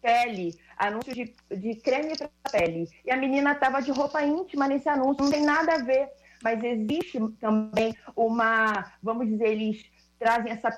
pele, 0.00 0.54
anúncio 0.78 1.12
de, 1.12 1.34
de 1.50 1.74
creme 1.76 2.16
para 2.16 2.28
pele, 2.52 2.88
e 3.04 3.10
a 3.10 3.16
menina 3.16 3.52
estava 3.52 3.82
de 3.82 3.90
roupa 3.90 4.22
íntima 4.22 4.68
nesse 4.68 4.88
anúncio, 4.88 5.24
não 5.24 5.30
tem 5.30 5.42
nada 5.42 5.74
a 5.74 5.78
ver 5.78 6.08
mas 6.46 6.62
existe 6.62 7.18
também 7.40 7.92
uma, 8.14 8.92
vamos 9.02 9.26
dizer, 9.26 9.48
eles 9.48 9.84
trazem 10.16 10.52
essa, 10.52 10.68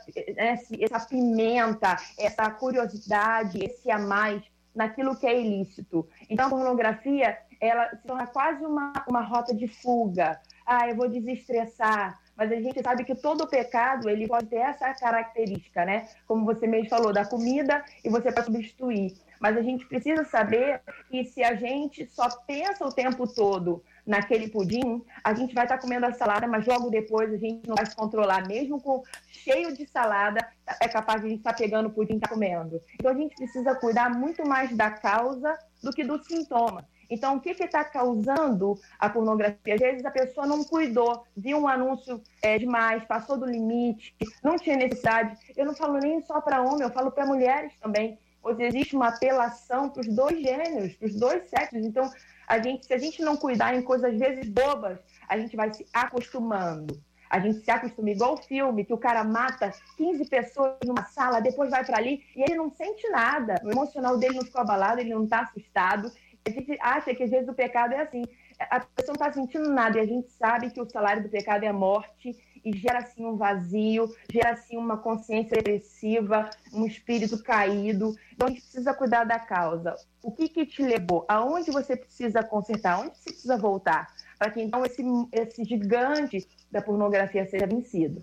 essa 0.81 1.01
pimenta, 1.07 1.95
essa 2.19 2.51
curiosidade, 2.51 3.63
esse 3.63 3.91
a 3.91 3.99
mais 3.99 4.43
naquilo 4.75 5.15
que 5.15 5.27
é 5.27 5.39
ilícito. 5.39 6.09
Então, 6.31 6.47
a 6.47 6.51
pornografia, 6.51 7.37
ela 7.61 7.91
se 7.91 8.07
torna 8.07 8.27
quase 8.27 8.65
uma, 8.65 8.95
uma 9.07 9.21
rota 9.21 9.55
de 9.55 9.69
fuga. 9.69 10.41
ah, 10.65 10.89
eu 10.89 10.97
vou 10.97 11.07
desestressar. 11.07 12.19
Mas 12.35 12.51
a 12.51 12.57
gente 12.57 12.81
sabe 12.83 13.05
que 13.05 13.15
todo 13.15 13.47
pecado 13.47 14.09
ele 14.09 14.27
pode 14.27 14.47
ter 14.47 14.57
essa 14.57 14.95
característica, 14.95 15.85
né? 15.85 16.09
Como 16.27 16.47
você 16.47 16.67
mesmo 16.67 16.89
falou, 16.89 17.13
da 17.13 17.27
comida 17.27 17.85
e 18.03 18.09
você 18.09 18.33
pode 18.33 18.47
substituir. 18.47 19.13
Mas 19.39 19.55
a 19.57 19.61
gente 19.61 19.85
precisa 19.85 20.25
saber 20.25 20.81
que 21.11 21.25
se 21.25 21.43
a 21.45 21.55
gente 21.55 22.07
só 22.07 22.29
pensa 22.47 22.87
o 22.87 22.93
tempo 22.93 23.27
todo 23.27 23.83
naquele 24.09 24.49
pudim, 24.49 25.05
a 25.23 25.35
gente 25.35 25.55
vai 25.55 25.67
estar 25.67 25.77
tá 25.77 25.83
comendo 25.83 26.07
a 26.07 26.13
salada, 26.13 26.49
mas 26.49 26.67
logo 26.67 26.89
depois 26.89 27.33
a 27.33 27.37
gente 27.37 27.69
não 27.69 27.77
vai 27.77 27.85
se 27.85 27.95
controlar, 27.95 28.49
mesmo 28.49 28.81
com 28.81 29.03
cheio 29.29 29.77
de 29.77 29.87
salada, 29.87 30.41
é 30.81 30.89
capaz 30.89 31.21
de 31.21 31.27
a 31.27 31.31
gente 31.31 31.41
estar 31.41 31.53
tá 31.53 31.59
pegando 31.59 31.89
o 31.89 31.93
pudim 31.93 32.15
e 32.15 32.17
estar 32.17 32.29
tá 32.29 32.35
comendo. 32.35 32.81
Então 32.95 33.13
a 33.13 33.15
gente 33.15 33.37
precisa 33.37 33.75
cuidar 33.75 34.11
muito 34.11 34.49
mais 34.49 34.75
da 34.75 34.91
causa 34.91 35.57
do 35.83 35.93
que 35.93 36.03
do 36.03 36.23
sintoma. 36.25 36.89
Então, 37.11 37.37
o 37.37 37.41
que 37.41 37.51
está 37.51 37.85
causando 37.85 38.79
a 38.99 39.09
pornografia? 39.09 39.75
Às 39.75 39.81
vezes 39.81 40.05
a 40.05 40.11
pessoa 40.11 40.47
não 40.47 40.63
cuidou, 40.63 41.25
viu 41.37 41.59
um 41.59 41.69
anúncio 41.69 42.23
é, 42.43 42.59
demais, 42.59 43.05
passou 43.05 43.39
do 43.39 43.47
limite, 43.47 44.15
não 44.43 44.57
tinha 44.57 44.77
necessidade. 44.77 45.37
Eu 45.57 45.67
não 45.67 45.75
falo 45.75 45.99
nem 45.99 46.21
só 46.23 46.41
para 46.41 46.63
homem, 46.63 46.83
eu 46.83 46.91
falo 46.91 47.11
para 47.11 47.25
mulheres 47.25 47.73
também. 47.81 48.19
Pois 48.43 48.59
existe 48.61 48.95
uma 48.95 49.09
apelação 49.09 49.89
para 49.89 50.03
os 50.03 50.09
dois 50.09 50.41
gêneros, 50.41 50.95
para 50.97 51.09
os 51.09 51.15
dois 51.15 51.49
sexos. 51.49 51.85
Então, 51.85 52.11
a 52.49 52.59
gente, 52.59 52.87
se 52.87 52.95
a 52.95 52.99
gente 52.99 53.23
não 53.23 53.37
cuidar 53.37 53.75
em 53.75 53.83
coisas 53.83 54.13
às 54.13 54.19
vezes 54.19 54.49
bobas, 54.49 54.99
a 55.29 55.37
gente 55.37 55.55
vai 55.55 55.73
se 55.73 55.87
acostumando. 55.93 56.99
A 57.29 57.39
gente 57.39 57.63
se 57.63 57.71
acostuma 57.71 58.11
igual 58.11 58.35
o 58.35 58.43
filme, 58.43 58.87
que 58.87 58.93
o 58.93 58.99
cara 58.99 59.23
mata 59.23 59.71
15 59.99 60.25
pessoas 60.31 60.77
numa 60.87 61.05
sala, 61.05 61.41
depois 61.41 61.71
vai 61.71 61.85
para 61.85 61.99
ali 61.99 62.25
e 62.35 62.43
ele 62.43 62.55
não 62.55 62.71
sente 62.71 63.07
nada. 63.11 63.61
O 63.63 63.71
emocional 63.71 64.17
dele 64.17 64.37
não 64.37 64.45
ficou 64.45 64.63
abalado, 64.63 65.01
ele 65.01 65.13
não 65.13 65.25
está 65.25 65.41
assustado. 65.41 66.11
A 66.47 66.51
gente 66.51 66.79
acha 66.81 67.15
que 67.15 67.23
às 67.23 67.31
vezes 67.31 67.47
o 67.47 67.53
pecado 67.53 67.93
é 67.93 68.01
assim. 68.01 68.25
A 68.59 68.81
pessoa 68.81 69.15
não 69.15 69.27
está 69.27 69.33
sentindo 69.33 69.69
nada 69.69 69.99
e 69.99 70.01
a 70.01 70.07
gente 70.07 70.31
sabe 70.33 70.71
que 70.71 70.81
o 70.81 70.89
salário 70.89 71.23
do 71.23 71.29
pecado 71.29 71.65
é 71.65 71.71
morte 71.71 72.35
e 72.69 72.79
gera 72.79 72.99
assim 72.99 73.25
um 73.25 73.37
vazio, 73.37 74.15
gera 74.31 74.53
assim 74.53 74.77
uma 74.77 74.99
consciência 74.99 75.57
depressiva, 75.57 76.51
um 76.73 76.87
espírito 76.87 77.43
caído. 77.43 78.15
Então 78.33 78.47
a 78.47 78.51
gente 78.51 78.63
precisa 78.63 78.95
cuidar 78.95 79.25
da 79.25 79.39
causa. 79.39 79.95
O 80.23 80.31
que 80.31 80.49
que 80.49 80.67
te 80.67 80.83
levou? 80.83 81.25
Aonde 81.29 81.71
você 81.71 81.97
precisa 81.97 82.43
consertar? 82.43 83.01
Onde 83.01 83.17
você 83.17 83.31
precisa 83.31 83.57
voltar? 83.57 84.13
Para 84.39 84.51
que 84.51 84.61
então 84.61 84.85
esse, 84.85 85.03
esse 85.33 85.65
gigante 85.65 86.47
da 86.71 86.83
pornografia 86.83 87.47
seja 87.47 87.67
vencido. 87.67 88.23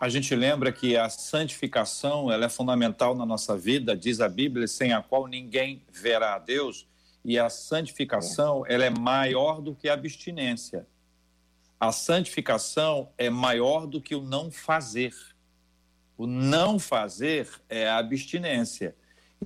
A 0.00 0.08
gente 0.08 0.32
lembra 0.34 0.70
que 0.70 0.96
a 0.96 1.08
santificação 1.08 2.30
ela 2.30 2.44
é 2.44 2.48
fundamental 2.48 3.16
na 3.16 3.26
nossa 3.26 3.56
vida, 3.56 3.96
diz 3.96 4.20
a 4.20 4.28
Bíblia, 4.28 4.68
sem 4.68 4.92
a 4.92 5.02
qual 5.02 5.26
ninguém 5.26 5.82
verá 5.90 6.34
a 6.34 6.38
Deus. 6.38 6.86
E 7.24 7.36
a 7.36 7.50
santificação 7.50 8.64
ela 8.68 8.84
é 8.84 8.90
maior 8.90 9.60
do 9.60 9.74
que 9.74 9.88
a 9.88 9.94
abstinência. 9.94 10.86
A 11.80 11.92
santificação 11.92 13.12
é 13.16 13.30
maior 13.30 13.86
do 13.86 14.00
que 14.00 14.14
o 14.14 14.20
não 14.20 14.50
fazer. 14.50 15.14
O 16.16 16.26
não 16.26 16.78
fazer 16.78 17.48
é 17.68 17.88
a 17.88 17.98
abstinência. 17.98 18.96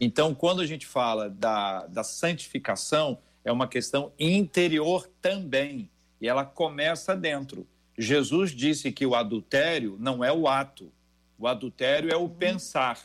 Então, 0.01 0.35
quando 0.35 0.63
a 0.63 0.67
gente 0.67 0.87
fala 0.87 1.29
da, 1.29 1.87
da 1.87 2.03
santificação, 2.03 3.19
é 3.45 3.53
uma 3.53 3.69
questão 3.69 4.13
interior 4.19 5.07
também. 5.21 5.91
E 6.21 6.27
ela 6.27 6.45
começa 6.45 7.15
dentro. 7.15 7.67
Jesus 7.99 8.53
disse 8.53 8.91
que 8.91 9.05
o 9.05 9.15
adultério 9.15 9.97
não 10.01 10.25
é 10.25 10.33
o 10.33 10.49
ato, 10.49 10.91
o 11.39 11.47
adultério 11.47 12.11
é 12.11 12.17
o 12.17 12.21
uhum. 12.21 12.29
pensar, 12.31 12.99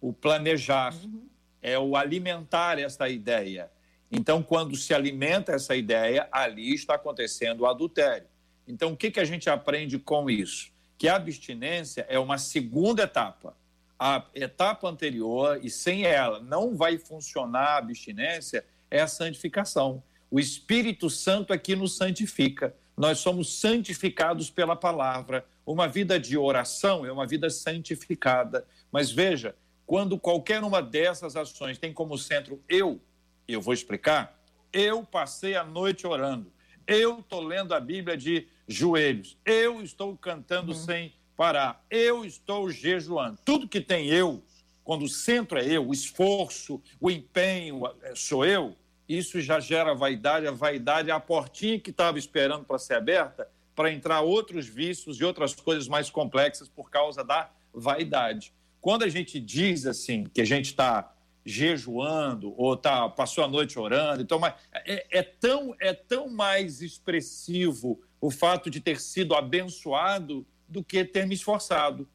o 0.00 0.12
planejar, 0.12 0.94
uhum. 0.94 1.26
é 1.60 1.76
o 1.76 1.96
alimentar 1.96 2.78
esta 2.78 3.08
ideia. 3.08 3.68
Então, 4.12 4.42
quando 4.42 4.76
se 4.76 4.94
alimenta 4.94 5.52
essa 5.52 5.74
ideia, 5.74 6.28
ali 6.30 6.72
está 6.74 6.94
acontecendo 6.94 7.62
o 7.62 7.66
adultério. 7.66 8.29
Então, 8.70 8.92
o 8.92 8.96
que, 8.96 9.10
que 9.10 9.20
a 9.20 9.24
gente 9.24 9.50
aprende 9.50 9.98
com 9.98 10.30
isso? 10.30 10.70
Que 10.96 11.08
a 11.08 11.16
abstinência 11.16 12.06
é 12.08 12.18
uma 12.18 12.38
segunda 12.38 13.02
etapa. 13.02 13.56
A 13.98 14.24
etapa 14.34 14.88
anterior, 14.88 15.58
e 15.62 15.68
sem 15.68 16.04
ela 16.04 16.40
não 16.40 16.76
vai 16.76 16.96
funcionar 16.96 17.74
a 17.74 17.76
abstinência, 17.78 18.64
é 18.90 19.00
a 19.00 19.06
santificação. 19.06 20.02
O 20.30 20.38
Espírito 20.38 21.10
Santo 21.10 21.52
aqui 21.52 21.74
nos 21.74 21.96
santifica. 21.96 22.74
Nós 22.96 23.18
somos 23.18 23.58
santificados 23.58 24.50
pela 24.50 24.76
palavra. 24.76 25.44
Uma 25.66 25.88
vida 25.88 26.18
de 26.18 26.38
oração 26.38 27.04
é 27.04 27.10
uma 27.10 27.26
vida 27.26 27.50
santificada. 27.50 28.64
Mas 28.92 29.10
veja, 29.10 29.54
quando 29.86 30.18
qualquer 30.18 30.62
uma 30.62 30.80
dessas 30.80 31.34
ações 31.34 31.78
tem 31.78 31.92
como 31.92 32.16
centro 32.16 32.62
eu, 32.68 33.00
eu 33.48 33.60
vou 33.60 33.74
explicar, 33.74 34.40
eu 34.72 35.02
passei 35.02 35.56
a 35.56 35.64
noite 35.64 36.06
orando. 36.06 36.52
Eu 36.90 37.20
estou 37.20 37.40
lendo 37.40 37.72
a 37.72 37.78
Bíblia 37.78 38.16
de 38.16 38.48
joelhos. 38.66 39.38
Eu 39.44 39.80
estou 39.80 40.16
cantando 40.16 40.72
uhum. 40.72 40.78
sem 40.78 41.12
parar. 41.36 41.84
Eu 41.88 42.24
estou 42.24 42.68
jejuando. 42.68 43.38
Tudo 43.44 43.68
que 43.68 43.80
tem 43.80 44.08
eu, 44.08 44.42
quando 44.82 45.04
o 45.04 45.08
centro 45.08 45.56
é 45.56 45.64
eu, 45.64 45.86
o 45.86 45.92
esforço, 45.92 46.82
o 47.00 47.08
empenho 47.08 47.82
é, 48.02 48.14
sou 48.16 48.44
eu, 48.44 48.74
isso 49.08 49.40
já 49.40 49.60
gera 49.60 49.94
vaidade. 49.94 50.48
A 50.48 50.50
vaidade 50.50 51.10
é 51.10 51.12
a 51.12 51.20
portinha 51.20 51.78
que 51.78 51.90
estava 51.90 52.18
esperando 52.18 52.64
para 52.64 52.78
ser 52.78 52.94
aberta 52.94 53.48
para 53.74 53.92
entrar 53.92 54.20
outros 54.20 54.66
vícios 54.66 55.20
e 55.20 55.24
outras 55.24 55.54
coisas 55.54 55.88
mais 55.88 56.10
complexas 56.10 56.68
por 56.68 56.90
causa 56.90 57.24
da 57.24 57.50
vaidade. 57.72 58.52
Quando 58.80 59.04
a 59.04 59.08
gente 59.08 59.38
diz 59.38 59.86
assim 59.86 60.24
que 60.24 60.40
a 60.40 60.44
gente 60.44 60.66
está 60.66 61.14
jejuando 61.44 62.54
ou 62.56 62.76
tá, 62.76 63.08
passou 63.08 63.42
a 63.44 63.48
noite 63.48 63.78
orando, 63.78 64.22
então 64.22 64.38
mas 64.38 64.54
é, 64.72 65.18
é, 65.18 65.22
tão, 65.22 65.74
é 65.80 65.92
tão 65.92 66.28
mais 66.28 66.82
expressivo 66.82 68.00
o 68.20 68.30
fato 68.30 68.70
de 68.70 68.80
ter 68.80 69.00
sido 69.00 69.34
abençoado 69.34 70.46
do 70.68 70.84
que 70.84 71.04
ter 71.04 71.26
me 71.26 71.34
esforçado. 71.34 72.08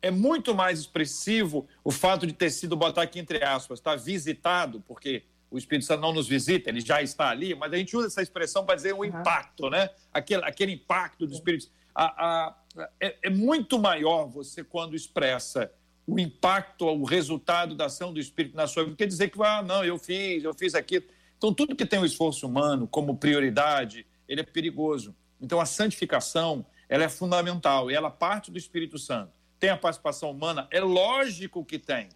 É 0.00 0.10
muito 0.10 0.54
mais 0.54 0.80
expressivo 0.80 1.68
o 1.84 1.90
fato 1.90 2.26
de 2.26 2.32
ter 2.32 2.50
sido, 2.50 2.76
botar 2.76 3.02
aqui 3.02 3.18
entre 3.18 3.42
aspas, 3.44 3.80
estar 3.80 3.90
tá 3.90 3.96
visitado, 3.96 4.80
porque 4.86 5.24
o 5.50 5.58
Espírito 5.58 5.86
Santo 5.86 6.00
não 6.00 6.12
nos 6.12 6.28
visita, 6.28 6.70
ele 6.70 6.80
já 6.80 7.02
está 7.02 7.28
ali, 7.28 7.54
mas 7.54 7.72
a 7.72 7.76
gente 7.76 7.96
usa 7.96 8.06
essa 8.06 8.22
expressão 8.22 8.64
para 8.64 8.76
dizer 8.76 8.94
um 8.94 8.98
uhum. 8.98 9.04
impacto, 9.06 9.68
né? 9.68 9.90
Aquele, 10.12 10.44
aquele 10.44 10.72
impacto 10.72 11.26
do 11.26 11.34
Espírito 11.34 11.68
a, 11.94 12.04
a, 12.04 12.56
é, 13.00 13.16
é 13.24 13.30
muito 13.30 13.78
maior 13.78 14.26
você 14.26 14.62
quando 14.62 14.94
expressa 14.94 15.70
o 16.10 16.18
impacto, 16.18 16.86
o 16.86 17.04
resultado 17.04 17.76
da 17.76 17.86
ação 17.86 18.12
do 18.12 18.18
Espírito 18.18 18.56
na 18.56 18.66
sua 18.66 18.82
vida, 18.82 18.96
quer 18.96 19.06
dizer 19.06 19.30
que, 19.30 19.40
ah, 19.40 19.62
não, 19.62 19.84
eu 19.84 19.96
fiz, 19.96 20.42
eu 20.42 20.52
fiz 20.52 20.74
aquilo. 20.74 21.04
Então, 21.38 21.54
tudo 21.54 21.76
que 21.76 21.86
tem 21.86 22.00
o 22.00 22.04
esforço 22.04 22.48
humano 22.48 22.88
como 22.88 23.16
prioridade, 23.16 24.04
ele 24.28 24.40
é 24.40 24.44
perigoso. 24.44 25.14
Então, 25.40 25.60
a 25.60 25.64
santificação, 25.64 26.66
ela 26.88 27.04
é 27.04 27.08
fundamental 27.08 27.90
e 27.90 27.94
ela 27.94 28.10
parte 28.10 28.50
do 28.50 28.58
Espírito 28.58 28.98
Santo. 28.98 29.32
Tem 29.60 29.70
a 29.70 29.76
participação 29.76 30.32
humana? 30.32 30.66
É 30.72 30.80
lógico 30.80 31.64
que 31.64 31.78
tem. 31.78 32.08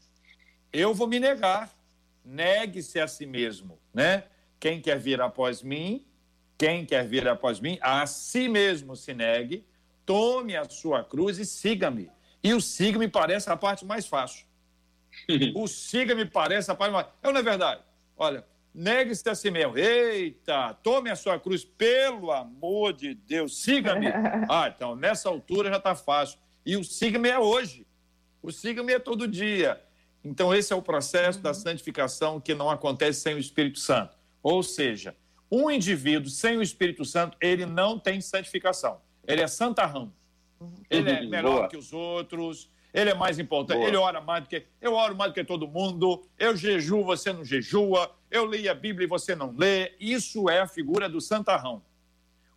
Eu 0.73 0.93
vou 0.93 1.07
me 1.07 1.21
negar. 1.21 1.73
Negue-se 2.25 2.99
a 2.99 3.07
si 3.07 3.27
mesmo, 3.27 3.79
né? 3.93 4.25
Quem 4.59 4.81
quer 4.81 4.99
vir 4.99 5.21
após 5.21 5.63
mim, 5.63 6.05
quem 6.59 6.85
quer 6.85 7.07
vir 7.07 7.29
após 7.29 7.61
mim, 7.61 7.79
a 7.81 8.07
si 8.07 8.49
mesmo 8.49 8.97
se 8.97 9.15
negue, 9.15 9.65
tome 10.05 10.57
a 10.57 10.69
sua 10.69 11.05
cruz 11.05 11.39
e 11.39 11.45
siga-me. 11.45 12.11
E 12.45 12.53
o 12.53 12.61
siga 12.61 12.99
me 12.99 13.09
parece 13.09 13.51
a 13.51 13.57
parte 13.57 13.85
mais 13.85 14.07
fácil. 14.07 14.47
o 15.57 15.67
siga 15.67 16.15
me 16.15 16.27
parece 16.27 16.71
a 16.71 16.75
parte 16.75 16.93
mais. 16.93 17.07
É 17.23 17.27
ou 17.27 17.33
não 17.33 17.41
é 17.41 17.43
verdade? 17.43 17.83
Olha, 18.17 18.45
Negue-se 18.75 19.29
a 19.29 19.37
si 19.37 19.53
mesmo. 19.53 19.79
Eita, 19.79 20.75
tome 20.83 21.09
a 21.09 21.15
sua 21.15 21.39
cruz, 21.39 21.65
pelo 21.65 22.33
amor 22.33 22.93
de 22.93 23.15
Deus, 23.15 23.63
siga-me. 23.63 24.09
Ah, 24.51 24.73
então, 24.75 24.97
nessa 24.97 25.29
altura 25.29 25.71
já 25.71 25.77
está 25.77 25.95
fácil. 25.95 26.39
E 26.67 26.77
o 26.77 26.83
siga-me 26.83 27.29
é 27.29 27.39
hoje. 27.39 27.87
O 28.43 28.51
siga-me 28.51 28.93
é 28.93 28.99
todo 28.99 29.29
dia. 29.29 29.81
Então, 30.25 30.53
esse 30.53 30.73
é 30.73 30.77
o 30.77 30.83
processo 30.83 31.39
uhum. 31.39 31.45
da 31.45 31.55
santificação 31.55 32.41
que 32.41 32.53
não 32.53 32.69
acontece 32.69 33.21
sem 33.21 33.35
o 33.35 33.39
Espírito 33.39 33.79
Santo. 33.79 34.17
Ou 34.43 34.61
seja, 34.63 35.15
um 35.49 35.71
indivíduo 35.71 36.29
sem 36.29 36.57
o 36.57 36.63
Espírito 36.63 37.05
Santo, 37.05 37.37
ele 37.41 37.65
não 37.65 37.97
tem 37.97 38.21
santificação. 38.21 39.01
Ele 39.25 39.41
é 39.41 39.47
santarrão. 39.47 40.13
Uhum. 40.61 40.73
Ele 40.89 41.11
é 41.11 41.21
melhor 41.23 41.57
Boa. 41.57 41.69
que 41.69 41.77
os 41.77 41.93
outros, 41.93 42.71
ele 42.93 43.11
é 43.11 43.15
mais 43.15 43.39
importante, 43.39 43.79
Boa. 43.79 43.89
ele 43.89 43.97
ora 43.97 44.21
mais 44.21 44.45
do 44.45 44.49
que. 44.49 44.65
Eu 44.81 44.95
oro 44.95 45.17
mais 45.17 45.33
do 45.33 45.35
que 45.35 45.45
todo 45.45 45.67
mundo, 45.67 46.25
eu 46.39 46.57
jejuo, 46.57 47.05
você 47.05 47.33
não 47.33 47.45
jejua, 47.45 48.15
eu 48.31 48.45
leio 48.45 48.71
a 48.71 48.75
Bíblia 48.75 49.05
e 49.05 49.09
você 49.09 49.35
não 49.35 49.55
lê. 49.57 49.93
Isso 49.99 50.49
é 50.49 50.61
a 50.61 50.67
figura 50.67 51.09
do 51.09 51.21
santarrão. 51.21 51.83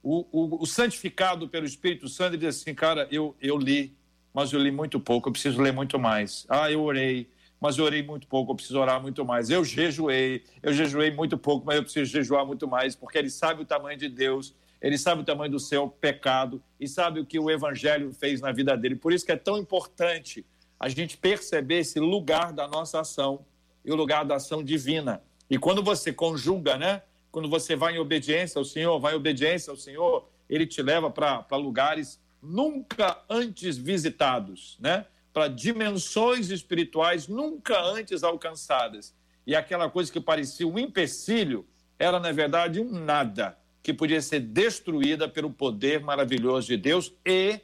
O, 0.04 0.26
o, 0.32 0.64
o 0.64 0.66
santificado 0.66 1.50
pelo 1.50 1.66
Espírito 1.66 2.08
Santo 2.08 2.36
ele 2.36 2.46
diz 2.46 2.62
assim, 2.62 2.74
cara, 2.74 3.08
eu, 3.12 3.36
eu 3.42 3.58
li, 3.58 3.96
mas 4.34 4.54
eu 4.54 4.60
li 4.60 4.72
muito 4.72 5.00
pouco, 5.00 5.28
eu 5.28 5.34
preciso 5.34 5.62
ler 5.62 5.74
muito 5.74 6.00
mais. 6.00 6.46
Ah, 6.48 6.72
eu 6.72 6.84
orei, 6.84 7.30
mas 7.60 7.78
eu 7.78 7.86
orei 7.86 8.04
muito 8.04 8.28
pouco, 8.28 8.52
eu 8.52 8.56
preciso 8.56 8.80
orar 8.80 9.02
muito 9.02 9.26
mais. 9.26 9.50
Eu 9.50 9.66
jejuei, 9.66 10.44
eu 10.62 10.72
jejuei 10.72 11.12
muito 11.12 11.38
pouco, 11.38 11.66
mas 11.66 11.78
eu 11.78 11.84
preciso 11.84 12.12
jejuar 12.12 12.46
muito 12.46 12.68
mais, 12.68 12.96
porque 12.96 13.18
ele 13.18 13.30
sabe 13.30 13.64
o 13.64 13.66
tamanho 13.66 13.98
de 13.98 14.08
Deus 14.08 14.56
ele 14.82 14.98
sabe 14.98 15.22
o 15.22 15.26
tamanho 15.26 15.52
do 15.52 15.60
seu 15.60 15.90
pecado 15.90 16.62
e 16.80 16.88
sabe 16.88 17.20
o 17.20 17.26
que 17.26 17.40
o 17.40 17.50
evangelho 17.50 18.14
fez 18.14 18.42
na 18.42 18.52
vida 18.52 18.78
dele. 18.78 18.96
Por 18.96 19.12
isso 19.12 19.26
que 19.26 19.32
é 19.32 19.38
tão 19.38 19.58
importante 19.58 20.46
a 20.80 20.88
gente 20.88 21.18
perceber 21.18 21.80
esse 21.80 22.00
lugar 22.00 22.54
da 22.54 22.68
nossa 22.68 23.00
ação 23.00 23.46
e 23.84 23.92
o 23.92 23.96
lugar 23.96 24.24
da 24.24 24.36
ação 24.36 24.64
divina. 24.64 25.22
E 25.50 25.58
quando 25.58 25.82
você 25.82 26.14
conjuga, 26.14 26.78
né? 26.78 27.02
Quando 27.32 27.50
você 27.50 27.76
vai 27.76 27.96
em 27.96 28.00
obediência 28.00 28.60
ao 28.60 28.66
Senhor, 28.66 29.00
vai 29.00 29.14
em 29.14 29.18
obediência 29.18 29.72
ao 29.72 29.78
Senhor, 29.78 30.28
ele 30.50 30.66
te 30.66 30.82
leva 30.82 31.10
para 31.10 31.56
lugares 31.56 32.20
nunca 32.42 33.20
antes 33.30 33.78
visitados, 33.78 34.78
né? 34.80 35.06
Para 35.34 35.48
dimensões 35.48 36.50
espirituais 36.50 37.28
nunca 37.28 37.80
antes 37.82 38.24
alcançadas. 38.24 39.16
E 39.46 39.56
aquela 39.56 39.90
coisa 39.90 40.12
que 40.12 40.20
parecia 40.20 40.68
um 40.68 40.78
empecilho 40.78 41.66
era, 41.98 42.20
na 42.20 42.32
verdade, 42.32 42.80
um 42.80 42.92
nada 42.92 43.58
que 43.88 43.94
podia 43.94 44.22
ser 44.22 44.42
destruída 44.42 45.30
pelo 45.30 45.50
poder 45.50 46.02
maravilhoso 46.02 46.68
de 46.68 46.76
Deus 46.76 47.14
e, 47.26 47.58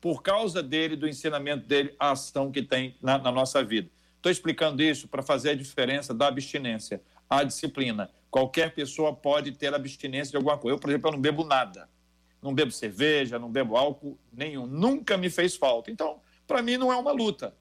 por 0.00 0.22
causa 0.22 0.62
dele, 0.62 0.96
do 0.96 1.06
ensinamento 1.06 1.68
dele, 1.68 1.94
a 1.98 2.12
ação 2.12 2.50
que 2.50 2.62
tem 2.62 2.96
na, 3.02 3.18
na 3.18 3.30
nossa 3.30 3.62
vida. 3.62 3.90
Estou 4.16 4.32
explicando 4.32 4.82
isso 4.82 5.06
para 5.06 5.22
fazer 5.22 5.50
a 5.50 5.54
diferença 5.54 6.14
da 6.14 6.26
abstinência 6.26 7.02
à 7.28 7.44
disciplina. 7.44 8.10
Qualquer 8.30 8.74
pessoa 8.74 9.14
pode 9.14 9.52
ter 9.52 9.74
abstinência 9.74 10.30
de 10.30 10.38
alguma 10.38 10.56
coisa. 10.56 10.76
Eu, 10.76 10.80
por 10.80 10.88
exemplo, 10.88 11.10
eu 11.10 11.12
não 11.12 11.20
bebo 11.20 11.44
nada. 11.44 11.86
Não 12.40 12.54
bebo 12.54 12.72
cerveja, 12.72 13.38
não 13.38 13.50
bebo 13.50 13.76
álcool 13.76 14.18
nenhum. 14.32 14.66
Nunca 14.66 15.18
me 15.18 15.28
fez 15.28 15.54
falta. 15.54 15.90
Então, 15.90 16.18
para 16.46 16.62
mim, 16.62 16.78
não 16.78 16.90
é 16.90 16.96
uma 16.96 17.12
luta. 17.12 17.54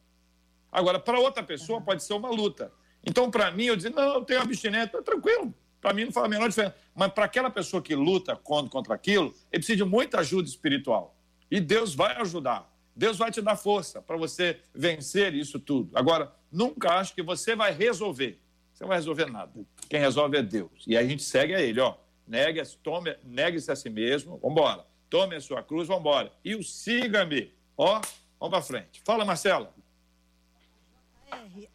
Agora, 0.72 0.98
para 0.98 1.20
outra 1.20 1.44
pessoa, 1.44 1.82
pode 1.82 2.06
ser 2.06 2.14
uma 2.14 2.30
luta. 2.30 2.72
Então, 3.06 3.30
para 3.30 3.52
mim, 3.52 3.66
eu 3.66 3.76
dizer, 3.76 3.89
não, 3.89 4.14
eu 4.14 4.24
tenho 4.24 4.39
abstinência, 4.39 4.88
tá 4.88 5.02
tranquilo. 5.02 5.54
Para 5.82 5.93
mim, 5.93 6.05
não 6.05 6.11
faz 6.11 6.27
a 6.27 6.29
menor 6.29 6.47
diferença. 6.47 6.75
Mas 6.95 7.11
para 7.11 7.25
aquela 7.25 7.49
pessoa 7.49 7.82
que 7.82 7.95
luta 7.95 8.36
contra, 8.36 8.93
aquilo, 8.93 9.34
ele 9.51 9.59
precisa 9.59 9.77
de 9.77 9.84
muita 9.84 10.19
ajuda 10.19 10.47
espiritual. 10.47 11.17
E 11.49 11.59
Deus 11.59 11.95
vai 11.95 12.15
ajudar. 12.21 12.71
Deus 12.95 13.17
vai 13.17 13.32
te 13.32 13.41
dar 13.41 13.55
força 13.55 14.01
para 14.01 14.15
você 14.15 14.59
vencer 14.73 15.34
isso 15.34 15.59
tudo. 15.59 15.89
Agora, 15.97 16.32
nunca 16.51 16.93
acho 16.93 17.15
que 17.15 17.23
você 17.23 17.55
vai 17.55 17.73
resolver. 17.73 18.39
Você 18.71 18.84
não 18.84 18.89
vai 18.89 18.97
resolver 18.97 19.25
nada. 19.25 19.51
Quem 19.89 19.99
resolve 19.99 20.38
é 20.38 20.43
Deus. 20.43 20.84
E 20.86 20.95
a 20.95 21.03
gente 21.03 21.23
segue 21.23 21.55
a 21.55 21.61
Ele, 21.61 21.79
ó. 21.79 21.95
Negue-se 22.27 22.77
tome, 22.77 23.15
negue 23.23 23.57
a 23.67 23.75
si 23.75 23.89
mesmo, 23.89 24.38
vamos 24.38 24.51
embora. 24.51 24.86
Tome 25.09 25.36
a 25.36 25.41
sua 25.41 25.63
cruz, 25.63 25.88
vamos 25.88 26.01
embora. 26.01 26.32
E 26.45 26.55
o 26.55 26.63
siga-me. 26.63 27.51
Ó, 27.75 27.99
vamos 28.39 28.51
para 28.51 28.61
frente. 28.61 29.01
Fala, 29.03 29.25
Marcela. 29.25 29.73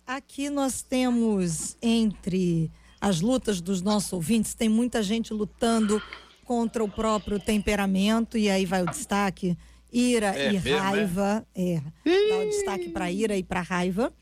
Aqui 0.07 0.48
nós 0.48 0.82
temos 0.82 1.76
entre 1.82 2.70
as 3.01 3.20
lutas 3.20 3.61
dos 3.61 3.82
nossos 3.82 4.12
ouvintes, 4.12 4.55
tem 4.55 4.68
muita 4.68 5.03
gente 5.03 5.32
lutando 5.32 6.03
contra 6.44 6.82
o 6.82 6.88
próprio 6.88 7.38
temperamento, 7.38 8.38
e 8.38 8.49
aí 8.49 8.64
vai 8.64 8.82
o 8.82 8.86
destaque: 8.86 9.57
ira 9.92 10.34
é, 10.36 10.51
e 10.51 10.61
mesmo, 10.61 10.78
raiva. 10.78 11.47
É, 11.55 11.82
é 12.05 12.28
dá 12.28 12.38
o 12.38 12.49
destaque 12.49 12.88
para 12.88 13.11
ira 13.11 13.36
e 13.36 13.42
para 13.42 13.61
raiva. 13.61 14.12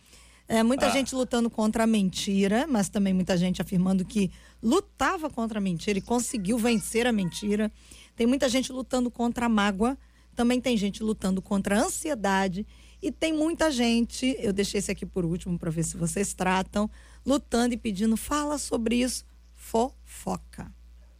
É, 0.47 0.63
muita 0.63 0.87
ah. 0.87 0.91
gente 0.91 1.15
lutando 1.15 1.49
contra 1.49 1.85
a 1.85 1.87
mentira, 1.87 2.67
mas 2.69 2.89
também 2.89 3.15
muita 3.15 3.37
gente 3.37 3.63
afirmando 3.63 4.05
que 4.05 4.31
lutava 4.63 5.31
contra 5.31 5.59
a 5.59 5.61
mentira 5.61 5.99
e 5.99 6.03
conseguiu 6.03 6.59
vencer 6.59 7.07
a 7.07 7.13
mentira. 7.13 7.73
Tem 8.15 8.27
muita 8.27 8.49
gente 8.49 8.71
lutando 8.71 9.11
contra 9.11 9.47
a 9.47 9.49
mágoa, 9.49 9.97
também 10.35 10.61
tem 10.61 10.77
gente 10.77 11.03
lutando 11.03 11.41
contra 11.41 11.79
a 11.79 11.85
ansiedade 11.85 12.67
e 13.01 13.13
tem 13.13 13.33
muita 13.33 13.71
gente, 13.71 14.37
eu 14.39 14.53
deixei 14.53 14.79
esse 14.79 14.91
aqui 14.91 15.05
por 15.05 15.25
último 15.25 15.59
para 15.59 15.71
ver 15.71 15.85
se 15.85 15.97
vocês 15.97 16.35
tratam, 16.35 16.91
lutando 17.25 17.75
e 17.75 17.77
pedindo 17.77 18.17
fala 18.17 18.59
sobre 18.59 18.97
isso, 18.97 19.25
fofoca. 19.53 20.73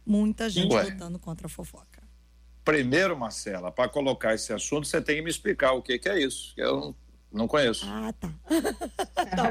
Muita 0.05 0.49
gente 0.49 0.73
Ué. 0.73 0.83
lutando 0.83 1.17
contra 1.17 1.47
a 1.47 1.49
fofoca. 1.49 2.03
Primeiro, 2.63 3.17
Marcela, 3.17 3.71
para 3.71 3.87
colocar 3.87 4.33
esse 4.33 4.51
assunto, 4.51 4.87
você 4.87 4.99
tem 4.99 5.17
que 5.17 5.21
me 5.21 5.29
explicar 5.29 5.73
o 5.73 5.81
que, 5.81 5.99
que 5.99 6.09
é 6.09 6.19
isso. 6.19 6.53
Eu 6.57 6.95
não 7.31 7.47
conheço. 7.47 7.85
Ah, 7.87 8.11
tá. 8.13 8.31
então, 9.21 9.45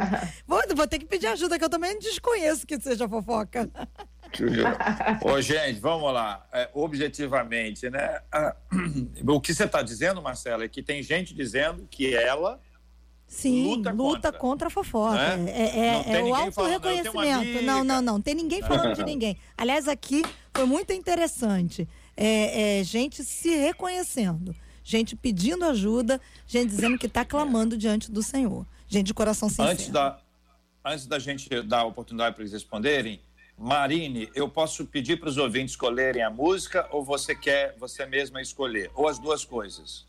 vou, 0.46 0.60
vou, 0.74 0.88
ter 0.88 0.98
que 0.98 1.06
pedir 1.06 1.28
ajuda, 1.28 1.58
que 1.58 1.64
eu 1.64 1.70
também 1.70 1.98
desconheço 1.98 2.66
que 2.66 2.80
seja 2.80 3.08
fofoca. 3.08 3.70
Ô, 5.22 5.40
gente, 5.40 5.80
vamos 5.80 6.12
lá. 6.12 6.46
É, 6.52 6.68
objetivamente, 6.74 7.88
né? 7.90 8.20
Ah, 8.32 8.56
o 9.26 9.40
que 9.40 9.54
você 9.54 9.64
está 9.64 9.82
dizendo, 9.82 10.20
Marcela, 10.22 10.64
é 10.64 10.68
que 10.68 10.82
tem 10.82 11.02
gente 11.02 11.34
dizendo 11.34 11.86
que 11.90 12.14
ela 12.14 12.60
Sim, 13.26 13.64
luta, 13.64 13.90
luta 13.90 14.32
contra. 14.32 14.38
contra. 14.38 14.68
a 14.68 14.70
fofoca. 14.70 15.36
Né? 15.36 15.50
É, 15.50 16.12
é, 16.12 16.18
é 16.18 16.22
o 16.22 16.34
auto-reconhecimento. 16.34 17.62
Não, 17.62 17.84
não, 17.84 18.00
não. 18.00 18.20
Tem 18.20 18.34
ninguém 18.34 18.62
falando 18.62 18.94
de 18.94 19.04
ninguém. 19.04 19.36
Aliás, 19.56 19.88
aqui 19.88 20.22
foi 20.52 20.66
muito 20.66 20.92
interessante. 20.92 21.88
É, 22.16 22.80
é, 22.80 22.84
gente 22.84 23.24
se 23.24 23.54
reconhecendo 23.56 24.54
gente 24.84 25.16
pedindo 25.16 25.64
ajuda, 25.64 26.20
gente 26.46 26.68
dizendo 26.68 26.98
que 26.98 27.06
está 27.06 27.24
clamando 27.24 27.76
diante 27.76 28.12
do 28.12 28.22
Senhor. 28.22 28.66
Gente 28.86 29.06
de 29.06 29.14
coração 29.14 29.48
sincero. 29.48 29.70
Antes 29.70 29.88
da, 29.88 30.20
antes 30.84 31.06
da 31.06 31.18
gente 31.18 31.48
dar 31.62 31.80
a 31.80 31.84
oportunidade 31.84 32.34
para 32.34 32.42
eles 32.42 32.52
responderem, 32.52 33.20
Marine, 33.56 34.30
eu 34.34 34.48
posso 34.48 34.84
pedir 34.86 35.18
para 35.18 35.28
os 35.28 35.38
ouvintes 35.38 35.72
escolherem 35.72 36.22
a 36.22 36.30
música 36.30 36.86
ou 36.90 37.04
você 37.04 37.34
quer 37.34 37.74
você 37.78 38.04
mesma 38.04 38.40
escolher? 38.40 38.90
Ou 38.94 39.08
as 39.08 39.18
duas 39.18 39.44
coisas? 39.44 40.06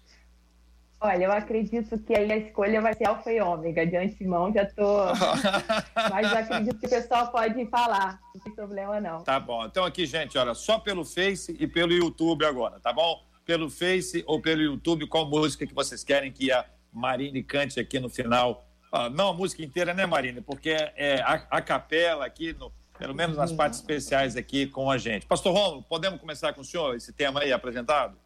Olha, 0.99 1.25
eu 1.25 1.31
acredito 1.31 1.99
que 1.99 2.15
aí 2.15 2.31
a 2.31 2.37
escolha 2.37 2.81
vai 2.81 2.93
ser 2.95 3.07
alfa 3.07 3.31
e 3.31 3.39
ômega. 3.39 3.85
De 3.85 3.95
antemão 3.95 4.51
já 4.51 4.65
tô. 4.65 5.05
Mas 6.09 6.31
eu 6.31 6.37
acredito 6.37 6.79
que 6.79 6.87
o 6.87 6.89
pessoal 6.89 7.31
pode 7.31 7.65
falar. 7.67 8.19
Não 8.33 8.41
tem 8.41 8.53
problema, 8.53 8.99
não. 8.99 9.21
Tá 9.23 9.39
bom. 9.39 9.65
Então 9.65 9.85
aqui, 9.85 10.05
gente, 10.05 10.37
olha, 10.37 10.53
só 10.53 10.79
pelo 10.79 11.05
Face 11.05 11.55
e 11.59 11.67
pelo 11.67 11.93
YouTube 11.93 12.45
agora, 12.45 12.79
tá 12.79 12.91
bom? 12.91 13.23
pelo 13.45 13.69
Face 13.69 14.23
ou 14.25 14.41
pelo 14.41 14.61
YouTube 14.61 15.07
qual 15.07 15.29
música 15.29 15.65
que 15.65 15.73
vocês 15.73 16.03
querem 16.03 16.31
que 16.31 16.51
a 16.51 16.65
Marine 16.91 17.43
cante 17.43 17.79
aqui 17.79 17.99
no 17.99 18.09
final. 18.09 18.65
Ah, 18.91 19.09
não 19.09 19.29
a 19.29 19.33
música 19.33 19.63
inteira, 19.63 19.93
né, 19.93 20.05
Marine? 20.05 20.41
Porque 20.41 20.71
é 20.71 21.21
a, 21.21 21.33
a 21.51 21.61
capela 21.61 22.25
aqui, 22.25 22.53
no, 22.53 22.71
pelo 22.97 23.13
menos 23.13 23.37
nas 23.37 23.51
partes 23.51 23.79
especiais 23.79 24.35
aqui 24.35 24.67
com 24.67 24.89
a 24.89 24.97
gente. 24.97 25.25
Pastor 25.25 25.53
Romulo, 25.53 25.83
podemos 25.83 26.19
começar 26.19 26.53
com 26.53 26.61
o 26.61 26.65
senhor, 26.65 26.95
esse 26.95 27.11
tema 27.13 27.41
aí 27.41 27.51
apresentado? 27.51 28.17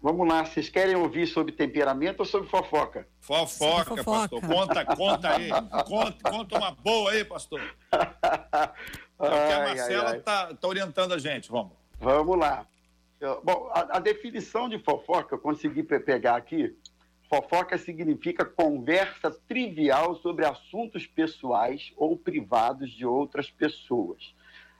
Vamos 0.00 0.28
lá, 0.28 0.44
vocês 0.44 0.68
querem 0.68 0.94
ouvir 0.94 1.26
sobre 1.26 1.52
temperamento 1.52 2.20
ou 2.20 2.26
sobre 2.26 2.48
fofoca? 2.48 3.08
Fofoca, 3.20 3.96
fofoca. 3.96 4.04
pastor. 4.04 4.40
Conta, 4.40 4.84
conta 4.84 5.34
aí. 5.34 5.48
Conta, 5.84 6.30
conta 6.30 6.58
uma 6.58 6.70
boa 6.70 7.10
aí, 7.10 7.24
pastor. 7.24 7.60
É 9.18 9.24
o 9.24 9.46
que 9.48 9.52
a 9.52 9.60
Marcela 9.60 10.16
está 10.16 10.54
tá 10.54 10.68
orientando 10.68 11.14
a 11.14 11.18
gente, 11.18 11.50
vamos. 11.50 11.72
Vamos 11.98 12.38
lá. 12.38 12.66
Bom, 13.42 13.70
a, 13.72 13.96
a, 13.96 13.98
definição 13.98 14.68
de 14.68 14.78
fofoca, 14.78 15.34
eu 15.34 15.38
consegui 15.38 15.82
pegar 15.82 16.36
aqui. 16.36 16.76
Fofoca 17.28 17.76
significa 17.76 18.44
conversa 18.44 19.30
trivial 19.48 20.14
sobre 20.16 20.46
assuntos 20.46 21.06
pessoais 21.06 21.92
ou 21.96 22.16
privados 22.16 22.90
de 22.92 23.04
outras 23.04 23.50
pessoas. 23.50 24.34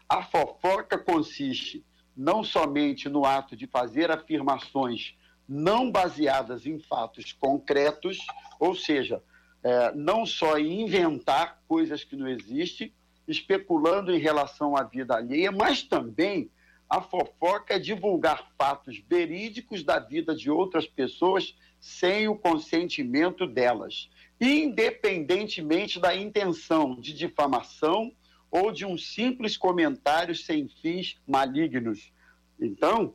A 0.09 0.23
fofoca 0.23 0.97
consiste 0.97 1.85
não 2.17 2.45
somente 2.45 3.09
no 3.09 3.25
ato 3.25 3.57
de 3.57 3.67
fazer 3.67 4.11
afirmações 4.11 5.17
não 5.49 5.91
baseadas 5.91 6.67
em 6.67 6.79
fatos 6.79 7.33
concretos, 7.33 8.19
ou 8.59 8.75
seja, 8.75 9.23
é, 9.63 9.93
não 9.95 10.25
só 10.25 10.59
em 10.59 10.83
inventar 10.83 11.61
coisas 11.69 12.05
que 12.05 12.17
não 12.17 12.29
existem, 12.29 12.93
especulando 13.27 14.13
em 14.13 14.19
relação 14.19 14.77
à 14.77 14.83
vida 14.83 15.17
alheia, 15.17 15.51
mas 15.51 15.83
também 15.83 16.51
a 16.89 17.01
fofoca 17.01 17.75
é 17.75 17.79
divulgar 17.79 18.53
fatos 18.57 18.99
verídicos 19.09 19.83
da 19.83 19.99
vida 19.99 20.35
de 20.35 20.51
outras 20.51 20.87
pessoas 20.87 21.57
sem 21.81 22.29
o 22.29 22.37
consentimento 22.37 23.47
delas, 23.47 24.09
independentemente 24.41 25.99
da 25.99 26.15
intenção 26.15 26.95
de 26.95 27.13
difamação 27.13 28.13
ou 28.51 28.71
de 28.71 28.87
um 28.87 28.97
simples 28.97 29.57
comentário 29.57 30.35
sem 30.35 30.69
fins 30.69 31.17
malignos. 31.27 32.13
Então, 32.59 33.15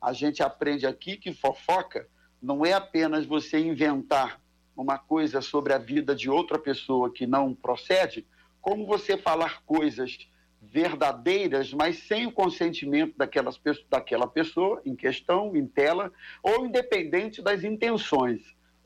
a 0.00 0.12
gente 0.12 0.42
aprende 0.42 0.86
aqui 0.86 1.16
que 1.16 1.32
fofoca 1.32 2.08
não 2.42 2.66
é 2.66 2.72
apenas 2.72 3.24
você 3.24 3.58
inventar 3.58 4.40
uma 4.76 4.98
coisa 4.98 5.40
sobre 5.40 5.72
a 5.72 5.78
vida 5.78 6.14
de 6.14 6.28
outra 6.28 6.58
pessoa 6.58 7.12
que 7.12 7.26
não 7.26 7.54
procede, 7.54 8.26
como 8.60 8.84
você 8.84 9.16
falar 9.16 9.62
coisas 9.64 10.18
verdadeiras, 10.62 11.72
mas 11.72 11.98
sem 12.04 12.26
o 12.26 12.32
consentimento 12.32 13.16
daquelas, 13.16 13.60
daquela 13.90 14.28
pessoa 14.28 14.80
em 14.86 14.94
questão, 14.94 15.56
em 15.56 15.66
tela, 15.66 16.12
ou 16.42 16.64
independente 16.64 17.42
das 17.42 17.64
intenções. 17.64 18.40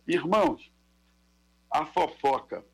Irmãos, 0.09 0.73
a 1.71 1.85
fofoca, 1.85 2.65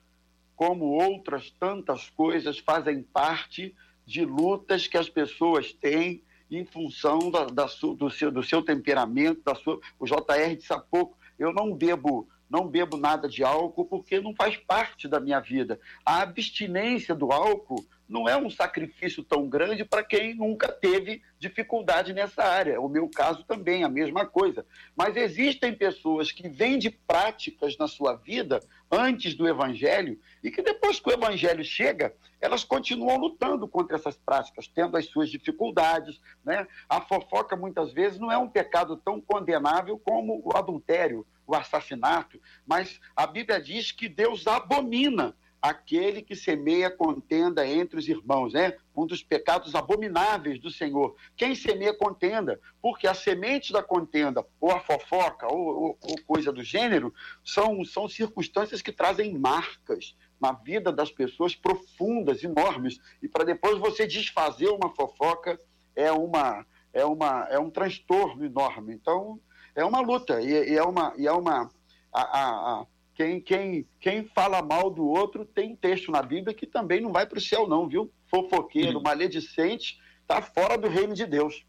como 0.55 0.85
outras 0.85 1.51
tantas 1.51 2.09
coisas, 2.11 2.59
fazem 2.61 3.03
parte 3.03 3.75
de 4.07 4.25
lutas 4.25 4.87
que 4.87 4.97
as 4.97 5.09
pessoas 5.09 5.73
têm 5.73 6.23
em 6.49 6.65
função 6.65 7.31
da, 7.31 7.47
da 7.47 7.65
do, 7.97 8.11
seu, 8.11 8.31
do 8.31 8.43
seu 8.43 8.63
temperamento, 8.63 9.43
da 9.43 9.55
sua. 9.55 9.81
O 9.99 10.07
JR 10.07 10.55
disse 10.57 10.73
há 10.73 10.79
pouco: 10.79 11.19
eu 11.39 11.53
não 11.53 11.75
bebo 11.75 12.29
não 12.53 12.69
bebo 12.69 12.99
nada 12.99 13.27
de 13.27 13.43
álcool 13.43 13.87
porque 13.87 14.21
não 14.21 14.35
faz 14.35 14.59
parte 14.59 15.09
da 15.09 15.19
minha 15.19 15.41
vida. 15.41 15.81
A 16.05 16.21
abstinência 16.21 17.15
do 17.15 17.33
álcool 17.33 17.83
não 18.13 18.29
é 18.29 18.37
um 18.37 18.51
sacrifício 18.51 19.25
tão 19.25 19.49
grande 19.49 19.87
para 19.87 20.05
quem 20.05 20.35
nunca 20.35 20.71
teve 20.71 21.23
dificuldade 21.39 22.13
nessa 22.13 22.45
área. 22.45 22.79
O 22.79 22.87
meu 22.87 23.09
caso 23.09 23.43
também, 23.45 23.85
a 23.85 23.89
mesma 23.89 24.27
coisa. 24.27 24.67
Mas 24.95 25.17
existem 25.17 25.75
pessoas 25.75 26.31
que 26.31 26.47
vêm 26.47 26.79
de 26.79 26.91
práticas 26.91 27.79
na 27.79 27.89
sua 27.89 28.15
vida 28.15 28.61
antes 28.91 29.35
do 29.35 29.49
evangelho 29.49 30.21
e 30.45 30.51
que 30.51 30.61
depois 30.61 31.01
que 31.01 31.09
o 31.09 31.13
evangelho 31.13 31.65
chega, 31.65 32.15
elas 32.39 32.63
continuam 32.63 33.17
lutando 33.17 33.67
contra 33.67 33.97
essas 33.97 34.19
práticas, 34.19 34.69
tendo 34.69 34.95
as 34.99 35.07
suas 35.07 35.31
dificuldades. 35.31 36.21
Né? 36.45 36.67
A 36.91 37.01
fofoca, 37.01 37.57
muitas 37.57 37.95
vezes, 37.95 38.19
não 38.19 38.31
é 38.31 38.37
um 38.37 38.49
pecado 38.49 38.95
tão 38.99 39.23
condenável 39.23 39.99
como 39.99 40.43
o 40.45 40.55
adultério, 40.55 41.27
o 41.47 41.55
assassinato, 41.55 42.39
mas 42.67 43.01
a 43.17 43.27
Bíblia 43.27 43.61
diz 43.61 43.91
que 43.91 44.09
Deus 44.09 44.47
abomina 44.47 45.35
aquele 45.63 46.21
que 46.23 46.35
semeia 46.35 46.91
contenda 46.91 47.65
entre 47.65 47.97
os 47.97 48.09
irmãos, 48.09 48.53
né? 48.53 48.77
Um 48.97 49.07
dos 49.07 49.23
pecados 49.23 49.77
abomináveis 49.77 50.59
do 50.59 50.73
Senhor. 50.73 51.15
Quem 51.37 51.55
semeia 51.55 51.95
contenda, 51.95 52.61
porque 52.83 53.07
a 53.07 53.15
semente 53.15 53.73
da 53.73 53.81
contenda, 53.81 54.45
ou 54.61 54.73
a 54.73 54.81
fofoca, 54.81 55.47
ou, 55.47 55.61
ou, 55.61 55.99
ou 56.03 56.17
coisa 56.27 56.53
do 56.53 56.65
gênero, 56.65 57.15
são, 57.45 57.85
são 57.85 58.09
circunstâncias 58.09 58.83
que 58.83 58.91
trazem 58.91 59.39
marcas 59.39 60.17
na 60.41 60.51
vida 60.51 60.91
das 60.91 61.13
pessoas 61.13 61.55
profundas, 61.55 62.43
enormes. 62.43 62.99
E 63.23 63.29
para 63.29 63.45
depois 63.45 63.79
você 63.79 64.05
desfazer 64.05 64.69
uma 64.69 64.93
fofoca 64.93 65.57
é 65.95 66.11
uma 66.11 66.67
é 66.93 67.05
uma 67.05 67.47
é 67.49 67.59
um 67.59 67.71
transtorno 67.71 68.45
enorme. 68.45 68.95
Então 68.95 69.39
é 69.77 69.85
uma 69.85 70.01
luta 70.01 70.43
e, 70.43 70.73
e 70.73 70.77
é 70.77 70.83
uma 70.83 71.15
e 71.17 71.29
é 71.29 71.33
uma 71.33 71.71
a, 72.13 72.21
a, 72.21 72.81
a 72.81 72.87
quem, 73.15 73.41
quem, 73.41 73.87
quem 74.01 74.25
fala 74.25 74.63
mal 74.63 74.91
do 74.91 75.07
outro 75.07 75.45
tem 75.45 75.77
texto 75.77 76.11
na 76.11 76.23
Bíblia 76.23 76.55
que 76.55 76.67
também 76.67 77.01
não 77.01 77.13
vai 77.13 77.27
para 77.27 77.39
o 77.39 77.41
céu, 77.41 77.69
não, 77.69 77.89
viu? 77.89 78.11
Fofoqueiro, 78.29 78.99
uhum. 78.99 79.03
maledicente, 79.03 79.99
está 80.23 80.41
fora 80.41 80.79
do 80.79 80.89
reino 80.89 81.15
de 81.15 81.27
Deus. 81.27 81.65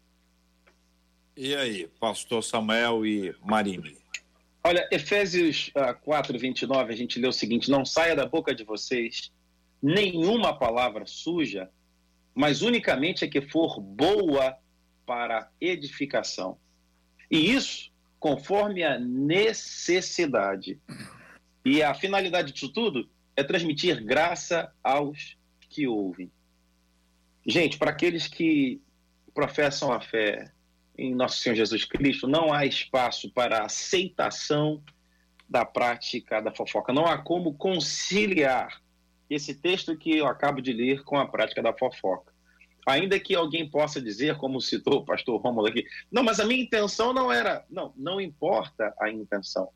E 1.36 1.54
aí, 1.54 1.88
pastor 2.00 2.42
Samuel 2.42 3.04
e 3.04 3.34
Marine? 3.44 3.96
Olha, 4.62 4.88
Efésios 4.90 5.70
uh, 5.76 5.94
4, 6.02 6.38
29, 6.38 6.92
a 6.92 6.96
gente 6.96 7.18
lê 7.18 7.28
o 7.28 7.32
seguinte: 7.32 7.70
Não 7.70 7.84
saia 7.84 8.16
da 8.16 8.24
boca 8.24 8.54
de 8.54 8.64
vocês 8.64 9.30
nenhuma 9.82 10.58
palavra 10.58 11.04
suja, 11.04 11.68
mas 12.34 12.62
unicamente 12.62 13.24
a 13.24 13.28
que 13.28 13.42
for 13.42 13.78
boa 13.80 14.56
para 15.04 15.50
edificação. 15.60 16.56
E 17.30 17.52
isso 17.52 17.92
conforme 18.18 18.82
a 18.82 18.98
necessidade 18.98 20.80
e 21.64 21.82
a 21.82 21.94
finalidade 21.94 22.52
disso 22.52 22.68
tudo 22.68 23.08
é 23.36 23.42
transmitir 23.42 24.04
graça 24.04 24.72
aos 24.82 25.36
que 25.68 25.86
ouvem. 25.86 26.30
Gente, 27.46 27.78
para 27.78 27.90
aqueles 27.90 28.26
que 28.26 28.80
professam 29.34 29.92
a 29.92 30.00
fé 30.00 30.52
em 30.96 31.14
Nosso 31.14 31.38
Senhor 31.38 31.56
Jesus 31.56 31.84
Cristo, 31.84 32.28
não 32.28 32.52
há 32.52 32.64
espaço 32.64 33.30
para 33.30 33.64
aceitação 33.64 34.82
da 35.48 35.64
prática 35.64 36.40
da 36.40 36.54
fofoca. 36.54 36.92
Não 36.92 37.06
há 37.06 37.18
como 37.18 37.54
conciliar 37.54 38.80
esse 39.28 39.54
texto 39.54 39.96
que 39.96 40.16
eu 40.16 40.26
acabo 40.26 40.62
de 40.62 40.72
ler 40.72 41.02
com 41.02 41.18
a 41.18 41.26
prática 41.26 41.62
da 41.62 41.72
fofoca. 41.72 42.32
Ainda 42.86 43.18
que 43.18 43.34
alguém 43.34 43.68
possa 43.68 44.00
dizer, 44.00 44.36
como 44.36 44.60
citou 44.60 44.98
o 44.98 45.04
pastor 45.04 45.40
Rômulo 45.40 45.66
aqui, 45.66 45.86
não, 46.12 46.22
mas 46.22 46.38
a 46.38 46.44
minha 46.44 46.62
intenção 46.62 47.12
não 47.12 47.32
era. 47.32 47.64
Não, 47.70 47.92
não 47.96 48.20
importa 48.20 48.94
a 49.00 49.10
intenção. 49.10 49.70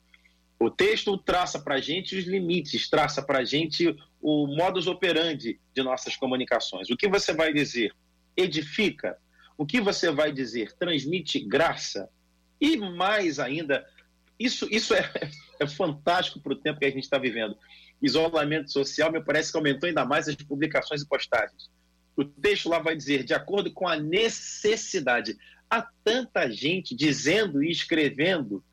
O 0.61 0.71
texto 0.71 1.17
traça 1.17 1.61
para 1.61 1.77
a 1.77 1.81
gente 1.81 2.17
os 2.17 2.25
limites, 2.25 2.91
traça 2.91 3.23
para 3.23 3.39
a 3.39 3.45
gente 3.45 3.97
o 4.21 4.47
modus 4.49 4.89
operandi 4.89 5.61
de 5.73 5.83
nossas 5.83 6.17
comunicações. 6.17 6.91
O 6.91 6.97
que 6.97 7.09
você 7.09 7.33
vai 7.33 7.53
dizer 7.53 7.95
edifica, 8.37 9.17
o 9.57 9.65
que 9.65 9.81
você 9.81 10.11
vai 10.11 10.33
dizer 10.33 10.73
transmite 10.77 11.39
graça, 11.39 12.09
e 12.61 12.77
mais 12.77 13.39
ainda, 13.39 13.87
isso, 14.39 14.69
isso 14.71 14.95
é, 14.95 15.09
é 15.61 15.67
fantástico 15.67 16.41
para 16.41 16.53
o 16.53 16.57
tempo 16.57 16.81
que 16.81 16.87
a 16.87 16.91
gente 16.91 17.05
está 17.05 17.19
vivendo. 17.19 17.57
Isolamento 18.03 18.71
social, 18.73 19.13
me 19.13 19.23
parece 19.23 19.53
que 19.53 19.59
aumentou 19.59 19.87
ainda 19.87 20.05
mais 20.05 20.29
as 20.29 20.35
publicações 20.37 21.03
e 21.03 21.09
postagens. 21.09 21.71
O 22.17 22.25
texto 22.25 22.69
lá 22.69 22.81
vai 22.81 22.97
dizer, 22.97 23.23
de 23.23 23.33
acordo 23.33 23.73
com 23.73 23.87
a 23.87 23.97
necessidade. 23.97 25.37
Há 25.71 25.87
tanta 26.03 26.51
gente 26.51 26.97
dizendo 26.97 27.63
e 27.63 27.71
escrevendo 27.71 28.65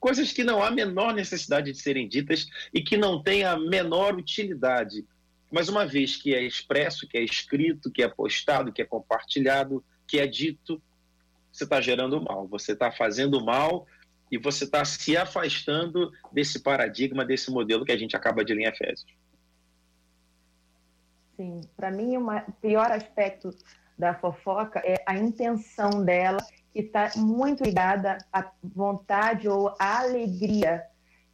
coisas 0.00 0.32
que 0.32 0.42
não 0.42 0.62
há 0.62 0.70
menor 0.70 1.14
necessidade 1.14 1.70
de 1.70 1.78
serem 1.78 2.08
ditas 2.08 2.48
e 2.72 2.82
que 2.82 2.96
não 2.96 3.22
têm 3.22 3.44
a 3.44 3.56
menor 3.56 4.16
utilidade. 4.16 5.06
Mas 5.52 5.68
uma 5.68 5.86
vez 5.86 6.16
que 6.16 6.34
é 6.34 6.42
expresso, 6.42 7.06
que 7.06 7.18
é 7.18 7.22
escrito, 7.22 7.90
que 7.90 8.02
é 8.02 8.08
postado, 8.08 8.72
que 8.72 8.80
é 8.80 8.84
compartilhado, 8.84 9.84
que 10.08 10.18
é 10.18 10.26
dito, 10.26 10.82
você 11.52 11.64
está 11.64 11.80
gerando 11.80 12.20
mal, 12.20 12.48
você 12.48 12.72
está 12.72 12.90
fazendo 12.90 13.44
mal 13.44 13.86
e 14.30 14.38
você 14.38 14.64
está 14.64 14.84
se 14.84 15.16
afastando 15.16 16.10
desse 16.32 16.60
paradigma, 16.60 17.24
desse 17.24 17.50
modelo 17.50 17.84
que 17.84 17.92
a 17.92 17.98
gente 17.98 18.16
acaba 18.16 18.44
de 18.44 18.54
ler 18.54 18.62
em 18.62 18.66
Efésios. 18.66 19.12
Sim, 21.36 21.60
para 21.76 21.90
mim 21.90 22.16
o 22.16 22.52
pior 22.60 22.90
aspecto 22.92 23.50
da 23.98 24.14
fofoca 24.14 24.80
é 24.84 25.02
a 25.06 25.16
intenção 25.16 26.04
dela 26.04 26.38
que 26.72 26.80
está 26.80 27.10
muito 27.16 27.64
ligada 27.64 28.18
à 28.32 28.50
vontade 28.62 29.48
ou 29.48 29.74
à 29.78 30.00
alegria, 30.00 30.84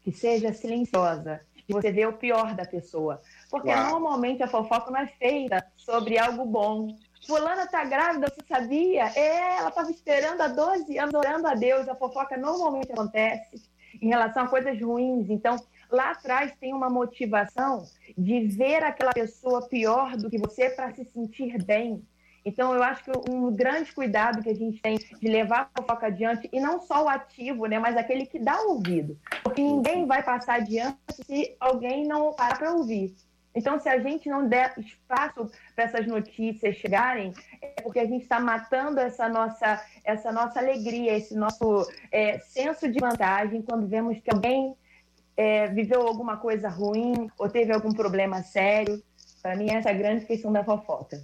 que 0.02 0.12
seja 0.12 0.52
silenciosa, 0.52 1.40
que 1.66 1.72
você 1.72 1.90
vê 1.90 2.06
o 2.06 2.12
pior 2.12 2.54
da 2.54 2.64
pessoa. 2.64 3.20
Porque 3.50 3.68
Uau. 3.68 3.90
normalmente 3.90 4.42
a 4.42 4.48
fofoca 4.48 4.90
não 4.90 5.00
é 5.00 5.06
feita 5.06 5.64
sobre 5.76 6.18
algo 6.18 6.44
bom. 6.44 6.96
Fulana 7.26 7.64
está 7.64 7.84
grávida, 7.84 8.28
você 8.28 8.46
sabia? 8.46 9.10
É, 9.16 9.56
ela 9.58 9.68
estava 9.68 9.90
esperando 9.90 10.40
há 10.42 10.48
12 10.48 10.96
anos, 10.98 11.14
orando 11.14 11.48
a 11.48 11.54
Deus. 11.54 11.88
A 11.88 11.96
fofoca 11.96 12.36
normalmente 12.36 12.92
acontece 12.92 13.62
em 14.00 14.08
relação 14.08 14.44
a 14.44 14.48
coisas 14.48 14.80
ruins. 14.80 15.28
Então, 15.28 15.56
lá 15.90 16.12
atrás 16.12 16.52
tem 16.60 16.72
uma 16.72 16.88
motivação 16.88 17.84
de 18.16 18.46
ver 18.46 18.84
aquela 18.84 19.12
pessoa 19.12 19.66
pior 19.68 20.16
do 20.16 20.30
que 20.30 20.38
você 20.38 20.70
para 20.70 20.94
se 20.94 21.04
sentir 21.04 21.62
bem. 21.64 22.02
Então, 22.46 22.72
eu 22.72 22.80
acho 22.80 23.02
que 23.02 23.10
um 23.28 23.52
grande 23.52 23.92
cuidado 23.92 24.40
que 24.40 24.48
a 24.48 24.54
gente 24.54 24.80
tem 24.80 24.96
de 24.96 25.28
levar 25.28 25.68
a 25.74 25.82
fofoca 25.82 26.06
adiante, 26.06 26.48
e 26.52 26.60
não 26.60 26.80
só 26.80 27.04
o 27.04 27.08
ativo, 27.08 27.66
né, 27.66 27.76
mas 27.80 27.96
aquele 27.96 28.24
que 28.24 28.38
dá 28.38 28.60
ouvido. 28.62 29.18
Porque 29.42 29.60
ninguém 29.60 30.06
vai 30.06 30.22
passar 30.22 30.54
adiante 30.54 30.96
se 31.26 31.56
alguém 31.58 32.06
não 32.06 32.32
parar 32.32 32.56
para 32.56 32.72
ouvir. 32.72 33.16
Então, 33.52 33.80
se 33.80 33.88
a 33.88 33.98
gente 33.98 34.28
não 34.28 34.46
der 34.46 34.74
espaço 34.78 35.50
para 35.74 35.86
essas 35.86 36.06
notícias 36.06 36.76
chegarem, 36.76 37.32
é 37.60 37.80
porque 37.82 37.98
a 37.98 38.06
gente 38.06 38.22
está 38.22 38.38
matando 38.38 39.00
essa 39.00 39.28
nossa, 39.28 39.84
essa 40.04 40.30
nossa 40.30 40.60
alegria, 40.60 41.16
esse 41.16 41.34
nosso 41.34 41.90
é, 42.12 42.38
senso 42.38 42.88
de 42.88 43.00
vantagem 43.00 43.60
quando 43.62 43.88
vemos 43.88 44.20
que 44.20 44.30
alguém 44.30 44.76
é, 45.36 45.66
viveu 45.66 46.06
alguma 46.06 46.36
coisa 46.36 46.68
ruim 46.68 47.28
ou 47.36 47.48
teve 47.48 47.72
algum 47.72 47.92
problema 47.92 48.40
sério. 48.44 49.02
Para 49.42 49.56
mim, 49.56 49.68
essa 49.68 49.88
é 49.88 49.92
a 49.92 49.96
grande 49.96 50.26
questão 50.26 50.52
da 50.52 50.62
fofoca. 50.62 51.20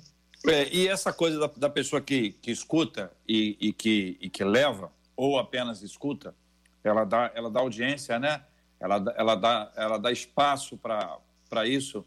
É, 0.47 0.69
e 0.75 0.89
essa 0.89 1.13
coisa 1.13 1.39
da, 1.39 1.47
da 1.47 1.71
pessoa 1.71 2.01
que, 2.01 2.33
que 2.33 2.51
escuta 2.51 3.13
e, 3.29 3.57
e, 3.61 3.73
que, 3.73 4.19
e 4.21 4.29
que 4.29 4.43
leva, 4.43 4.91
ou 5.17 5.39
apenas 5.39 5.83
escuta, 5.83 6.35
ela 6.83 7.05
dá, 7.05 7.31
ela 7.35 7.51
dá 7.51 7.61
audiência, 7.61 8.19
né? 8.19 8.43
Ela, 8.81 9.15
ela, 9.17 9.35
dá, 9.37 9.73
ela 9.77 9.99
dá 9.99 10.11
espaço 10.11 10.77
para 10.77 11.67
isso. 11.67 12.05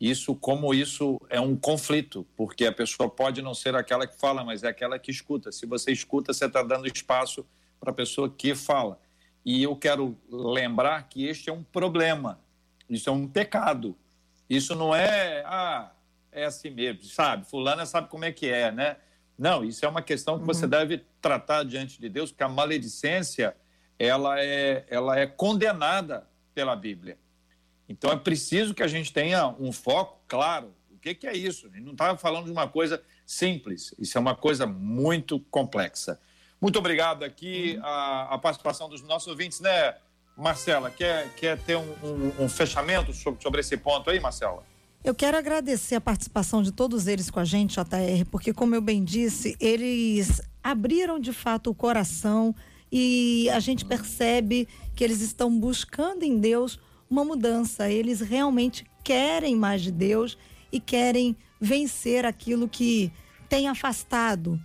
Isso, 0.00 0.34
como 0.34 0.72
isso 0.72 1.20
é 1.28 1.40
um 1.40 1.56
conflito, 1.56 2.26
porque 2.36 2.66
a 2.66 2.72
pessoa 2.72 3.08
pode 3.08 3.42
não 3.42 3.54
ser 3.54 3.74
aquela 3.74 4.06
que 4.06 4.16
fala, 4.16 4.44
mas 4.44 4.62
é 4.62 4.68
aquela 4.68 4.98
que 4.98 5.10
escuta. 5.10 5.50
Se 5.50 5.66
você 5.66 5.90
escuta, 5.90 6.32
você 6.32 6.44
está 6.44 6.62
dando 6.62 6.86
espaço 6.86 7.44
para 7.80 7.90
a 7.90 7.94
pessoa 7.94 8.28
que 8.30 8.54
fala. 8.54 9.00
E 9.44 9.62
eu 9.62 9.74
quero 9.74 10.16
lembrar 10.30 11.08
que 11.08 11.26
este 11.26 11.48
é 11.48 11.52
um 11.52 11.62
problema, 11.62 12.38
isso 12.88 13.08
é 13.08 13.12
um 13.12 13.26
pecado. 13.26 13.96
Isso 14.48 14.74
não 14.74 14.94
é, 14.94 15.42
ah, 15.46 15.90
é 16.32 16.44
assim 16.44 16.70
mesmo, 16.70 17.04
sabe? 17.04 17.46
Fulana 17.46 17.86
sabe 17.86 18.08
como 18.08 18.24
é 18.24 18.32
que 18.32 18.46
é, 18.46 18.70
né? 18.70 18.96
Não, 19.38 19.64
isso 19.64 19.84
é 19.84 19.88
uma 19.88 20.02
questão 20.02 20.38
que 20.38 20.44
você 20.44 20.64
uhum. 20.64 20.70
deve 20.70 21.04
tratar 21.20 21.62
diante 21.64 22.00
de 22.00 22.08
Deus, 22.08 22.30
porque 22.30 22.42
a 22.42 22.48
maledicência 22.48 23.56
ela 23.98 24.40
é, 24.40 24.84
ela 24.88 25.18
é 25.18 25.26
condenada 25.26 26.28
pela 26.54 26.74
Bíblia. 26.74 27.18
Então 27.88 28.10
é 28.10 28.16
preciso 28.16 28.74
que 28.74 28.82
a 28.82 28.88
gente 28.88 29.12
tenha 29.12 29.48
um 29.48 29.72
foco 29.72 30.20
claro. 30.26 30.74
O 30.90 30.98
que, 30.98 31.14
que 31.14 31.26
é 31.26 31.36
isso? 31.36 31.66
A 31.66 31.70
gente 31.70 31.84
não 31.84 31.92
estava 31.92 32.18
falando 32.18 32.46
de 32.46 32.50
uma 32.50 32.68
coisa 32.68 33.02
simples, 33.24 33.94
isso 33.98 34.18
é 34.18 34.20
uma 34.20 34.34
coisa 34.34 34.66
muito 34.66 35.38
complexa. 35.50 36.20
Muito 36.60 36.78
obrigado 36.78 37.24
aqui 37.24 37.76
uhum. 37.76 37.86
a, 37.86 38.34
a 38.34 38.38
participação 38.38 38.88
dos 38.88 39.02
nossos 39.02 39.28
ouvintes, 39.28 39.60
né, 39.60 39.94
Marcela? 40.36 40.90
Quer, 40.90 41.32
quer 41.34 41.58
ter 41.58 41.76
um, 41.76 41.94
um, 42.02 42.44
um 42.44 42.48
fechamento 42.48 43.12
sobre, 43.12 43.40
sobre 43.40 43.60
esse 43.60 43.76
ponto 43.76 44.10
aí, 44.10 44.18
Marcela? 44.18 44.64
Eu 45.04 45.14
quero 45.14 45.38
agradecer 45.38 45.94
a 45.94 46.00
participação 46.00 46.62
de 46.62 46.72
todos 46.72 47.06
eles 47.06 47.30
com 47.30 47.38
a 47.38 47.44
gente, 47.44 47.76
JR, 47.76 48.24
porque, 48.30 48.52
como 48.52 48.74
eu 48.74 48.80
bem 48.80 49.04
disse, 49.04 49.56
eles 49.60 50.42
abriram 50.62 51.20
de 51.20 51.32
fato 51.32 51.70
o 51.70 51.74
coração 51.74 52.54
e 52.90 53.48
a 53.50 53.60
gente 53.60 53.84
percebe 53.84 54.66
que 54.94 55.04
eles 55.04 55.20
estão 55.20 55.56
buscando 55.56 56.24
em 56.24 56.38
Deus 56.38 56.80
uma 57.08 57.24
mudança. 57.24 57.88
Eles 57.88 58.20
realmente 58.20 58.84
querem 59.04 59.54
mais 59.54 59.82
de 59.82 59.92
Deus 59.92 60.36
e 60.70 60.80
querem 60.80 61.36
vencer 61.60 62.26
aquilo 62.26 62.68
que 62.68 63.10
tem 63.48 63.68
afastado, 63.68 64.60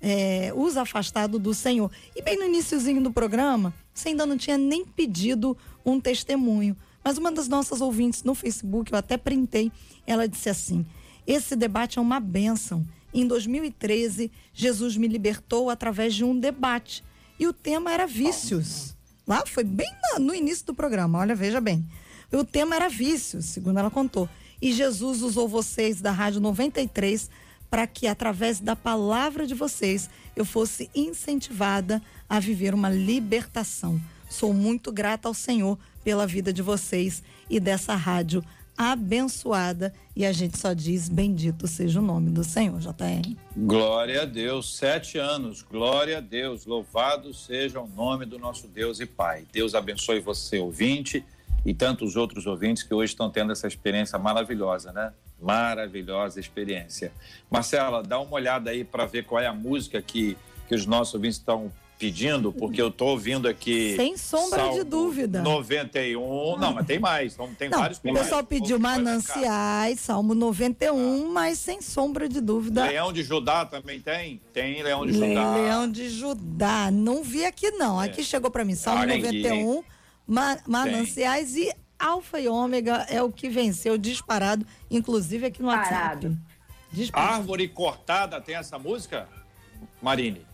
é, 0.00 0.52
os 0.54 0.76
afastado 0.76 1.38
do 1.38 1.54
Senhor. 1.54 1.90
E 2.14 2.22
bem 2.22 2.38
no 2.38 2.44
iníciozinho 2.44 3.02
do 3.02 3.12
programa, 3.12 3.74
você 3.92 4.10
ainda 4.10 4.26
não 4.26 4.36
tinha 4.36 4.58
nem 4.58 4.84
pedido 4.84 5.56
um 5.84 5.98
testemunho. 5.98 6.76
Mas 7.02 7.18
uma 7.18 7.32
das 7.32 7.48
nossas 7.48 7.80
ouvintes 7.80 8.22
no 8.22 8.34
Facebook, 8.34 8.92
eu 8.92 8.98
até 8.98 9.16
printei, 9.16 9.72
ela 10.06 10.28
disse 10.28 10.48
assim: 10.48 10.84
esse 11.26 11.54
debate 11.54 11.98
é 11.98 12.02
uma 12.02 12.18
bênção. 12.20 12.86
Em 13.12 13.26
2013, 13.26 14.30
Jesus 14.54 14.96
me 14.96 15.06
libertou 15.06 15.68
através 15.68 16.14
de 16.14 16.24
um 16.24 16.38
debate. 16.38 17.04
E 17.38 17.46
o 17.46 17.52
tema 17.52 17.92
era 17.92 18.06
vícios. 18.06 18.96
Lá 19.26 19.44
foi 19.46 19.62
bem 19.62 19.90
no 20.18 20.34
início 20.34 20.64
do 20.64 20.74
programa, 20.74 21.18
olha, 21.18 21.34
veja 21.34 21.60
bem. 21.60 21.86
O 22.32 22.44
tema 22.44 22.76
era 22.76 22.88
vícios, 22.88 23.44
segundo 23.44 23.78
ela 23.78 23.90
contou. 23.90 24.26
E 24.60 24.72
Jesus 24.72 25.22
usou 25.22 25.46
vocês 25.46 26.00
da 26.00 26.10
Rádio 26.10 26.40
93 26.40 27.28
para 27.70 27.86
que, 27.86 28.06
através 28.06 28.58
da 28.58 28.74
palavra 28.74 29.46
de 29.46 29.54
vocês, 29.54 30.08
eu 30.34 30.46
fosse 30.46 30.90
incentivada 30.94 32.02
a 32.26 32.40
viver 32.40 32.72
uma 32.72 32.88
libertação. 32.88 34.00
Sou 34.30 34.54
muito 34.54 34.90
grata 34.90 35.28
ao 35.28 35.34
Senhor 35.34 35.78
pela 36.08 36.26
vida 36.26 36.54
de 36.54 36.62
vocês 36.62 37.22
e 37.50 37.60
dessa 37.60 37.94
rádio 37.94 38.42
abençoada. 38.78 39.92
E 40.16 40.24
a 40.24 40.32
gente 40.32 40.56
só 40.56 40.72
diz: 40.72 41.06
Bendito 41.06 41.68
seja 41.68 42.00
o 42.00 42.02
nome 42.02 42.30
do 42.30 42.42
Senhor, 42.42 42.80
JR. 42.80 43.36
Glória 43.54 44.22
a 44.22 44.24
Deus, 44.24 44.74
sete 44.74 45.18
anos, 45.18 45.60
glória 45.60 46.16
a 46.16 46.20
Deus, 46.22 46.64
louvado 46.64 47.34
seja 47.34 47.78
o 47.78 47.86
nome 47.86 48.24
do 48.24 48.38
nosso 48.38 48.66
Deus 48.66 49.00
e 49.00 49.04
Pai. 49.04 49.44
Deus 49.52 49.74
abençoe 49.74 50.18
você, 50.18 50.58
ouvinte, 50.58 51.22
e 51.62 51.74
tantos 51.74 52.16
outros 52.16 52.46
ouvintes 52.46 52.82
que 52.82 52.94
hoje 52.94 53.12
estão 53.12 53.30
tendo 53.30 53.52
essa 53.52 53.68
experiência 53.68 54.18
maravilhosa, 54.18 54.90
né? 54.94 55.12
Maravilhosa 55.38 56.40
experiência. 56.40 57.12
Marcela, 57.50 58.02
dá 58.02 58.18
uma 58.18 58.32
olhada 58.32 58.70
aí 58.70 58.82
para 58.82 59.04
ver 59.04 59.26
qual 59.26 59.42
é 59.42 59.46
a 59.46 59.52
música 59.52 60.00
que, 60.00 60.38
que 60.68 60.74
os 60.74 60.86
nossos 60.86 61.12
ouvintes 61.12 61.36
estão 61.36 61.70
pedindo, 61.98 62.52
porque 62.52 62.80
eu 62.80 62.88
estou 62.88 63.08
ouvindo 63.08 63.48
aqui. 63.48 63.94
Sem 63.96 64.16
sombra 64.16 64.70
de 64.70 64.84
dúvida. 64.84 65.42
91. 65.42 66.56
Não, 66.56 66.72
mas 66.74 66.86
tem 66.86 66.98
mais. 66.98 67.36
Tem 67.58 67.68
não, 67.68 67.80
vários. 67.80 67.98
O 67.98 68.14
pessoal 68.14 68.44
pediu 68.44 68.78
Mananciais, 68.78 70.00
Salmo 70.00 70.34
91, 70.34 71.26
ah. 71.26 71.30
mas 71.32 71.58
sem 71.58 71.82
sombra 71.82 72.28
de 72.28 72.40
dúvida. 72.40 72.86
Leão 72.86 73.12
de 73.12 73.22
Judá 73.22 73.66
também 73.66 74.00
tem? 74.00 74.40
Tem 74.52 74.82
Leão 74.82 75.04
de 75.04 75.12
Judá. 75.12 75.56
Leão 75.56 75.90
de 75.90 76.08
Judá. 76.08 76.90
Não 76.90 77.24
vi 77.24 77.44
aqui, 77.44 77.70
não. 77.72 78.00
É. 78.00 78.06
Aqui 78.06 78.22
chegou 78.22 78.50
para 78.50 78.64
mim, 78.64 78.76
Salmo 78.76 79.02
Arengue. 79.02 79.42
91, 79.42 79.82
Ma 80.26 80.58
Mananciais 80.66 81.52
tem. 81.52 81.68
e 81.68 81.74
Alfa 81.98 82.38
e 82.38 82.48
Ômega 82.48 83.06
é 83.08 83.20
o 83.20 83.32
que 83.32 83.48
venceu 83.48 83.98
disparado, 83.98 84.64
inclusive 84.88 85.46
aqui 85.46 85.60
no 85.60 85.68
WhatsApp. 85.68 86.30
Disparado. 86.92 87.34
Árvore 87.34 87.66
Cortada 87.68 88.40
tem 88.40 88.54
essa 88.54 88.78
música, 88.78 89.28
Marine? 90.00 90.47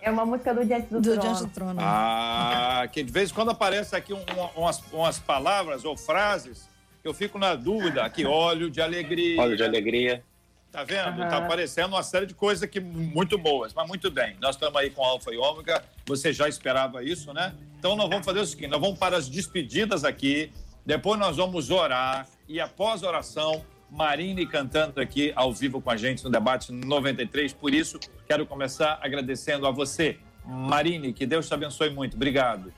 É 0.00 0.10
uma 0.10 0.24
música 0.24 0.54
do 0.54 0.64
Diante 0.64 0.88
do, 0.88 1.00
do 1.00 1.12
Trono. 1.12 1.20
Diante 1.20 1.44
do 1.44 1.50
Trono. 1.50 1.80
Ah, 1.82 2.88
que 2.92 3.02
de 3.02 3.12
vez 3.12 3.30
em 3.30 3.34
quando 3.34 3.50
aparece 3.50 3.96
aqui 3.96 4.12
um, 4.12 4.24
umas, 4.56 4.82
umas 4.92 5.18
palavras 5.18 5.84
ou 5.84 5.96
frases 5.96 6.68
que 7.02 7.08
eu 7.08 7.14
fico 7.14 7.38
na 7.38 7.54
dúvida. 7.54 8.04
Aqui, 8.04 8.24
óleo 8.24 8.70
de 8.70 8.80
alegria. 8.80 9.40
Óleo 9.40 9.56
de 9.56 9.62
alegria. 9.62 10.22
Tá 10.70 10.84
vendo? 10.84 11.20
Uhum. 11.20 11.28
Tá 11.28 11.38
aparecendo 11.38 11.88
uma 11.88 12.02
série 12.02 12.26
de 12.26 12.34
coisas 12.34 12.62
aqui 12.62 12.78
muito 12.78 13.38
boas, 13.38 13.72
mas 13.72 13.88
muito 13.88 14.10
bem. 14.10 14.36
Nós 14.40 14.54
estamos 14.54 14.76
aí 14.76 14.90
com 14.90 15.02
Alfa 15.02 15.32
e 15.32 15.38
Ômega. 15.38 15.82
Você 16.06 16.32
já 16.32 16.48
esperava 16.48 17.02
isso, 17.02 17.32
né? 17.32 17.54
Então 17.78 17.96
nós 17.96 18.08
vamos 18.08 18.24
fazer 18.24 18.40
o 18.40 18.46
seguinte: 18.46 18.70
nós 18.70 18.80
vamos 18.80 18.98
para 18.98 19.16
as 19.16 19.28
despedidas 19.28 20.04
aqui. 20.04 20.52
Depois 20.84 21.18
nós 21.18 21.36
vamos 21.36 21.70
orar. 21.70 22.28
E 22.46 22.60
após 22.60 23.02
a 23.02 23.08
oração, 23.08 23.64
Marine 23.90 24.46
cantando 24.46 25.00
aqui 25.00 25.32
ao 25.34 25.52
vivo 25.52 25.80
com 25.80 25.90
a 25.90 25.96
gente 25.96 26.22
no 26.22 26.30
debate 26.30 26.72
93. 26.72 27.52
Por 27.52 27.72
isso, 27.72 27.98
quero 28.26 28.46
começar 28.46 28.98
agradecendo 29.02 29.66
a 29.66 29.70
você, 29.70 30.18
Marine, 30.44 31.12
que 31.12 31.26
Deus 31.26 31.48
te 31.48 31.54
abençoe 31.54 31.90
muito. 31.90 32.14
Obrigado. 32.14 32.72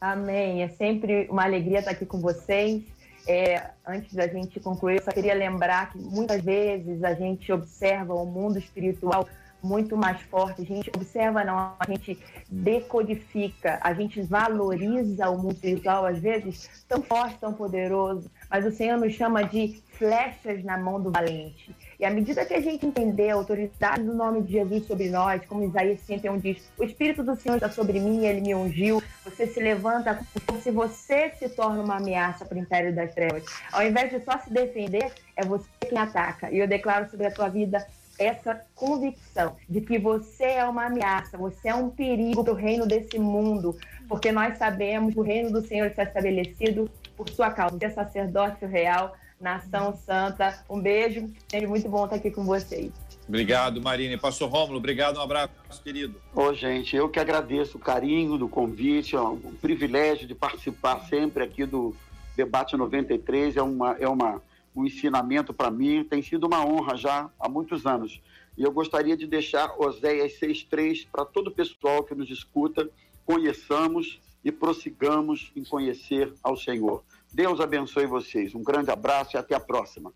Amém. 0.00 0.62
É 0.62 0.68
sempre 0.68 1.26
uma 1.28 1.44
alegria 1.44 1.80
estar 1.80 1.90
aqui 1.90 2.06
com 2.06 2.20
vocês. 2.20 2.82
É, 3.28 3.70
antes 3.86 4.14
da 4.14 4.26
gente 4.26 4.58
concluir, 4.58 4.96
eu 4.96 5.02
só 5.02 5.10
queria 5.10 5.34
lembrar 5.34 5.92
que 5.92 5.98
muitas 5.98 6.42
vezes 6.42 7.04
a 7.04 7.14
gente 7.14 7.52
observa 7.52 8.14
o 8.14 8.24
mundo 8.24 8.58
espiritual 8.58 9.28
muito 9.62 9.96
mais 9.96 10.20
forte. 10.22 10.62
A 10.62 10.64
gente 10.64 10.90
observa, 10.94 11.44
não, 11.44 11.74
a 11.78 11.86
gente 11.86 12.18
decodifica, 12.48 13.78
a 13.82 13.92
gente 13.92 14.22
valoriza 14.22 15.28
o 15.28 15.36
mundo 15.36 15.52
espiritual, 15.52 16.06
às 16.06 16.18
vezes, 16.18 16.84
tão 16.88 17.02
forte, 17.02 17.38
tão 17.38 17.52
poderoso, 17.52 18.30
mas 18.50 18.66
o 18.66 18.72
Senhor 18.72 18.98
nos 18.98 19.14
chama 19.14 19.44
de 19.44 19.80
flechas 19.92 20.64
na 20.64 20.76
mão 20.76 21.00
do 21.00 21.10
valente. 21.10 21.74
E 21.98 22.04
à 22.04 22.10
medida 22.10 22.44
que 22.44 22.54
a 22.54 22.60
gente 22.60 22.86
entender 22.86 23.30
a 23.30 23.34
autoridade 23.34 24.02
do 24.02 24.14
nome 24.14 24.42
de 24.42 24.52
Jesus 24.52 24.86
sobre 24.86 25.10
nós, 25.10 25.44
como 25.46 25.62
Isaías 25.62 26.00
61 26.00 26.38
diz, 26.38 26.72
o 26.78 26.82
Espírito 26.82 27.22
do 27.22 27.36
Senhor 27.36 27.56
está 27.56 27.70
sobre 27.70 28.00
mim, 28.00 28.24
ele 28.24 28.40
me 28.40 28.54
ungiu, 28.54 29.02
você 29.22 29.46
se 29.46 29.60
levanta 29.60 30.18
como 30.46 30.60
se 30.60 30.70
você 30.70 31.30
se 31.38 31.48
torna 31.50 31.82
uma 31.82 31.98
ameaça 31.98 32.44
para 32.44 32.56
o 32.56 32.60
império 32.60 32.94
das 32.94 33.14
trevas. 33.14 33.44
Ao 33.70 33.86
invés 33.86 34.10
de 34.10 34.20
só 34.24 34.38
se 34.38 34.50
defender, 34.50 35.12
é 35.36 35.44
você 35.44 35.68
quem 35.80 35.98
ataca. 35.98 36.50
E 36.50 36.58
eu 36.58 36.66
declaro 36.66 37.08
sobre 37.10 37.26
a 37.26 37.30
tua 37.30 37.48
vida 37.48 37.86
essa 38.18 38.60
convicção 38.74 39.56
de 39.66 39.80
que 39.80 39.98
você 39.98 40.44
é 40.44 40.64
uma 40.64 40.86
ameaça, 40.86 41.38
você 41.38 41.68
é 41.68 41.74
um 41.74 41.88
perigo 41.88 42.44
para 42.44 42.52
o 42.52 42.56
reino 42.56 42.86
desse 42.86 43.18
mundo, 43.18 43.76
porque 44.08 44.30
nós 44.30 44.58
sabemos 44.58 45.14
que 45.14 45.20
o 45.20 45.22
reino 45.22 45.50
do 45.50 45.66
Senhor 45.66 45.86
está 45.86 46.02
estabelecido 46.02 46.90
por 47.20 47.28
sua 47.28 47.50
causa, 47.50 47.76
de 47.76 47.90
sacerdócio 47.90 48.66
real, 48.66 49.14
nação 49.38 49.94
santa. 49.94 50.64
Um 50.70 50.80
beijo, 50.80 51.28
sempre 51.50 51.66
muito 51.66 51.86
bom 51.86 52.04
estar 52.04 52.16
aqui 52.16 52.30
com 52.30 52.44
vocês. 52.44 52.90
Obrigado, 53.28 53.80
Marine. 53.82 54.16
Pastor 54.16 54.48
Rômulo, 54.48 54.78
obrigado, 54.78 55.18
um 55.18 55.20
abraço, 55.20 55.52
querido. 55.84 56.18
Ô, 56.34 56.54
gente, 56.54 56.96
eu 56.96 57.10
que 57.10 57.20
agradeço 57.20 57.76
o 57.76 57.80
carinho 57.80 58.38
do 58.38 58.48
convite, 58.48 59.14
é 59.14 59.20
um 59.20 59.54
privilégio 59.60 60.26
de 60.26 60.34
participar 60.34 61.00
sempre 61.10 61.44
aqui 61.44 61.66
do 61.66 61.94
Debate 62.34 62.74
93, 62.74 63.58
é 63.58 63.62
uma, 63.62 63.96
é 64.00 64.08
uma 64.08 64.42
um 64.74 64.86
ensinamento 64.86 65.52
para 65.52 65.70
mim, 65.70 66.04
tem 66.08 66.22
sido 66.22 66.46
uma 66.46 66.64
honra 66.64 66.96
já 66.96 67.30
há 67.38 67.48
muitos 67.50 67.84
anos. 67.84 68.20
E 68.56 68.62
eu 68.62 68.72
gostaria 68.72 69.16
de 69.16 69.26
deixar 69.26 69.74
Oséias 69.78 70.40
6,3 70.40 71.06
para 71.12 71.26
todo 71.26 71.48
o 71.48 71.50
pessoal 71.50 72.02
que 72.02 72.14
nos 72.14 72.30
escuta, 72.30 72.88
conheçamos 73.26 74.20
e 74.44 74.50
prossigamos 74.50 75.52
em 75.54 75.64
conhecer 75.64 76.32
ao 76.42 76.56
Senhor. 76.56 77.04
Deus 77.32 77.60
abençoe 77.60 78.06
vocês. 78.06 78.54
Um 78.54 78.62
grande 78.62 78.90
abraço 78.90 79.36
e 79.36 79.38
até 79.38 79.54
a 79.54 79.60
próxima. 79.60 80.12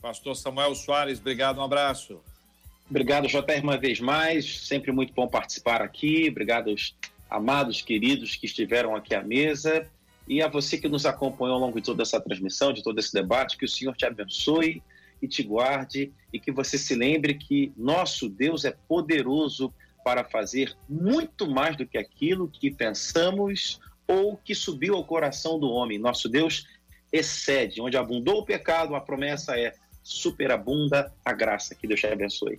Pastor 0.00 0.34
Samuel 0.36 0.74
Soares, 0.74 1.18
obrigado, 1.18 1.58
um 1.58 1.62
abraço. 1.62 2.20
Obrigado, 2.88 3.28
JR, 3.28 3.62
uma 3.62 3.76
vez 3.76 4.00
mais. 4.00 4.66
Sempre 4.66 4.90
muito 4.90 5.12
bom 5.12 5.28
participar 5.28 5.82
aqui. 5.82 6.28
Obrigado 6.30 6.70
aos 6.70 6.96
amados, 7.28 7.82
queridos 7.82 8.34
que 8.34 8.46
estiveram 8.46 8.96
aqui 8.96 9.14
à 9.14 9.22
mesa. 9.22 9.86
E 10.26 10.42
a 10.42 10.48
você 10.48 10.78
que 10.78 10.88
nos 10.88 11.06
acompanhou 11.06 11.54
ao 11.54 11.60
longo 11.60 11.80
de 11.80 11.86
toda 11.86 12.02
essa 12.02 12.20
transmissão, 12.20 12.72
de 12.72 12.82
todo 12.82 12.98
esse 12.98 13.12
debate, 13.12 13.56
que 13.56 13.64
o 13.64 13.68
Senhor 13.68 13.96
te 13.96 14.04
abençoe 14.04 14.82
e 15.20 15.28
te 15.28 15.42
guarde 15.42 16.12
e 16.32 16.38
que 16.38 16.52
você 16.52 16.78
se 16.78 16.94
lembre 16.94 17.34
que 17.34 17.72
nosso 17.76 18.28
Deus 18.28 18.64
é 18.64 18.70
poderoso 18.88 19.72
para 20.04 20.24
fazer 20.24 20.76
muito 20.88 21.50
mais 21.50 21.76
do 21.76 21.86
que 21.86 21.98
aquilo 21.98 22.48
que 22.48 22.70
pensamos 22.70 23.80
ou 24.08 24.36
que 24.38 24.54
subiu 24.54 24.96
ao 24.96 25.04
coração 25.04 25.60
do 25.60 25.70
homem. 25.70 25.98
Nosso 25.98 26.28
Deus 26.28 26.66
excede. 27.12 27.80
Onde 27.80 27.96
abundou 27.96 28.38
o 28.38 28.44
pecado, 28.44 28.96
a 28.96 29.00
promessa 29.00 29.58
é 29.58 29.74
superabunda 30.02 31.12
a 31.22 31.32
graça. 31.32 31.74
Que 31.74 31.86
Deus 31.86 32.00
te 32.00 32.06
abençoe. 32.06 32.58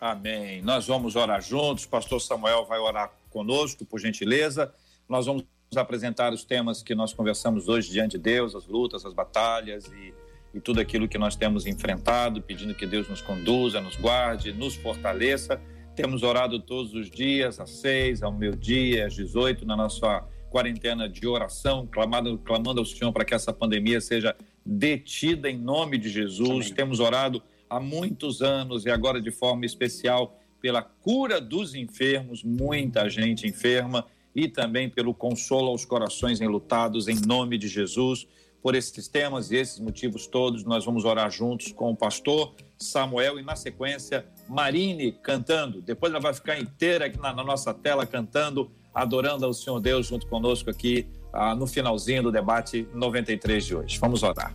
Amém. 0.00 0.60
Nós 0.62 0.86
vamos 0.86 1.14
orar 1.14 1.40
juntos. 1.40 1.86
Pastor 1.86 2.20
Samuel 2.20 2.64
vai 2.66 2.78
orar 2.78 3.12
conosco, 3.30 3.84
por 3.84 4.00
gentileza. 4.00 4.74
Nós 5.08 5.26
vamos 5.26 5.44
apresentar 5.76 6.32
os 6.32 6.44
temas 6.44 6.82
que 6.82 6.94
nós 6.94 7.12
conversamos 7.12 7.68
hoje 7.68 7.90
diante 7.90 8.12
de 8.12 8.24
Deus, 8.24 8.54
as 8.54 8.66
lutas, 8.66 9.04
as 9.04 9.12
batalhas 9.12 9.86
e, 9.86 10.14
e 10.54 10.60
tudo 10.60 10.80
aquilo 10.80 11.08
que 11.08 11.18
nós 11.18 11.36
temos 11.36 11.66
enfrentado, 11.66 12.42
pedindo 12.42 12.74
que 12.74 12.86
Deus 12.86 13.08
nos 13.08 13.20
conduza, 13.20 13.80
nos 13.80 13.96
guarde, 13.96 14.52
nos 14.52 14.74
fortaleça. 14.76 15.60
Temos 15.94 16.22
orado 16.22 16.60
todos 16.60 16.94
os 16.94 17.10
dias, 17.10 17.58
às 17.58 17.70
seis, 17.70 18.22
ao 18.22 18.32
meio-dia, 18.32 19.06
às 19.06 19.14
18, 19.14 19.66
na 19.66 19.76
nossa 19.76 20.24
quarentena 20.50 21.08
de 21.08 21.26
oração, 21.26 21.86
clamando, 21.90 22.38
clamando 22.38 22.80
ao 22.80 22.86
Senhor 22.86 23.12
para 23.12 23.24
que 23.24 23.34
essa 23.34 23.52
pandemia 23.52 24.00
seja 24.00 24.34
detida 24.64 25.50
em 25.50 25.56
nome 25.56 25.98
de 25.98 26.08
Jesus. 26.08 26.66
Amém. 26.66 26.74
Temos 26.74 27.00
orado 27.00 27.42
há 27.68 27.78
muitos 27.80 28.42
anos 28.42 28.84
e 28.84 28.90
agora 28.90 29.20
de 29.20 29.30
forma 29.30 29.64
especial 29.64 30.38
pela 30.60 30.82
cura 30.82 31.40
dos 31.40 31.74
enfermos, 31.74 32.42
muita 32.42 33.08
gente 33.08 33.46
enferma 33.46 34.04
e 34.34 34.48
também 34.48 34.88
pelo 34.88 35.14
consolo 35.14 35.68
aos 35.68 35.84
corações 35.84 36.40
enlutados, 36.40 37.08
em 37.08 37.20
nome 37.26 37.56
de 37.58 37.68
Jesus. 37.68 38.26
por 38.60 38.74
esses 38.74 39.08
temas 39.08 39.50
e 39.50 39.56
esses 39.56 39.78
motivos 39.78 40.26
todos. 40.26 40.64
Nós 40.64 40.84
vamos 40.84 41.04
orar 41.04 41.30
juntos 41.30 41.72
com 41.72 41.90
o 41.90 41.96
pastor 41.96 42.54
Samuel 42.76 43.38
e, 43.38 43.42
na 43.42 43.56
sequência, 43.56 44.26
Marine 44.48 45.12
cantando. 45.12 45.80
Depois 45.80 46.12
ela 46.12 46.20
vai 46.20 46.34
ficar 46.34 46.58
inteira 46.58 47.06
aqui 47.06 47.18
na, 47.18 47.32
na 47.32 47.44
nossa 47.44 47.72
tela 47.72 48.04
cantando, 48.06 48.70
adorando 48.94 49.44
ao 49.44 49.52
Senhor 49.52 49.80
Deus 49.80 50.06
junto 50.06 50.26
conosco 50.26 50.70
aqui 50.70 51.06
ah, 51.32 51.54
no 51.54 51.66
finalzinho 51.66 52.22
do 52.24 52.32
debate 52.32 52.88
93 52.94 53.64
de 53.64 53.76
hoje. 53.76 53.98
Vamos 53.98 54.22
orar. 54.22 54.54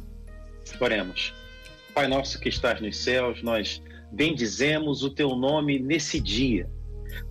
Oremos. 0.79 1.33
Pai 1.93 2.07
nosso 2.07 2.39
que 2.39 2.49
estás 2.49 2.81
nos 2.81 2.97
céus, 2.97 3.43
nós 3.43 3.81
bendizemos 4.11 5.03
o 5.03 5.09
teu 5.09 5.35
nome 5.35 5.79
nesse 5.79 6.19
dia. 6.19 6.69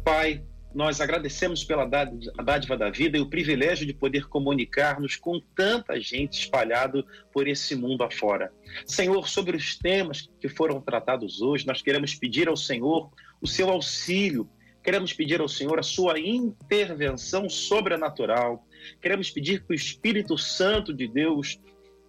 Pai, 0.04 0.42
nós 0.74 1.00
agradecemos 1.00 1.64
pela 1.64 1.84
dádiva 1.84 2.76
da 2.76 2.90
vida 2.90 3.18
e 3.18 3.20
o 3.20 3.28
privilégio 3.28 3.86
de 3.86 3.92
poder 3.92 4.26
comunicar-nos 4.28 5.16
com 5.16 5.40
tanta 5.54 6.00
gente 6.00 6.40
espalhado 6.40 7.04
por 7.32 7.46
esse 7.46 7.74
mundo 7.74 8.02
afora. 8.02 8.52
Senhor, 8.86 9.28
sobre 9.28 9.56
os 9.56 9.76
temas 9.76 10.30
que 10.40 10.48
foram 10.48 10.80
tratados 10.80 11.42
hoje, 11.42 11.66
nós 11.66 11.82
queremos 11.82 12.14
pedir 12.14 12.48
ao 12.48 12.56
Senhor 12.56 13.10
o 13.40 13.46
seu 13.46 13.68
auxílio, 13.68 14.48
queremos 14.82 15.12
pedir 15.12 15.40
ao 15.40 15.48
Senhor 15.48 15.78
a 15.78 15.82
sua 15.82 16.18
intervenção 16.18 17.48
sobrenatural, 17.48 18.66
queremos 19.00 19.30
pedir 19.30 19.64
que 19.64 19.72
o 19.72 19.74
Espírito 19.74 20.36
Santo 20.36 20.92
de 20.92 21.06
Deus 21.06 21.58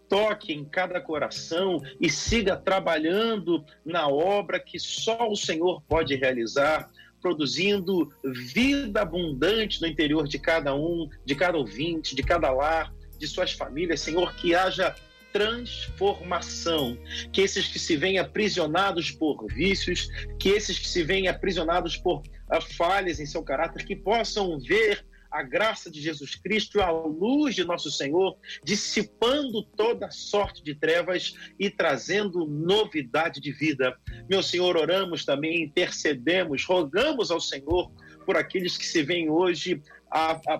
toque 0.09 0.53
em 0.53 0.65
cada 0.65 1.01
coração 1.01 1.81
e 1.99 2.09
siga 2.09 2.55
trabalhando 2.55 3.63
na 3.85 4.07
obra 4.07 4.59
que 4.59 4.79
só 4.79 5.29
o 5.29 5.35
Senhor 5.35 5.81
pode 5.87 6.15
realizar 6.15 6.89
produzindo 7.21 8.11
vida 8.51 9.01
abundante 9.01 9.81
no 9.81 9.87
interior 9.87 10.27
de 10.27 10.37
cada 10.37 10.75
um, 10.75 11.09
de 11.25 11.33
cada 11.33 11.57
ouvinte, 11.57 12.13
de 12.13 12.21
cada 12.21 12.51
lar, 12.51 12.93
de 13.17 13.25
suas 13.25 13.53
famílias. 13.53 14.01
Senhor, 14.01 14.35
que 14.35 14.53
haja 14.53 14.93
transformação, 15.33 16.97
que 17.33 17.41
esses 17.41 17.67
que 17.67 17.79
se 17.79 17.97
veem 17.97 18.19
aprisionados 18.19 19.11
por 19.11 19.45
vícios, 19.47 20.07
que 20.39 20.49
esses 20.49 20.77
que 20.77 20.87
se 20.87 21.03
veem 21.03 21.27
aprisionados 21.27 21.97
por 21.97 22.19
uh, 22.19 22.61
falhas 22.77 23.19
em 23.19 23.25
seu 23.25 23.43
caráter, 23.43 23.83
que 23.83 23.95
possam 23.95 24.59
ver 24.59 25.03
a 25.31 25.41
graça 25.41 25.89
de 25.89 25.99
Jesus 25.99 26.35
Cristo, 26.35 26.79
a 26.79 26.91
luz 26.91 27.55
de 27.55 27.63
nosso 27.63 27.89
Senhor, 27.89 28.37
dissipando 28.63 29.63
toda 29.63 30.11
sorte 30.11 30.63
de 30.63 30.75
trevas 30.75 31.33
e 31.59 31.71
trazendo 31.71 32.45
novidade 32.45 33.41
de 33.41 33.51
vida. 33.51 33.97
Meu 34.29 34.43
Senhor, 34.43 34.77
oramos 34.77 35.25
também, 35.25 35.63
intercedemos, 35.63 36.63
rogamos 36.63 37.31
ao 37.31 37.41
Senhor 37.41 37.91
por 38.27 38.37
aqueles 38.37 38.77
que 38.77 38.85
se 38.85 39.01
veem 39.01 39.27
hoje 39.27 39.81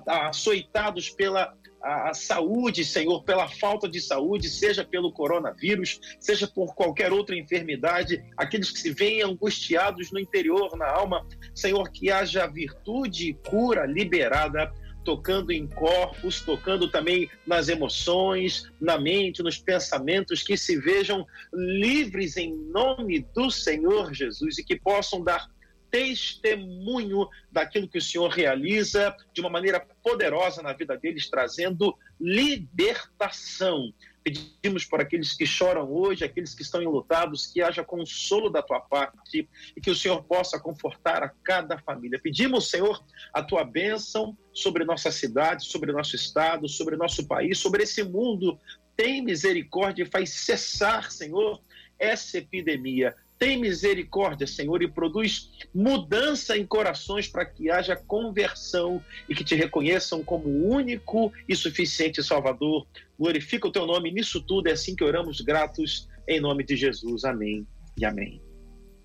açoitados 0.07 1.11
pela 1.11 1.55
a, 1.84 2.09
a, 2.09 2.13
saúde, 2.13 2.86
Senhor, 2.86 3.23
pela 3.23 3.47
falta 3.47 3.89
de 3.89 3.99
saúde, 3.99 4.49
seja 4.49 4.86
pelo 4.86 5.11
coronavírus, 5.11 5.99
seja 6.19 6.47
por 6.47 6.73
qualquer 6.73 7.11
outra 7.11 7.36
enfermidade, 7.36 8.23
aqueles 8.38 8.71
que 8.71 8.79
se 8.79 8.91
veem 8.91 9.21
angustiados 9.21 10.11
no 10.11 10.19
interior, 10.19 10.75
na 10.77 10.89
alma, 10.89 11.27
Senhor, 11.53 11.91
que 11.91 12.09
haja 12.09 12.47
virtude 12.47 13.29
e 13.29 13.34
cura 13.34 13.86
liberada 13.86 14.71
tocando 15.03 15.51
em 15.51 15.67
corpos, 15.67 16.41
tocando 16.41 16.89
também 16.89 17.29
nas 17.45 17.67
emoções, 17.67 18.71
na 18.79 18.97
mente, 18.97 19.43
nos 19.43 19.57
pensamentos, 19.57 20.41
que 20.41 20.55
se 20.55 20.77
vejam 20.77 21.25
livres 21.53 22.38
em 22.38 22.55
nome 22.55 23.27
do 23.36 23.51
Senhor 23.51 24.13
Jesus 24.13 24.57
e 24.57 24.63
que 24.63 24.79
possam 24.79 25.21
dar 25.21 25.49
testemunho 25.94 27.30
daquilo 27.52 27.88
que 27.88 28.00
o 28.00 28.02
Senhor 28.02 28.28
realiza 28.28 29.16
de 29.32 29.41
uma 29.41 29.50
maneira 29.50 29.80
poderosa 30.02 30.64
na 30.64 30.74
vida 30.74 30.98
deles, 30.98 31.30
trazendo 31.30 31.96
libertação. 32.20 33.94
Pedimos 34.24 34.86
por 34.86 35.00
aqueles 35.00 35.34
que 35.34 35.46
choram 35.46 35.91
hoje, 35.91 36.24
aqueles 36.24 36.56
que 36.56 36.64
estão 36.64 36.82
enlutados, 36.82 37.46
que 37.46 37.62
haja 37.62 37.84
consolo 37.84 38.50
da 38.50 38.64
tua 38.64 38.80
parte 38.80 39.48
e 39.78 39.80
que 39.80 39.91
o 39.91 39.96
Senhor 39.96 40.24
possa 40.24 40.60
confortar 40.60 41.22
a 41.22 41.30
cada 41.30 41.78
família. 41.78 42.20
Pedimos, 42.20 42.72
Senhor, 42.72 43.04
a 43.32 43.44
tua 43.44 43.64
bênção 43.64 44.36
sobre 44.52 44.84
nossa 44.84 45.12
cidade, 45.12 45.66
sobre 45.66 45.91
nosso 45.91 46.16
estado, 46.16 46.68
sobre 46.68 46.96
nosso 46.96 47.28
país, 47.28 47.60
sobre 47.60 47.84
esse 47.84 48.04
mundo. 48.04 48.60
Tem 48.96 49.22
misericórdia 49.22 50.02
e 50.02 50.10
faz 50.10 50.32
cessar, 50.32 51.12
Senhor, 51.12 51.62
essa 52.00 52.39
epidemia. 52.39 53.16
Tem 53.44 53.60
misericórdia, 53.60 54.48
Senhor, 54.48 54.82
e 54.82 54.88
produz 54.88 55.52
mudança 55.76 56.58
em 56.58 56.66
corações 56.66 57.28
para 57.28 57.46
que 57.46 57.70
haja 57.70 57.94
conversão 57.94 59.04
e 59.28 59.36
que 59.36 59.44
te 59.44 59.54
reconheçam 59.54 60.24
como 60.24 60.48
único 60.48 61.30
e 61.46 61.54
suficiente 61.54 62.24
Salvador. 62.24 62.88
Glorifica 63.20 63.68
o 63.68 63.72
teu 63.72 63.86
nome 63.86 64.14
nisso 64.14 64.41
tudo, 64.41 64.68
é 64.68 64.72
assim 64.72 64.96
que 64.96 65.04
oramos 65.04 65.41
gratos, 65.41 66.08
em 66.26 66.39
nome 66.39 66.64
de 66.64 66.78
Jesus. 66.78 67.26
Amém 67.26 67.68
e 67.98 68.06
amém. 68.06 68.41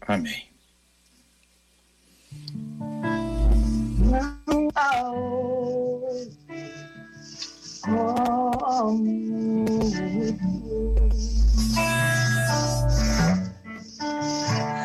Amém. 0.03 0.47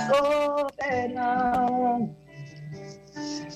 Soberano 0.07 2.09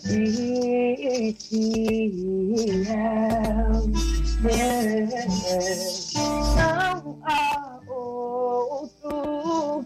e 0.09 1.35
fiel. 1.39 2.17
Não 6.55 7.19
há 7.23 7.79
outro 7.87 9.85